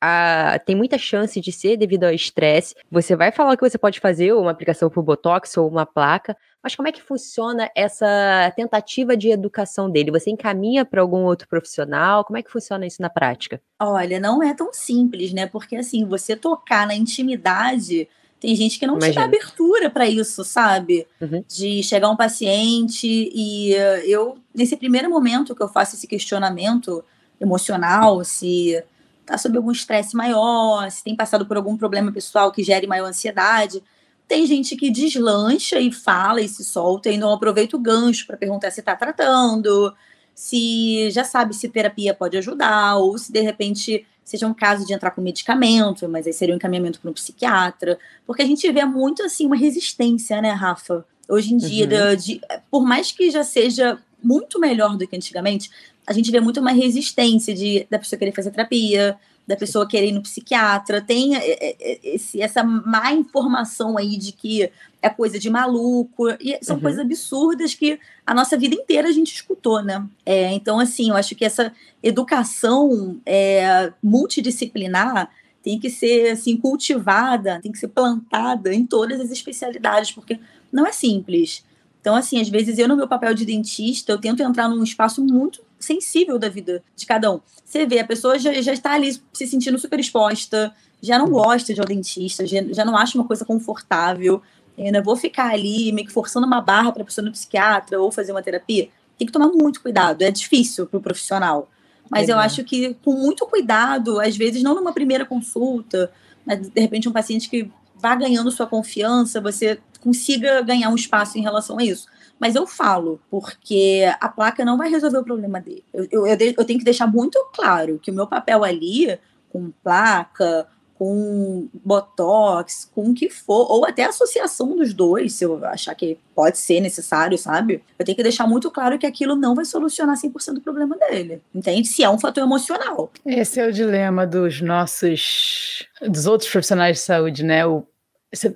a, 0.00 0.58
tem 0.64 0.74
muita 0.74 0.96
chance 0.96 1.40
de 1.40 1.52
ser 1.52 1.76
devido 1.76 2.04
ao 2.04 2.12
estresse. 2.12 2.74
Você 2.90 3.14
vai 3.14 3.30
falar 3.30 3.56
que 3.56 3.68
você 3.68 3.76
pode 3.76 4.00
fazer 4.00 4.32
uma 4.32 4.50
aplicação 4.50 4.88
por 4.88 5.02
Botox 5.02 5.56
ou 5.58 5.68
uma 5.68 5.84
placa, 5.84 6.36
mas 6.62 6.74
como 6.74 6.88
é 6.88 6.92
que 6.92 7.02
funciona 7.02 7.70
essa 7.74 8.52
tentativa 8.56 9.16
de 9.16 9.30
educação 9.30 9.90
dele? 9.90 10.10
Você 10.10 10.30
encaminha 10.30 10.84
para 10.84 11.00
algum 11.00 11.24
outro 11.24 11.48
profissional? 11.48 12.24
Como 12.24 12.38
é 12.38 12.42
que 12.42 12.50
funciona 12.50 12.86
isso 12.86 13.00
na 13.00 13.10
prática? 13.10 13.60
Olha, 13.78 14.18
não 14.18 14.42
é 14.42 14.54
tão 14.54 14.72
simples, 14.72 15.32
né? 15.32 15.46
Porque 15.46 15.76
assim, 15.76 16.04
você 16.04 16.34
tocar 16.34 16.86
na 16.86 16.94
intimidade. 16.94 18.08
Tem 18.38 18.54
gente 18.54 18.78
que 18.78 18.86
não 18.86 18.94
Imagina. 18.94 19.12
te 19.12 19.16
dá 19.16 19.24
abertura 19.24 19.90
para 19.90 20.08
isso, 20.08 20.44
sabe? 20.44 21.06
Uhum. 21.20 21.44
De 21.46 21.82
chegar 21.82 22.08
um 22.08 22.16
paciente 22.16 23.06
e 23.06 23.72
eu, 24.06 24.38
nesse 24.54 24.76
primeiro 24.78 25.10
momento 25.10 25.54
que 25.54 25.62
eu 25.62 25.68
faço 25.68 25.94
esse 25.94 26.06
questionamento, 26.06 27.04
emocional, 27.40 28.22
se 28.24 28.82
está 29.20 29.38
sob 29.38 29.56
algum 29.56 29.70
estresse 29.70 30.16
maior, 30.16 30.90
se 30.90 31.02
tem 31.02 31.16
passado 31.16 31.46
por 31.46 31.56
algum 31.56 31.76
problema 31.76 32.12
pessoal 32.12 32.50
que 32.52 32.62
gere 32.62 32.86
maior 32.86 33.06
ansiedade. 33.06 33.82
Tem 34.28 34.46
gente 34.46 34.76
que 34.76 34.90
deslancha 34.90 35.80
e 35.80 35.90
fala 35.90 36.40
e 36.40 36.48
se 36.48 36.64
solta 36.64 37.08
e 37.10 37.16
não 37.16 37.32
aproveita 37.32 37.76
o 37.76 37.80
gancho 37.80 38.26
para 38.26 38.36
perguntar 38.36 38.70
se 38.70 38.80
está 38.80 38.94
tratando, 38.94 39.94
se 40.34 41.10
já 41.10 41.24
sabe 41.24 41.54
se 41.54 41.68
terapia 41.68 42.14
pode 42.14 42.36
ajudar, 42.36 42.96
ou 42.96 43.16
se 43.18 43.32
de 43.32 43.40
repente 43.40 44.06
seja 44.24 44.46
um 44.46 44.54
caso 44.54 44.86
de 44.86 44.92
entrar 44.92 45.10
com 45.10 45.20
medicamento, 45.20 46.08
mas 46.08 46.26
aí 46.26 46.32
seria 46.32 46.54
um 46.54 46.56
encaminhamento 46.56 47.00
para 47.00 47.10
um 47.10 47.14
psiquiatra. 47.14 47.98
Porque 48.24 48.42
a 48.42 48.46
gente 48.46 48.70
vê 48.70 48.84
muito 48.84 49.22
assim 49.24 49.46
uma 49.46 49.56
resistência, 49.56 50.40
né, 50.40 50.52
Rafa? 50.52 51.04
Hoje 51.28 51.54
em 51.54 51.56
dia, 51.56 51.84
uhum. 51.84 52.16
de, 52.16 52.34
de, 52.34 52.40
por 52.70 52.84
mais 52.84 53.10
que 53.10 53.30
já 53.30 53.42
seja 53.42 53.98
muito 54.22 54.58
melhor 54.58 54.96
do 54.96 55.06
que 55.06 55.16
antigamente, 55.16 55.70
a 56.06 56.12
gente 56.12 56.30
vê 56.30 56.40
muito 56.40 56.60
uma 56.60 56.72
resistência 56.72 57.54
de, 57.54 57.86
da 57.90 57.98
pessoa 57.98 58.18
querer 58.18 58.32
fazer 58.32 58.50
terapia, 58.50 59.16
da 59.46 59.56
pessoa 59.56 59.86
querer 59.86 60.08
ir 60.08 60.12
no 60.12 60.22
psiquiatra, 60.22 61.00
tem 61.00 61.34
é, 61.34 61.50
é, 61.50 61.76
é, 61.80 62.00
esse, 62.04 62.40
essa 62.40 62.62
má 62.62 63.12
informação 63.12 63.98
aí 63.98 64.16
de 64.16 64.32
que 64.32 64.70
é 65.02 65.08
coisa 65.08 65.38
de 65.38 65.50
maluco, 65.50 66.28
e 66.40 66.58
são 66.62 66.76
uhum. 66.76 66.82
coisas 66.82 67.00
absurdas 67.00 67.74
que 67.74 67.98
a 68.24 68.32
nossa 68.32 68.56
vida 68.56 68.74
inteira 68.74 69.08
a 69.08 69.12
gente 69.12 69.34
escutou, 69.34 69.82
né? 69.82 70.06
É, 70.24 70.52
então, 70.52 70.78
assim, 70.78 71.10
eu 71.10 71.16
acho 71.16 71.34
que 71.34 71.44
essa 71.44 71.72
educação 72.02 73.18
é, 73.26 73.92
multidisciplinar 74.02 75.30
tem 75.62 75.80
que 75.80 75.90
ser 75.90 76.30
assim 76.30 76.56
cultivada, 76.56 77.60
tem 77.60 77.72
que 77.72 77.78
ser 77.78 77.88
plantada 77.88 78.72
em 78.72 78.86
todas 78.86 79.20
as 79.20 79.30
especialidades, 79.30 80.12
porque 80.12 80.38
não 80.72 80.86
é 80.86 80.92
simples 80.92 81.64
Então, 82.00 82.14
assim, 82.14 82.40
às 82.40 82.48
vezes 82.48 82.78
eu, 82.78 82.88
no 82.88 82.96
meu 82.96 83.06
papel 83.06 83.34
de 83.34 83.44
dentista, 83.44 84.12
eu 84.12 84.18
tento 84.18 84.42
entrar 84.42 84.68
num 84.68 84.82
espaço 84.82 85.22
muito 85.22 85.62
sensível 85.78 86.38
da 86.38 86.48
vida 86.48 86.82
de 86.96 87.06
cada 87.06 87.30
um. 87.30 87.40
Você 87.64 87.86
vê, 87.86 87.98
a 87.98 88.06
pessoa 88.06 88.38
já, 88.38 88.52
já 88.60 88.72
está 88.72 88.92
ali 88.92 89.12
se 89.32 89.46
sentindo 89.46 89.78
super 89.78 90.00
exposta, 90.00 90.74
já 91.02 91.18
não 91.18 91.30
gosta 91.30 91.74
de 91.74 91.80
ao 91.80 91.86
dentista, 91.86 92.46
já, 92.46 92.62
já 92.70 92.84
não 92.84 92.96
acha 92.96 93.18
uma 93.18 93.26
coisa 93.26 93.44
confortável. 93.44 94.42
Eu 94.76 94.86
ainda 94.86 95.02
vou 95.02 95.16
ficar 95.16 95.50
ali 95.50 95.92
meio 95.92 96.06
que 96.06 96.12
forçando 96.12 96.46
uma 96.46 96.60
barra 96.60 96.90
para 96.92 97.02
a 97.02 97.04
pessoa 97.04 97.24
no 97.24 97.32
psiquiatra 97.32 98.00
ou 98.00 98.10
fazer 98.10 98.32
uma 98.32 98.42
terapia. 98.42 98.88
Tem 99.18 99.26
que 99.26 99.32
tomar 99.32 99.48
muito 99.48 99.82
cuidado, 99.82 100.22
é 100.22 100.30
difícil 100.30 100.86
para 100.86 100.98
o 100.98 101.02
profissional. 101.02 101.68
Mas 102.10 102.28
eu 102.28 102.38
acho 102.38 102.64
que 102.64 102.94
com 103.04 103.12
muito 103.12 103.46
cuidado, 103.46 104.20
às 104.20 104.36
vezes 104.36 104.62
não 104.62 104.74
numa 104.74 104.92
primeira 104.92 105.24
consulta, 105.24 106.10
mas 106.44 106.68
de 106.68 106.80
repente 106.80 107.08
um 107.08 107.12
paciente 107.12 107.48
que 107.48 107.70
vá 107.94 108.16
ganhando 108.16 108.50
sua 108.50 108.66
confiança, 108.66 109.40
você 109.40 109.78
consiga 110.00 110.62
ganhar 110.62 110.90
um 110.90 110.94
espaço 110.94 111.38
em 111.38 111.42
relação 111.42 111.78
a 111.78 111.84
isso. 111.84 112.06
Mas 112.38 112.54
eu 112.54 112.66
falo, 112.66 113.20
porque 113.30 114.02
a 114.18 114.28
placa 114.28 114.64
não 114.64 114.78
vai 114.78 114.88
resolver 114.88 115.18
o 115.18 115.24
problema 115.24 115.60
dele. 115.60 115.84
Eu, 115.92 116.06
eu, 116.10 116.26
eu, 116.26 116.64
tenho 116.64 116.78
que 116.78 116.84
deixar 116.84 117.06
muito 117.06 117.38
claro 117.54 117.98
que 117.98 118.10
o 118.10 118.14
meu 118.14 118.26
papel 118.26 118.64
ali, 118.64 119.18
com 119.50 119.70
placa, 119.82 120.66
com 121.00 121.66
botox, 121.72 122.90
com 122.94 123.08
o 123.10 123.14
que 123.14 123.30
for, 123.30 123.72
ou 123.72 123.86
até 123.86 124.04
associação 124.04 124.76
dos 124.76 124.92
dois, 124.92 125.32
se 125.32 125.44
eu 125.44 125.64
achar 125.64 125.94
que 125.94 126.18
pode 126.34 126.58
ser 126.58 126.78
necessário, 126.78 127.38
sabe? 127.38 127.82
Eu 127.98 128.04
tenho 128.04 128.16
que 128.16 128.22
deixar 128.22 128.46
muito 128.46 128.70
claro 128.70 128.98
que 128.98 129.06
aquilo 129.06 129.34
não 129.34 129.54
vai 129.54 129.64
solucionar 129.64 130.14
100% 130.14 130.54
do 130.54 130.60
problema 130.60 130.98
dele, 130.98 131.40
entende? 131.54 131.88
Se 131.88 132.02
é 132.02 132.10
um 132.10 132.18
fator 132.18 132.42
emocional. 132.42 133.10
Esse 133.24 133.60
é 133.60 133.66
o 133.66 133.72
dilema 133.72 134.26
dos 134.26 134.60
nossos, 134.60 135.86
dos 136.06 136.26
outros 136.26 136.50
profissionais 136.50 136.98
de 136.98 137.02
saúde, 137.02 137.44
né? 137.44 137.64
O 137.64 137.86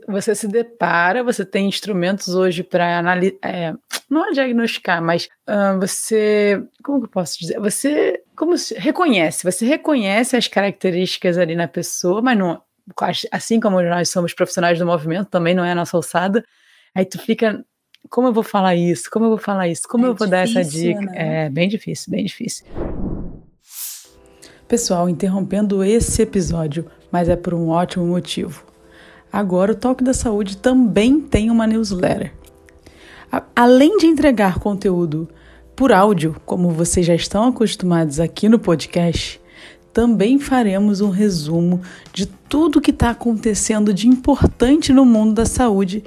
você 0.07 0.35
se 0.35 0.47
depara, 0.47 1.25
você 1.25 1.45
tem 1.45 1.69
instrumentos 1.69 2.29
hoje 2.29 2.63
para 2.63 2.99
analisar, 2.99 3.37
é, 3.43 3.75
não 4.09 4.29
é 4.29 4.33
diagnosticar, 4.33 5.03
mas 5.03 5.29
uh, 5.49 5.79
você, 5.81 6.63
como 6.83 7.01
que 7.01 7.07
eu 7.07 7.11
posso 7.11 7.39
dizer? 7.39 7.59
Você 7.59 8.23
como 8.37 8.57
se, 8.57 8.75
reconhece, 8.75 9.45
você 9.45 9.65
reconhece 9.65 10.37
as 10.37 10.47
características 10.47 11.39
ali 11.39 11.57
na 11.57 11.67
pessoa, 11.67 12.23
mas 12.23 12.39
não, 12.39 12.61
assim 13.33 13.59
como 13.59 13.83
nós 13.83 14.11
somos 14.11 14.33
profissionais 14.33 14.79
do 14.79 14.87
movimento, 14.87 15.29
também 15.29 15.55
não 15.55 15.65
é 15.65 15.73
a 15.73 15.75
nossa 15.75 15.97
alçada. 15.97 16.45
Aí 16.95 17.05
tu 17.05 17.19
fica, 17.19 17.65
como 18.09 18.29
eu 18.29 18.33
vou 18.33 18.45
falar 18.45 18.77
isso? 18.77 19.11
Como 19.11 19.25
eu 19.25 19.31
vou 19.31 19.39
falar 19.39 19.67
isso? 19.67 19.89
Como 19.89 20.07
é 20.07 20.09
eu 20.09 20.15
vou 20.15 20.27
difícil, 20.27 20.55
dar 20.55 20.61
essa 20.61 20.71
dica? 20.71 21.01
Né? 21.01 21.47
É 21.47 21.51
bem 21.51 21.69
difícil, 21.69 22.11
bem 22.13 22.25
difícil. 22.25 22.65
Pessoal, 24.69 25.09
interrompendo 25.09 25.83
esse 25.83 26.23
episódio, 26.23 26.91
mas 27.11 27.29
é 27.29 27.37
por 27.37 27.55
um 27.55 27.69
ótimo 27.69 28.07
motivo. 28.07 28.74
Agora, 29.35 29.73
o 29.73 29.75
Toque 29.75 30.05
da 30.05 30.15
Saúde 30.15 30.57
também 30.57 31.21
tem 31.21 31.51
uma 31.51 31.67
newsletter. 31.67 32.33
além 33.57 33.99
de 33.99 34.07
entregar 34.07 34.61
conteúdo 34.61 35.29
por 35.75 35.91
áudio, 35.91 36.37
como 36.47 36.71
vocês 36.71 37.05
já 37.05 37.17
estão 37.17 37.49
acostumados 37.49 38.21
aqui 38.21 38.49
no 38.49 38.61
podcast, 38.61 39.41
também 39.93 40.39
faremos 40.39 41.01
um 41.01 41.11
resumo 41.11 41.83
de 42.13 42.27
tudo 42.27 42.81
que 42.81 42.93
está 42.93 43.11
acontecendo 43.11 43.93
de 43.93 44.07
importante 44.07 44.93
no 44.93 45.05
mundo 45.05 45.35
da 45.35 45.45
saúde 45.45 46.05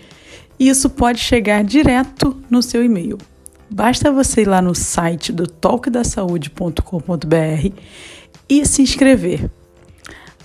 e 0.58 0.70
isso 0.70 0.90
pode 0.90 1.20
chegar 1.20 1.66
direto 1.66 2.42
no 2.50 2.62
seu 2.62 2.82
e-mail. 2.82 3.18
Basta 3.70 4.10
você 4.10 4.44
ir 4.44 4.48
lá 4.48 4.62
no 4.62 4.74
site 4.74 5.34
do 5.34 5.46
talkdasaude.com.br 5.46 7.74
e 8.48 8.66
se 8.66 8.82
inscrever. 8.82 9.52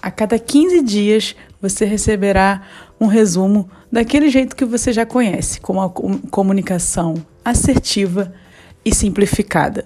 A 0.03 0.11
cada 0.11 0.37
15 0.37 0.83
dias 0.83 1.37
você 1.63 1.85
receberá 1.85 2.63
um 3.01 3.07
resumo 3.07 3.71
daquele 3.91 4.29
jeito 4.29 4.57
que 4.57 4.65
você 4.65 4.93
já 4.93 5.07
conhece, 5.07 5.61
com 5.61 5.75
uma 5.75 5.89
comunicação 5.89 7.15
assertiva 7.45 8.35
e 8.85 8.93
simplificada. 8.93 9.85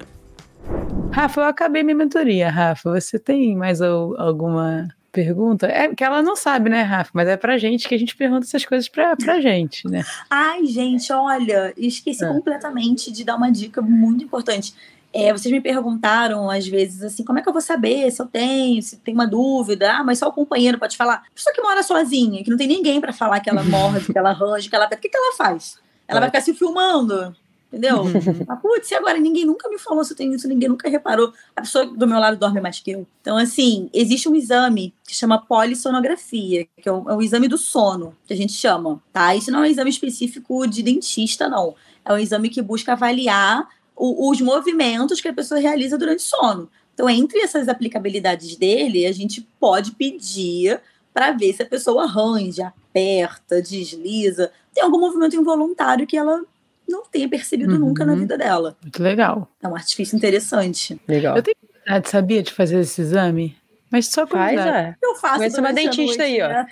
Rafa, 1.12 1.43
eu 1.43 1.45
acabei 1.45 1.83
minha 1.83 1.95
mentoria, 1.95 2.51
Rafa. 2.51 2.91
Você 2.99 3.18
tem 3.18 3.55
mais 3.55 3.83
alguma 3.83 4.89
pergunta? 5.12 5.66
É 5.66 5.95
que 5.95 6.03
ela 6.03 6.22
não 6.22 6.35
sabe, 6.35 6.68
né, 6.68 6.83
Rafa? 6.83 7.11
Mas 7.14 7.29
é 7.29 7.37
pra 7.37 7.59
gente 7.59 7.89
que 7.89 7.95
a 7.95 7.99
gente 7.99 8.16
pergunta 8.16 8.47
essas 8.47 8.64
coisas 8.64 8.89
pra, 8.89 9.14
pra 9.14 9.41
gente, 9.41 9.87
né? 9.89 10.03
Ai, 10.29 10.64
gente, 10.66 11.12
olha, 11.12 11.72
esqueci 11.77 12.24
é. 12.24 12.29
completamente 12.29 13.12
de 13.12 13.22
dar 13.22 13.37
uma 13.37 13.51
dica 13.51 13.81
muito 13.81 14.24
importante. 14.24 14.74
É, 15.19 15.33
vocês 15.33 15.51
me 15.51 15.62
perguntaram, 15.62 16.51
às 16.51 16.69
vezes, 16.69 17.03
assim, 17.03 17.25
como 17.25 17.39
é 17.39 17.43
que 17.43 17.49
eu 17.49 17.53
vou 17.55 17.62
saber 17.62 18.11
se 18.11 18.21
eu 18.21 18.27
tenho, 18.27 18.83
se 18.83 18.99
tem 18.99 19.14
uma 19.14 19.27
dúvida? 19.27 19.91
Ah, 19.91 20.05
mas 20.05 20.19
só 20.19 20.29
o 20.29 20.33
companheiro 20.33 20.79
pode 20.79 20.95
falar. 20.95 21.25
Pessoa 21.35 21.55
que 21.55 21.62
mora 21.62 21.83
sozinha, 21.83 22.45
que 22.45 22.51
não 22.51 22.59
tem 22.59 22.69
ninguém 22.69 23.01
para 23.01 23.14
falar 23.14 23.41
que 23.41 23.49
ela 23.49 23.64
morde, 23.64 24.12
que 24.12 24.19
ela 24.19 24.29
arranja, 24.37 24.69
que 24.69 24.77
ela... 24.77 24.85
O 24.85 24.89
que, 24.91 25.09
que 25.09 25.17
ela 25.17 25.35
faz? 25.35 25.79
Ela 26.07 26.19
é. 26.19 26.21
vai 26.21 26.29
ficar 26.29 26.43
se 26.43 26.53
filmando, 26.53 27.35
entendeu? 27.73 28.05
ah, 28.47 28.57
putz, 28.57 28.91
e 28.91 28.95
agora? 28.95 29.19
Ninguém 29.19 29.47
nunca 29.47 29.71
me 29.71 29.79
falou 29.79 30.05
se 30.05 30.12
eu 30.12 30.17
tenho 30.19 30.35
isso, 30.35 30.47
ninguém 30.47 30.69
nunca 30.69 30.87
reparou. 30.87 31.33
A 31.57 31.62
pessoa 31.62 31.87
do 31.87 32.07
meu 32.07 32.19
lado 32.19 32.37
dorme 32.37 32.61
mais 32.61 32.81
que 32.81 32.91
eu. 32.91 33.07
Então, 33.23 33.39
assim, 33.39 33.89
existe 33.95 34.29
um 34.29 34.35
exame 34.35 34.93
que 35.09 35.14
chama 35.14 35.39
polissonografia, 35.39 36.67
que 36.77 36.87
é 36.87 36.93
o, 36.93 37.09
é 37.09 37.14
o 37.14 37.23
exame 37.23 37.49
do 37.49 37.57
sono, 37.57 38.14
que 38.27 38.35
a 38.35 38.37
gente 38.37 38.53
chama, 38.53 39.01
tá? 39.14 39.35
Isso 39.35 39.51
não 39.51 39.61
é 39.61 39.62
um 39.62 39.71
exame 39.71 39.89
específico 39.89 40.67
de 40.67 40.83
dentista, 40.83 41.49
não. 41.49 41.75
É 42.05 42.12
um 42.12 42.19
exame 42.19 42.51
que 42.51 42.61
busca 42.61 42.93
avaliar 42.93 43.67
o, 43.97 44.30
os 44.30 44.40
movimentos 44.40 45.20
que 45.20 45.28
a 45.28 45.32
pessoa 45.32 45.61
realiza 45.61 45.97
durante 45.97 46.20
o 46.20 46.22
sono. 46.22 46.70
Então, 46.94 47.09
entre 47.11 47.40
essas 47.40 47.68
aplicabilidades 47.68 48.57
dele, 48.57 49.07
a 49.07 49.12
gente 49.12 49.47
pode 49.59 49.92
pedir 49.92 50.80
para 51.12 51.32
ver 51.32 51.53
se 51.55 51.62
a 51.62 51.66
pessoa 51.66 52.05
arranja, 52.05 52.72
aperta, 52.90 53.61
desliza, 53.61 54.51
tem 54.74 54.84
algum 54.84 55.01
movimento 55.01 55.36
involuntário 55.36 56.07
que 56.07 56.16
ela 56.16 56.42
não 56.88 57.05
tenha 57.05 57.28
percebido 57.28 57.72
uhum. 57.74 57.80
nunca 57.80 58.05
na 58.05 58.14
vida 58.14 58.38
dela. 58.38 58.76
Muito 58.82 59.03
legal. 59.03 59.49
É 59.62 59.68
um 59.68 59.74
artifício 59.74 60.16
interessante. 60.16 61.01
Legal. 61.09 61.36
Eu 61.36 61.42
tenho 61.42 61.57
vontade, 61.62 62.09
sabia, 62.09 62.42
de 62.42 62.53
fazer 62.53 62.80
esse 62.80 63.01
exame? 63.01 63.57
Mas 63.90 64.07
só 64.07 64.26
Faz, 64.26 64.59
é. 64.59 64.94
Eu 65.03 65.14
faço. 65.14 65.38
Vai 65.38 65.51
ser 65.51 65.61
uma 65.61 65.72
dentista 65.72 66.22
aí, 66.22 66.40
ó. 66.42 66.49
Né? 66.49 66.66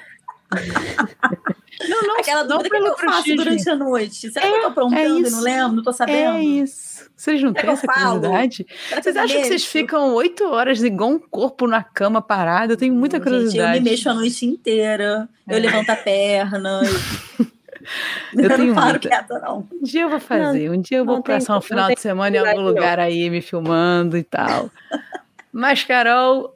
Não, 1.89 2.03
não, 2.03 2.19
Aquela 2.19 2.45
dúvida 2.45 2.71
que 2.71 2.77
eu 2.77 2.97
faço 2.97 3.35
durante 3.35 3.69
a 3.69 3.77
noite. 3.77 4.31
Será 4.31 4.47
é, 4.47 4.51
que 4.51 4.57
eu 4.57 4.61
tô 4.61 4.67
aprontando 4.69 5.27
é 5.27 5.29
e 5.29 5.31
não 5.31 5.41
lembro? 5.41 5.73
Não 5.77 5.83
tô 5.83 5.93
sabendo? 5.93 6.37
É 6.37 6.43
isso. 6.43 7.11
Vocês 7.17 7.43
não 7.43 7.53
têm 7.53 7.71
essa 7.71 7.87
curiosidade? 7.87 8.67
Vocês 8.91 9.17
acham 9.17 9.41
que 9.41 9.47
vocês 9.47 9.65
ficam 9.65 10.15
oito 10.15 10.45
horas 10.45 10.83
igual 10.83 11.11
um 11.11 11.19
corpo 11.19 11.67
na 11.67 11.83
cama 11.83 12.23
parado? 12.23 12.73
Eu 12.73 12.77
tenho 12.77 12.95
muita 12.95 13.21
curiosidade. 13.21 13.75
Gente, 13.75 13.77
eu 13.77 13.83
me 13.83 13.91
mexo 13.91 14.09
a 14.09 14.15
noite 14.15 14.47
inteira. 14.47 15.29
Eu 15.49 15.57
é. 15.57 15.61
levanto 15.61 15.91
a 15.91 15.97
perna. 15.97 16.81
Eu, 18.33 18.45
eu 18.45 18.59
não 18.59 18.75
paro 18.75 18.91
muita... 18.93 19.09
quieta, 19.11 19.39
não. 19.41 19.69
Um 19.71 19.83
dia 19.83 20.03
eu 20.03 20.09
vou 20.09 20.19
fazer. 20.19 20.69
Não, 20.69 20.75
um 20.75 20.81
dia 20.81 20.99
eu 20.99 21.05
vou 21.05 21.23
passar 21.23 21.59
um 21.59 21.61
final 21.61 21.95
de 21.95 22.01
semana 22.01 22.35
em 22.35 22.41
algum 22.41 22.63
lugar 22.63 22.99
aí 22.99 23.29
me 23.29 23.43
filmando 23.43 24.17
e 24.17 24.23
tal. 24.23 24.71
Mas, 25.53 25.85
Carol, 25.85 26.54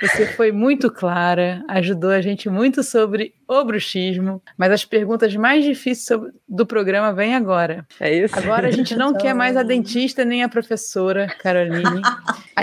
você 0.00 0.26
foi 0.26 0.52
muito 0.52 0.90
clara, 0.90 1.64
ajudou 1.68 2.10
a 2.10 2.20
gente 2.20 2.48
muito 2.48 2.82
sobre 2.82 3.34
o 3.48 3.64
bruxismo, 3.64 4.42
mas 4.56 4.72
as 4.72 4.84
perguntas 4.84 5.34
mais 5.36 5.64
difíceis 5.64 6.20
do 6.48 6.66
programa 6.66 7.12
vêm 7.12 7.34
agora. 7.34 7.86
É 8.00 8.14
isso? 8.14 8.38
Agora 8.38 8.68
a 8.68 8.70
gente 8.70 8.94
não 8.96 9.14
quer 9.16 9.34
mais 9.34 9.56
a 9.56 9.62
dentista 9.62 10.24
nem 10.24 10.42
a 10.42 10.48
professora 10.48 11.26
Caroline. 11.40 12.02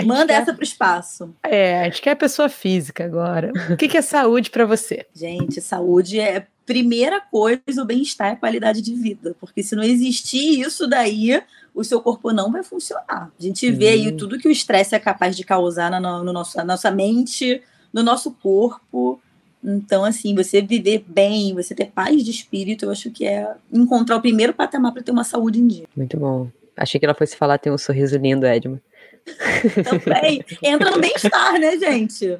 Manda 0.04 0.26
quer... 0.26 0.42
essa 0.42 0.52
para 0.52 0.60
o 0.60 0.64
espaço. 0.64 1.34
É, 1.42 1.80
a 1.80 1.84
gente 1.84 2.02
quer 2.02 2.12
a 2.12 2.16
pessoa 2.16 2.48
física 2.48 3.04
agora. 3.04 3.52
O 3.70 3.76
que, 3.76 3.88
que 3.88 3.96
é 3.96 4.02
saúde 4.02 4.50
para 4.50 4.64
você? 4.64 5.06
Gente, 5.14 5.60
saúde 5.60 6.18
é 6.18 6.46
primeira 6.70 7.20
coisa, 7.20 7.82
o 7.82 7.84
bem-estar 7.84 8.28
e 8.28 8.32
a 8.34 8.36
qualidade 8.36 8.80
de 8.80 8.94
vida. 8.94 9.34
Porque 9.40 9.60
se 9.60 9.74
não 9.74 9.82
existir 9.82 10.60
isso 10.60 10.86
daí, 10.86 11.42
o 11.74 11.84
seu 11.84 12.00
corpo 12.00 12.32
não 12.32 12.50
vai 12.50 12.62
funcionar. 12.62 13.30
A 13.38 13.42
gente 13.42 13.70
vê 13.70 13.88
aí 13.88 14.08
uhum. 14.08 14.16
tudo 14.16 14.38
que 14.38 14.48
o 14.48 14.50
estresse 14.50 14.94
é 14.94 14.98
capaz 14.98 15.36
de 15.36 15.44
causar 15.44 15.90
na, 15.90 16.00
no 16.00 16.32
nosso, 16.32 16.56
na 16.56 16.64
nossa 16.64 16.90
mente, 16.90 17.62
no 17.92 18.02
nosso 18.02 18.32
corpo. 18.32 19.20
Então, 19.62 20.04
assim, 20.04 20.34
você 20.34 20.62
viver 20.62 21.04
bem, 21.06 21.54
você 21.54 21.74
ter 21.74 21.86
paz 21.86 22.24
de 22.24 22.30
espírito, 22.30 22.86
eu 22.86 22.90
acho 22.90 23.10
que 23.10 23.26
é 23.26 23.54
encontrar 23.72 24.16
o 24.16 24.20
primeiro 24.20 24.54
patamar 24.54 24.92
para 24.92 25.02
ter 25.02 25.12
uma 25.12 25.24
saúde 25.24 25.60
em 25.60 25.66
dia. 25.66 25.84
Muito 25.96 26.16
bom. 26.16 26.48
Achei 26.76 26.98
que 26.98 27.04
ela 27.04 27.14
fosse 27.14 27.36
falar, 27.36 27.58
tem 27.58 27.72
um 27.72 27.78
sorriso 27.78 28.16
lindo, 28.16 28.46
Edma. 28.46 28.80
Também. 29.84 30.42
Entra 30.62 30.90
no 30.90 30.98
bem-estar, 30.98 31.58
né, 31.58 31.76
gente? 31.78 32.38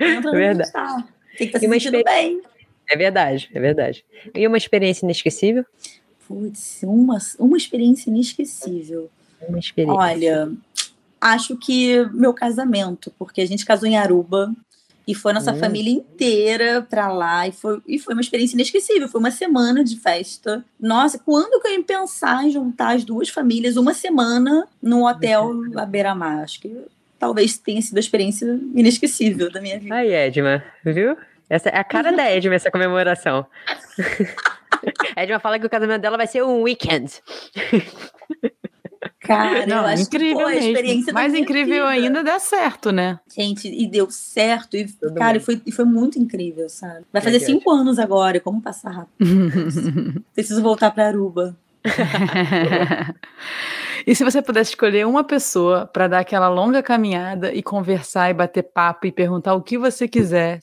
Entra 0.00 0.20
no 0.20 0.32
bem-estar. 0.32 1.06
Tem 1.36 1.48
que 1.48 1.56
estar 1.56 1.60
se 1.60 1.68
sentindo 1.68 2.02
bem. 2.02 2.42
É 2.90 2.96
verdade, 2.96 3.50
é 3.54 3.60
verdade. 3.60 4.04
E 4.34 4.46
uma 4.46 4.56
experiência 4.56 5.04
inesquecível? 5.04 5.64
Putz, 6.28 6.80
uma, 6.82 7.16
uma 7.38 7.56
experiência 7.56 8.10
inesquecível. 8.10 9.10
Uma 9.48 9.58
experiência. 9.58 9.98
Olha, 9.98 10.52
acho 11.18 11.56
que 11.56 12.04
meu 12.12 12.34
casamento, 12.34 13.10
porque 13.18 13.40
a 13.40 13.46
gente 13.46 13.64
casou 13.64 13.88
em 13.88 13.96
Aruba 13.96 14.54
e 15.06 15.14
foi 15.14 15.32
nossa 15.32 15.54
hum. 15.54 15.58
família 15.58 15.90
inteira 15.90 16.86
pra 16.88 17.10
lá 17.10 17.48
e 17.48 17.52
foi, 17.52 17.80
e 17.88 17.98
foi 17.98 18.12
uma 18.12 18.20
experiência 18.20 18.54
inesquecível. 18.54 19.08
Foi 19.08 19.18
uma 19.18 19.30
semana 19.30 19.82
de 19.82 19.98
festa. 19.98 20.62
Nossa, 20.78 21.18
quando 21.18 21.58
que 21.62 21.68
eu 21.68 21.72
ia 21.72 21.82
pensar 21.82 22.44
em 22.44 22.50
juntar 22.50 22.94
as 22.94 23.04
duas 23.04 23.30
famílias 23.30 23.78
uma 23.78 23.94
semana 23.94 24.68
no 24.82 25.08
hotel 25.08 25.50
à 25.76 25.86
beira-mar? 25.86 26.42
Acho 26.42 26.60
que 26.60 26.76
talvez 27.18 27.56
tenha 27.56 27.80
sido 27.80 27.96
a 27.96 28.00
experiência 28.00 28.46
inesquecível 28.74 29.50
da 29.50 29.62
minha 29.62 29.80
vida. 29.80 29.94
Aí, 29.94 30.12
Edma, 30.12 30.62
viu? 30.84 31.16
Essa 31.48 31.70
é 31.70 31.78
a 31.78 31.84
cara 31.84 32.12
da 32.12 32.30
Edma, 32.30 32.54
essa 32.54 32.70
comemoração. 32.70 33.46
A 35.16 35.22
Edma 35.22 35.38
fala 35.38 35.58
que 35.58 35.66
o 35.66 35.70
casamento 35.70 36.02
dela 36.02 36.16
vai 36.16 36.26
ser 36.26 36.42
um 36.42 36.62
weekend. 36.62 37.10
Cara, 39.20 39.66
não, 39.66 39.78
eu 39.78 39.86
acho 39.86 40.02
incrível 40.04 40.36
que, 40.38 40.42
pô, 40.42 40.48
a 40.48 40.54
experiência 40.56 41.12
Mais 41.12 41.34
incrível 41.34 41.86
vida. 41.86 41.88
ainda 41.88 42.24
dá 42.24 42.38
certo, 42.38 42.90
né? 42.90 43.20
Gente, 43.36 43.68
e 43.68 43.86
deu 43.86 44.10
certo. 44.10 44.74
E, 44.74 44.86
cara, 45.14 45.36
e 45.36 45.40
foi, 45.40 45.60
e 45.66 45.72
foi 45.72 45.84
muito 45.84 46.18
incrível, 46.18 46.66
sabe? 46.70 47.04
Vai 47.12 47.20
fazer 47.20 47.36
é 47.36 47.40
cinco 47.40 47.70
anos 47.70 47.98
agora, 47.98 48.40
como 48.40 48.62
passar 48.62 48.90
rápido. 48.90 49.14
Preciso 50.34 50.62
voltar 50.62 50.90
para 50.92 51.08
Aruba. 51.08 51.54
e 54.06 54.14
se 54.14 54.24
você 54.24 54.40
pudesse 54.40 54.70
escolher 54.70 55.06
uma 55.06 55.22
pessoa 55.22 55.86
para 55.86 56.08
dar 56.08 56.20
aquela 56.20 56.48
longa 56.48 56.82
caminhada 56.82 57.52
e 57.52 57.62
conversar 57.62 58.30
e 58.30 58.34
bater 58.34 58.62
papo 58.62 59.06
e 59.06 59.12
perguntar 59.12 59.54
o 59.54 59.62
que 59.62 59.76
você 59.76 60.08
quiser, 60.08 60.60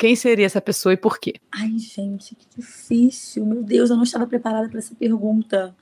quem 0.00 0.16
seria 0.16 0.46
essa 0.46 0.62
pessoa 0.62 0.94
e 0.94 0.96
por 0.96 1.18
quê? 1.18 1.34
Ai, 1.52 1.76
gente, 1.76 2.34
que 2.34 2.46
difícil. 2.56 3.44
Meu 3.44 3.62
Deus, 3.62 3.90
eu 3.90 3.96
não 3.96 4.02
estava 4.02 4.26
preparada 4.26 4.66
para 4.66 4.78
essa 4.78 4.94
pergunta. 4.94 5.76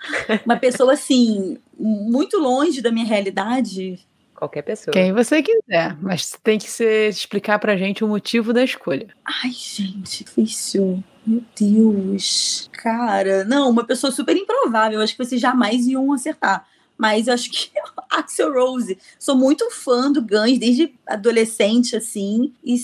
Uma 0.45 0.57
pessoa 0.57 0.95
assim, 0.95 1.57
muito 1.79 2.37
longe 2.37 2.83
da 2.83 2.91
minha 2.91 3.07
realidade. 3.07 4.05
Qualquer 4.35 4.63
pessoa. 4.63 4.93
Quem 4.93 5.13
você 5.13 5.41
quiser, 5.41 5.97
mas 6.03 6.37
tem 6.43 6.59
que 6.59 6.69
ser, 6.69 7.09
explicar 7.09 7.61
pra 7.61 7.77
gente 7.77 8.03
o 8.03 8.09
motivo 8.09 8.53
da 8.53 8.65
escolha. 8.65 9.07
Ai, 9.25 9.53
gente, 9.53 10.25
difícil. 10.25 11.01
Meu 11.25 11.45
Deus. 11.57 12.69
Cara, 12.73 13.45
não, 13.45 13.71
uma 13.71 13.85
pessoa 13.85 14.11
super 14.11 14.37
improvável. 14.37 15.01
Acho 15.01 15.17
que 15.17 15.25
vocês 15.25 15.41
jamais 15.41 15.87
iam 15.87 16.13
acertar. 16.13 16.67
Mas 16.97 17.29
eu 17.29 17.35
acho 17.35 17.49
que 17.53 17.71
Axel 18.11 18.53
Rose. 18.53 18.99
Sou 19.17 19.37
muito 19.37 19.71
fã 19.71 20.11
do 20.11 20.21
Guns 20.21 20.59
desde 20.59 20.93
adolescente, 21.07 21.95
assim. 21.95 22.53
E 22.65 22.77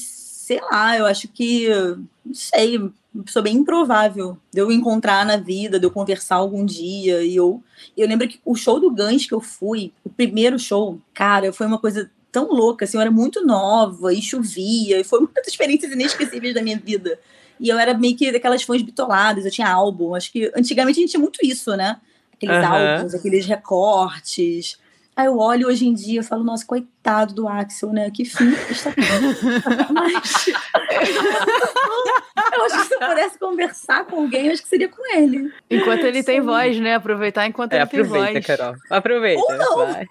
sei 0.45 0.61
lá, 0.61 0.99
eu 0.99 1.07
acho 1.07 1.27
que, 1.27 1.71
não 2.23 2.35
sei, 2.35 2.79
pessoa 3.25 3.43
bem 3.43 3.57
improvável 3.57 4.37
de 4.53 4.61
eu 4.61 4.71
encontrar 4.71 5.25
na 5.25 5.39
vida, 5.39 5.81
de 5.81 5.87
eu 5.87 5.91
conversar 5.91 6.37
algum 6.37 6.67
dia. 6.67 7.25
E 7.25 7.35
eu, 7.35 7.63
eu 7.97 8.07
lembro 8.07 8.29
que 8.29 8.39
o 8.45 8.55
show 8.55 8.79
do 8.79 8.91
Guns 8.91 9.25
que 9.25 9.33
eu 9.33 9.41
fui, 9.41 9.91
o 10.05 10.11
primeiro 10.11 10.59
show, 10.59 11.01
cara, 11.15 11.51
foi 11.51 11.67
uma 11.67 11.79
coisa 11.79 12.11
tão 12.31 12.53
louca, 12.53 12.85
assim, 12.85 12.99
eu 12.99 13.01
era 13.01 13.11
muito 13.11 13.47
nova 13.47 14.13
e 14.13 14.21
chovia, 14.21 15.01
e 15.01 15.05
foi 15.05 15.21
uma 15.25 15.31
das 15.35 15.47
experiências 15.47 15.91
inesquecíveis 15.91 16.53
da 16.53 16.61
minha 16.61 16.79
vida. 16.79 17.19
E 17.59 17.71
eu 17.71 17.79
era 17.79 17.97
meio 17.97 18.15
que 18.15 18.31
daquelas 18.31 18.63
fãs 18.63 18.83
bitoladas, 18.83 19.47
eu 19.47 19.51
tinha 19.51 19.71
álbum, 19.71 20.15
acho 20.15 20.31
que 20.31 20.53
antigamente 20.55 20.99
a 20.99 21.01
gente 21.01 21.13
tinha 21.13 21.21
muito 21.21 21.39
isso, 21.43 21.75
né? 21.75 21.99
Aqueles 22.35 22.57
uhum. 22.57 22.67
álbuns, 22.67 23.15
aqueles 23.15 23.47
recortes. 23.47 24.77
Aí 25.17 25.27
eu 25.27 25.39
olho 25.39 25.69
hoje 25.69 25.87
em 25.87 25.95
dia 25.95 26.21
e 26.21 26.25
falo, 26.25 26.43
nossa, 26.43 26.67
coitado 26.67 27.35
do 27.35 27.47
Axel, 27.47 27.93
né? 27.93 28.11
Que 28.11 28.25
fim 28.25 28.51
está 28.69 28.93
Mas 29.93 30.47
eu 32.57 32.65
acho 32.65 32.83
que 32.83 32.89
se 32.89 32.95
eu 32.95 32.99
pudesse 32.99 33.39
conversar 33.39 34.05
com 34.07 34.23
alguém, 34.23 34.47
eu 34.47 34.53
acho 34.53 34.62
que 34.62 34.69
seria 34.69 34.89
com 34.89 35.15
ele. 35.15 35.53
Enquanto 35.71 36.05
ele 36.05 36.19
Sim. 36.19 36.27
tem 36.27 36.41
voz, 36.41 36.81
né? 36.81 36.97
Aproveitar 36.97 37.47
enquanto 37.47 37.75
é, 37.75 37.77
ele 37.77 37.87
tem 37.87 38.03
voz. 38.03 38.45
Carol. 38.45 38.75
Aproveita. 38.91 39.41
Ou 39.41 39.57
não. 39.57 39.77
Vai. 39.87 40.07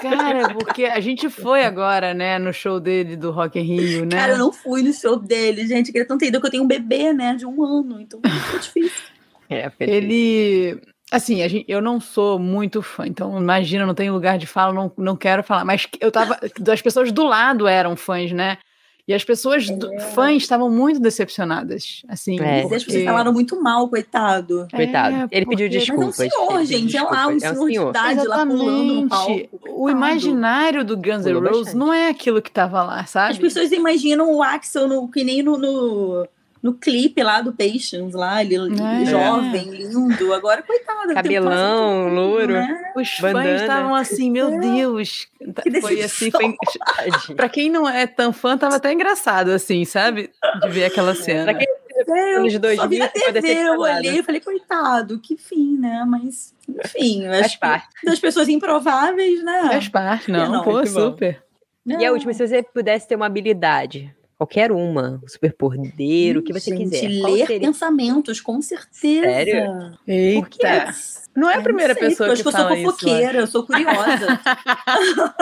Cara, 0.00 0.54
porque 0.54 0.84
a 0.84 1.00
gente 1.00 1.28
foi 1.28 1.64
agora, 1.64 2.14
né, 2.14 2.38
no 2.38 2.52
show 2.52 2.78
dele 2.78 3.16
do 3.16 3.30
Rock 3.30 3.58
in 3.58 3.62
Rio, 3.62 4.04
né? 4.04 4.16
Cara, 4.16 4.32
eu 4.32 4.38
não 4.38 4.52
fui 4.52 4.82
no 4.82 4.92
show 4.92 5.16
dele, 5.16 5.66
gente. 5.66 5.90
Queria 5.90 6.06
tanto 6.06 6.20
ter 6.20 6.26
ido 6.26 6.40
que 6.40 6.46
eu 6.46 6.50
tenho 6.50 6.64
um 6.64 6.68
bebê, 6.68 7.12
né, 7.12 7.34
de 7.34 7.46
um 7.46 7.62
ano, 7.64 8.00
então 8.00 8.20
é 8.24 8.58
difícil. 8.58 9.02
É, 9.48 9.70
ele 9.80 10.80
Assim, 11.10 11.36
gente, 11.48 11.64
eu 11.68 11.80
não 11.82 12.00
sou 12.00 12.38
muito 12.38 12.82
fã, 12.82 13.06
então 13.06 13.38
imagina, 13.38 13.86
não 13.86 13.94
tenho 13.94 14.12
lugar 14.12 14.38
de 14.38 14.46
fala, 14.46 14.72
não, 14.72 14.92
não 14.96 15.16
quero 15.16 15.42
falar. 15.42 15.64
Mas 15.64 15.86
eu 16.00 16.10
tava. 16.10 16.38
As 16.72 16.82
pessoas 16.82 17.12
do 17.12 17.24
lado 17.24 17.68
eram 17.68 17.94
fãs, 17.96 18.32
né? 18.32 18.58
E 19.06 19.12
as 19.12 19.22
pessoas 19.22 19.68
é. 19.68 20.00
fãs 20.00 20.42
estavam 20.42 20.70
muito 20.70 20.98
decepcionadas. 20.98 22.02
Assim, 22.08 22.40
é. 22.40 22.62
porque... 22.62 22.76
as 22.76 22.84
pessoas 22.84 23.04
falaram 23.04 23.34
muito 23.34 23.60
mal, 23.62 23.86
coitado. 23.86 24.66
Coitado. 24.70 25.14
É, 25.14 25.28
Ele 25.30 25.46
pediu 25.46 25.68
desculpas. 25.68 26.16
Mas 26.18 26.32
é 26.32 26.38
um 26.38 26.48
senhor, 26.48 26.64
gente. 26.64 26.92
Desculpas. 26.92 27.12
É 27.12 27.20
lá 27.20 27.26
um 27.26 27.38
senhor, 27.38 27.50
é 27.50 27.52
um 27.52 27.66
senhor 27.66 27.84
de 27.84 27.98
idade 27.98 28.20
Exatamente. 28.20 28.56
lá 28.56 28.64
pulando 28.64 28.94
no 28.94 29.08
palco. 29.08 29.60
O 29.68 29.90
imaginário 29.90 30.84
do 30.84 30.96
Guns 30.96 31.26
N' 31.26 31.38
Roses 31.38 31.74
não 31.74 31.92
é 31.92 32.08
aquilo 32.08 32.40
que 32.40 32.50
tava 32.50 32.82
lá, 32.82 33.04
sabe? 33.04 33.32
As 33.32 33.38
pessoas 33.38 33.72
imaginam 33.72 34.32
o 34.32 34.42
Axel 34.42 34.88
no, 34.88 35.06
que 35.10 35.22
nem 35.22 35.42
no, 35.42 35.58
no 35.58 36.26
no 36.64 36.72
clipe 36.72 37.22
lá 37.22 37.42
do 37.42 37.52
Patience, 37.52 38.16
lá, 38.16 38.42
ele 38.42 38.54
é. 38.54 39.04
jovem, 39.04 39.68
lindo. 39.68 40.32
Agora, 40.32 40.62
coitado. 40.62 41.12
Cabelão, 41.12 42.08
louro. 42.08 42.54
Né? 42.54 42.92
Os 42.96 43.20
bandana. 43.20 43.44
fãs 43.44 43.60
estavam 43.60 43.94
assim, 43.94 44.30
meu 44.30 44.48
é. 44.48 44.58
Deus. 44.58 45.28
Que 45.62 45.78
foi 45.82 46.00
assim, 46.00 46.30
foi... 46.30 46.56
pra 47.36 47.50
quem 47.50 47.68
não 47.68 47.86
é 47.86 48.06
tão 48.06 48.32
fã, 48.32 48.56
tava 48.56 48.76
até 48.76 48.90
engraçado, 48.94 49.50
assim, 49.50 49.84
sabe? 49.84 50.30
De 50.62 50.70
ver 50.70 50.86
aquela 50.86 51.14
cena. 51.14 51.52
Pra 51.52 51.54
quem 51.54 51.68
é, 52.08 52.36
anos 52.36 52.58
2000, 52.58 52.76
só 52.82 52.88
vi 52.88 52.98
na 52.98 53.08
TV, 53.08 53.52
eu 53.52 53.78
olhei 53.78 54.18
e 54.20 54.22
falei, 54.22 54.40
coitado, 54.40 55.20
que 55.20 55.36
fim, 55.36 55.76
né? 55.76 56.02
Mas, 56.08 56.54
enfim, 56.66 57.26
Faz 57.26 57.44
acho 57.44 57.60
parte. 57.60 57.88
que 58.00 58.06
das 58.06 58.18
pessoas 58.18 58.48
improváveis, 58.48 59.44
né? 59.44 59.68
Faz 59.68 59.88
parte, 59.88 60.30
não, 60.30 60.50
não 60.50 60.64
pô, 60.64 60.84
super. 60.86 61.42
Bom. 61.84 62.00
E 62.00 62.06
a 62.06 62.10
última, 62.10 62.32
se 62.32 62.48
você 62.48 62.62
pudesse 62.62 63.06
ter 63.06 63.16
uma 63.16 63.26
habilidade, 63.26 64.14
Qualquer 64.44 64.70
uma, 64.70 65.22
o 65.24 65.28
superpoder, 65.28 66.36
o 66.36 66.42
que 66.42 66.52
você 66.52 66.70
gente, 66.70 66.90
quiser. 66.90 67.08
Ler 67.08 67.46
seria? 67.46 67.66
pensamentos, 67.66 68.42
com 68.42 68.60
certeza. 68.60 69.26
Sério? 69.26 69.98
Eita. 70.06 70.94
Não 71.34 71.48
é 71.48 71.54
a 71.54 71.62
primeira 71.62 71.94
sei, 71.94 72.02
pessoa 72.02 72.36
que 72.36 72.46
eu 72.46 72.52
fala 72.52 72.76
isso. 72.76 72.84
Eu 72.84 72.90
sou 72.90 72.92
fofoqueira, 72.92 73.38
eu 73.38 73.46
sou 73.46 73.64
curiosa. 73.64 74.38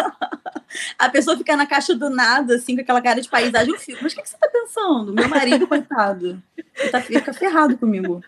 a 0.97 1.09
pessoa 1.09 1.37
fica 1.37 1.57
na 1.57 1.67
caixa 1.67 1.97
do 1.97 2.09
nada, 2.09 2.55
assim, 2.55 2.77
com 2.77 2.83
aquela 2.83 3.03
cara 3.03 3.21
de 3.21 3.29
paisagem, 3.29 3.75
eu 3.75 3.81
fico, 3.81 3.99
mas 4.05 4.13
o 4.13 4.15
que, 4.15 4.23
que 4.23 4.29
você 4.29 4.39
tá 4.39 4.49
pensando? 4.49 5.13
Meu 5.13 5.29
marido, 5.29 5.67
coitado, 5.67 6.41
ele 6.79 6.91
tá, 6.91 7.01
fica 7.01 7.33
ferrado 7.33 7.77
comigo. 7.77 8.23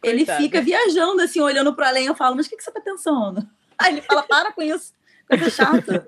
Ele 0.00 0.24
fica 0.24 0.62
viajando, 0.62 1.22
assim, 1.22 1.40
olhando 1.40 1.74
pro 1.74 1.84
além, 1.84 2.06
eu 2.06 2.14
falo, 2.14 2.36
mas 2.36 2.46
o 2.46 2.50
que, 2.50 2.56
que 2.56 2.62
você 2.62 2.70
tá 2.70 2.80
pensando? 2.80 3.44
Aí 3.76 3.94
ele 3.94 4.02
fala, 4.02 4.22
para 4.22 4.52
com 4.52 4.62
isso. 4.62 4.92
Coisa 5.30 5.50
chata. 5.50 6.04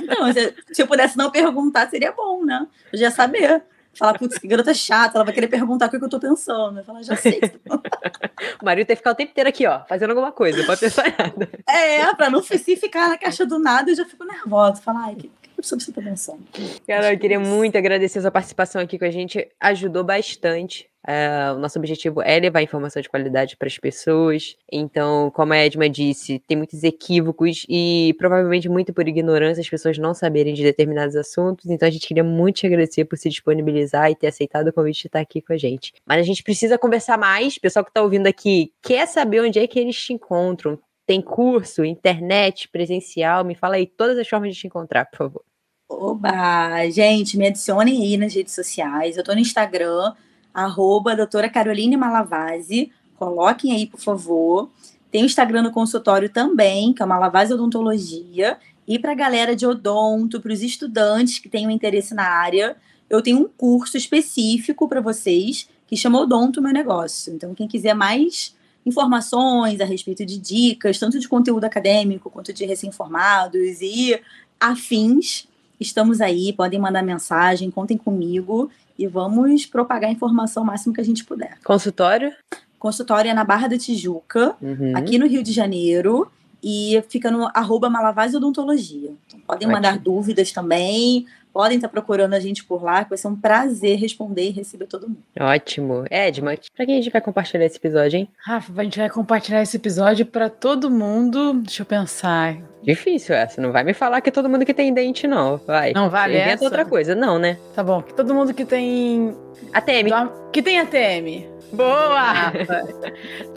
Então, 0.00 0.32
se, 0.72 0.82
eu 0.82 0.86
pudesse 0.86 1.16
não 1.16 1.30
perguntar, 1.30 1.90
seria 1.90 2.12
bom, 2.12 2.44
né? 2.44 2.66
Eu 2.92 2.98
já 2.98 3.10
saber. 3.10 3.62
Falar, 3.92 4.18
putz, 4.18 4.36
que 4.36 4.46
garota 4.46 4.74
chata, 4.74 5.16
ela 5.16 5.24
vai 5.24 5.32
querer 5.32 5.48
perguntar 5.48 5.86
o 5.86 5.90
que, 5.90 5.96
eu 5.96 6.08
tô 6.08 6.20
pensando. 6.20 6.78
Eu 6.78 6.84
falo, 6.84 7.02
já 7.02 7.16
sei. 7.16 7.40
o 8.60 8.64
marido 8.64 8.86
tem 8.86 8.94
que 8.94 9.00
ficar 9.00 9.12
o 9.12 9.14
tempo 9.14 9.30
inteiro 9.30 9.48
aqui, 9.48 9.66
ó, 9.66 9.84
fazendo 9.88 10.10
alguma 10.10 10.30
coisa, 10.30 10.58
não 10.58 10.66
pode 10.66 10.80
pensar 10.80 11.04
nada. 11.18 11.48
É, 11.66 12.14
pra 12.14 12.28
não 12.28 12.42
se 12.42 12.58
ficar 12.76 13.08
na 13.08 13.16
caixa 13.16 13.46
do 13.46 13.58
nada, 13.58 13.90
eu 13.90 13.96
já 13.96 14.04
fico 14.04 14.24
nervosa. 14.24 14.82
Falar, 14.82 15.06
ai, 15.06 15.14
que, 15.14 15.30
sobre 15.62 15.82
você 15.82 15.92
tá 15.92 16.02
pensando. 16.02 16.44
Carol, 16.86 17.10
eu 17.10 17.18
queria 17.18 17.40
muito 17.40 17.78
agradecer 17.78 18.18
a 18.18 18.22
sua 18.22 18.30
participação 18.30 18.82
aqui 18.82 18.98
com 18.98 19.06
a 19.06 19.10
gente, 19.10 19.48
ajudou 19.58 20.04
bastante. 20.04 20.88
Uh, 21.06 21.54
o 21.54 21.58
nosso 21.60 21.78
objetivo 21.78 22.20
é 22.20 22.36
levar 22.40 22.62
informação 22.62 23.00
de 23.00 23.08
qualidade 23.08 23.56
para 23.56 23.68
as 23.68 23.78
pessoas. 23.78 24.56
Então, 24.70 25.30
como 25.30 25.52
a 25.52 25.56
Edma 25.56 25.88
disse, 25.88 26.40
tem 26.48 26.56
muitos 26.56 26.82
equívocos 26.82 27.64
e 27.68 28.12
provavelmente 28.18 28.68
muito 28.68 28.92
por 28.92 29.06
ignorância 29.06 29.60
as 29.60 29.68
pessoas 29.68 29.98
não 29.98 30.12
saberem 30.12 30.52
de 30.52 30.64
determinados 30.64 31.14
assuntos. 31.14 31.66
Então, 31.66 31.86
a 31.86 31.90
gente 31.90 32.08
queria 32.08 32.24
muito 32.24 32.56
te 32.56 32.66
agradecer 32.66 33.04
por 33.04 33.16
se 33.16 33.28
disponibilizar 33.28 34.10
e 34.10 34.16
ter 34.16 34.26
aceitado 34.26 34.66
o 34.68 34.72
convite 34.72 35.02
de 35.02 35.06
estar 35.06 35.20
aqui 35.20 35.40
com 35.40 35.52
a 35.52 35.56
gente. 35.56 35.92
Mas 36.04 36.18
a 36.18 36.24
gente 36.24 36.42
precisa 36.42 36.76
conversar 36.76 37.16
mais. 37.16 37.56
O 37.56 37.60
pessoal 37.60 37.84
que 37.84 37.90
está 37.90 38.02
ouvindo 38.02 38.26
aqui 38.26 38.72
quer 38.82 39.06
saber 39.06 39.40
onde 39.42 39.60
é 39.60 39.66
que 39.68 39.78
eles 39.78 39.96
te 39.96 40.12
encontram. 40.12 40.76
Tem 41.06 41.22
curso, 41.22 41.84
internet, 41.84 42.68
presencial? 42.68 43.44
Me 43.44 43.54
fala 43.54 43.76
aí 43.76 43.86
todas 43.86 44.18
as 44.18 44.26
formas 44.26 44.52
de 44.52 44.60
te 44.60 44.66
encontrar, 44.66 45.04
por 45.04 45.18
favor. 45.18 45.44
Oba! 45.88 46.90
Gente, 46.90 47.38
me 47.38 47.46
adicionem 47.46 48.02
aí 48.02 48.16
nas 48.16 48.34
redes 48.34 48.54
sociais. 48.54 49.16
Eu 49.16 49.22
tô 49.22 49.32
no 49.32 49.38
Instagram, 49.38 50.12
arroba 50.56 51.14
doutora 51.14 51.50
Caroline 51.50 51.98
Malavase. 51.98 52.90
Coloquem 53.18 53.72
aí, 53.72 53.86
por 53.86 54.00
favor. 54.00 54.70
Tem 55.10 55.22
o 55.22 55.26
Instagram 55.26 55.62
do 55.62 55.70
consultório 55.70 56.30
também, 56.30 56.94
que 56.94 57.02
é 57.02 57.06
Malavase 57.06 57.52
Odontologia. 57.52 58.56
E 58.88 58.98
para 58.98 59.12
a 59.12 59.14
galera 59.14 59.54
de 59.54 59.66
odonto, 59.66 60.40
para 60.40 60.52
os 60.52 60.62
estudantes 60.62 61.38
que 61.38 61.48
tenham 61.48 61.70
interesse 61.70 62.14
na 62.14 62.24
área, 62.24 62.74
eu 63.10 63.20
tenho 63.20 63.38
um 63.38 63.48
curso 63.48 63.98
específico 63.98 64.88
para 64.88 65.00
vocês 65.00 65.68
que 65.86 65.96
chama 65.96 66.20
Odonto 66.20 66.62
Meu 66.62 66.72
Negócio. 66.72 67.34
Então, 67.34 67.54
quem 67.54 67.68
quiser 67.68 67.94
mais 67.94 68.56
informações 68.84 69.80
a 69.80 69.84
respeito 69.84 70.24
de 70.24 70.38
dicas, 70.38 70.98
tanto 70.98 71.18
de 71.18 71.28
conteúdo 71.28 71.64
acadêmico 71.64 72.30
quanto 72.30 72.52
de 72.52 72.64
recém-formados 72.64 73.82
e 73.82 74.18
afins, 74.58 75.46
estamos 75.78 76.20
aí, 76.22 76.52
podem 76.52 76.80
mandar 76.80 77.02
mensagem, 77.02 77.70
contem 77.70 77.98
comigo 77.98 78.70
e 78.98 79.06
vamos 79.06 79.66
propagar 79.66 80.10
a 80.10 80.12
informação 80.12 80.62
o 80.62 80.66
máximo 80.66 80.94
que 80.94 81.00
a 81.00 81.04
gente 81.04 81.24
puder. 81.24 81.58
Consultório? 81.64 82.32
Consultório 82.78 83.30
é 83.30 83.34
na 83.34 83.44
Barra 83.44 83.68
da 83.68 83.78
Tijuca, 83.78 84.54
uhum. 84.60 84.92
aqui 84.94 85.18
no 85.18 85.26
Rio 85.26 85.42
de 85.42 85.52
Janeiro, 85.52 86.30
e 86.62 87.02
fica 87.08 87.30
no 87.30 87.48
arroba 87.54 87.88
Malavase 87.88 88.36
Odontologia. 88.36 89.12
Então, 89.26 89.40
podem 89.46 89.68
Ótimo. 89.68 89.72
mandar 89.72 89.98
dúvidas 89.98 90.52
também, 90.52 91.26
podem 91.56 91.76
estar 91.76 91.88
procurando 91.88 92.34
a 92.34 92.38
gente 92.38 92.62
por 92.62 92.82
lá, 92.82 93.02
que 93.02 93.08
vai 93.08 93.16
ser 93.16 93.28
um 93.28 93.34
prazer 93.34 93.98
responder 93.98 94.42
e 94.42 94.50
receber 94.50 94.84
todo 94.84 95.08
mundo. 95.08 95.22
Ótimo. 95.40 96.04
Edma, 96.10 96.54
para 96.76 96.84
quem 96.84 96.98
a 96.98 97.00
gente 97.00 97.10
vai 97.10 97.22
compartilhar 97.22 97.64
esse 97.64 97.78
episódio, 97.78 98.18
hein? 98.18 98.28
Rafa, 98.44 98.70
a 98.76 98.84
gente 98.84 98.98
vai 98.98 99.08
compartilhar 99.08 99.62
esse 99.62 99.78
episódio 99.78 100.26
para 100.26 100.50
todo 100.50 100.90
mundo. 100.90 101.54
Deixa 101.54 101.80
eu 101.80 101.86
pensar. 101.86 102.58
Difícil 102.82 103.34
essa. 103.34 103.58
Não 103.58 103.72
vai 103.72 103.84
me 103.84 103.94
falar 103.94 104.20
que 104.20 104.28
é 104.28 104.32
todo 104.32 104.50
mundo 104.50 104.66
que 104.66 104.74
tem 104.74 104.92
dente, 104.92 105.26
não. 105.26 105.56
Vai. 105.56 105.94
Não 105.94 106.10
vale 106.10 106.34
Inventa 106.34 106.52
essa? 106.52 106.64
outra 106.64 106.84
coisa. 106.84 107.14
Não, 107.14 107.38
né? 107.38 107.56
Tá 107.74 107.82
bom. 107.82 108.02
Que 108.02 108.12
todo 108.12 108.34
mundo 108.34 108.52
que 108.52 108.66
tem... 108.66 109.34
ATM. 109.72 110.28
Que 110.52 110.60
tem 110.60 110.78
ATM. 110.78 111.55
Boa! 111.72 112.52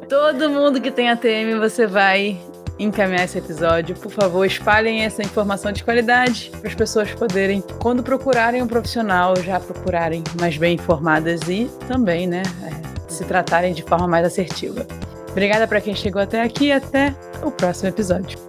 Todo 0.10 0.50
mundo 0.50 0.82
que 0.82 0.92
tem 0.92 1.10
ATM, 1.10 1.60
você 1.60 1.86
vai 1.86 2.40
encaminhar 2.80 3.26
esse 3.26 3.38
episódio. 3.38 3.96
Por 3.96 4.12
favor, 4.12 4.46
espalhem 4.46 5.04
essa 5.04 5.22
informação 5.22 5.72
de 5.72 5.84
qualidade 5.84 6.52
para 6.60 6.70
as 6.70 6.76
pessoas 6.76 7.12
poderem, 7.12 7.64
quando 7.82 8.02
procurarem 8.02 8.62
um 8.62 8.68
profissional, 8.68 9.36
já 9.36 9.60
procurarem 9.60 10.24
mais 10.40 10.58
bem 10.58 10.76
informadas 10.76 11.42
e 11.48 11.70
também, 11.88 12.26
né, 12.26 12.42
é, 12.64 13.12
se 13.12 13.26
tratarem 13.26 13.74
de 13.74 13.84
forma 13.84 14.08
mais 14.08 14.26
assertiva. 14.26 14.88
Obrigada 15.30 15.68
para 15.68 15.82
quem 15.82 15.96
chegou 15.96 16.22
até 16.22 16.42
aqui 16.42 16.68
e 16.68 16.72
até 16.72 17.14
o 17.44 17.52
próximo 17.52 17.90
episódio. 17.90 18.40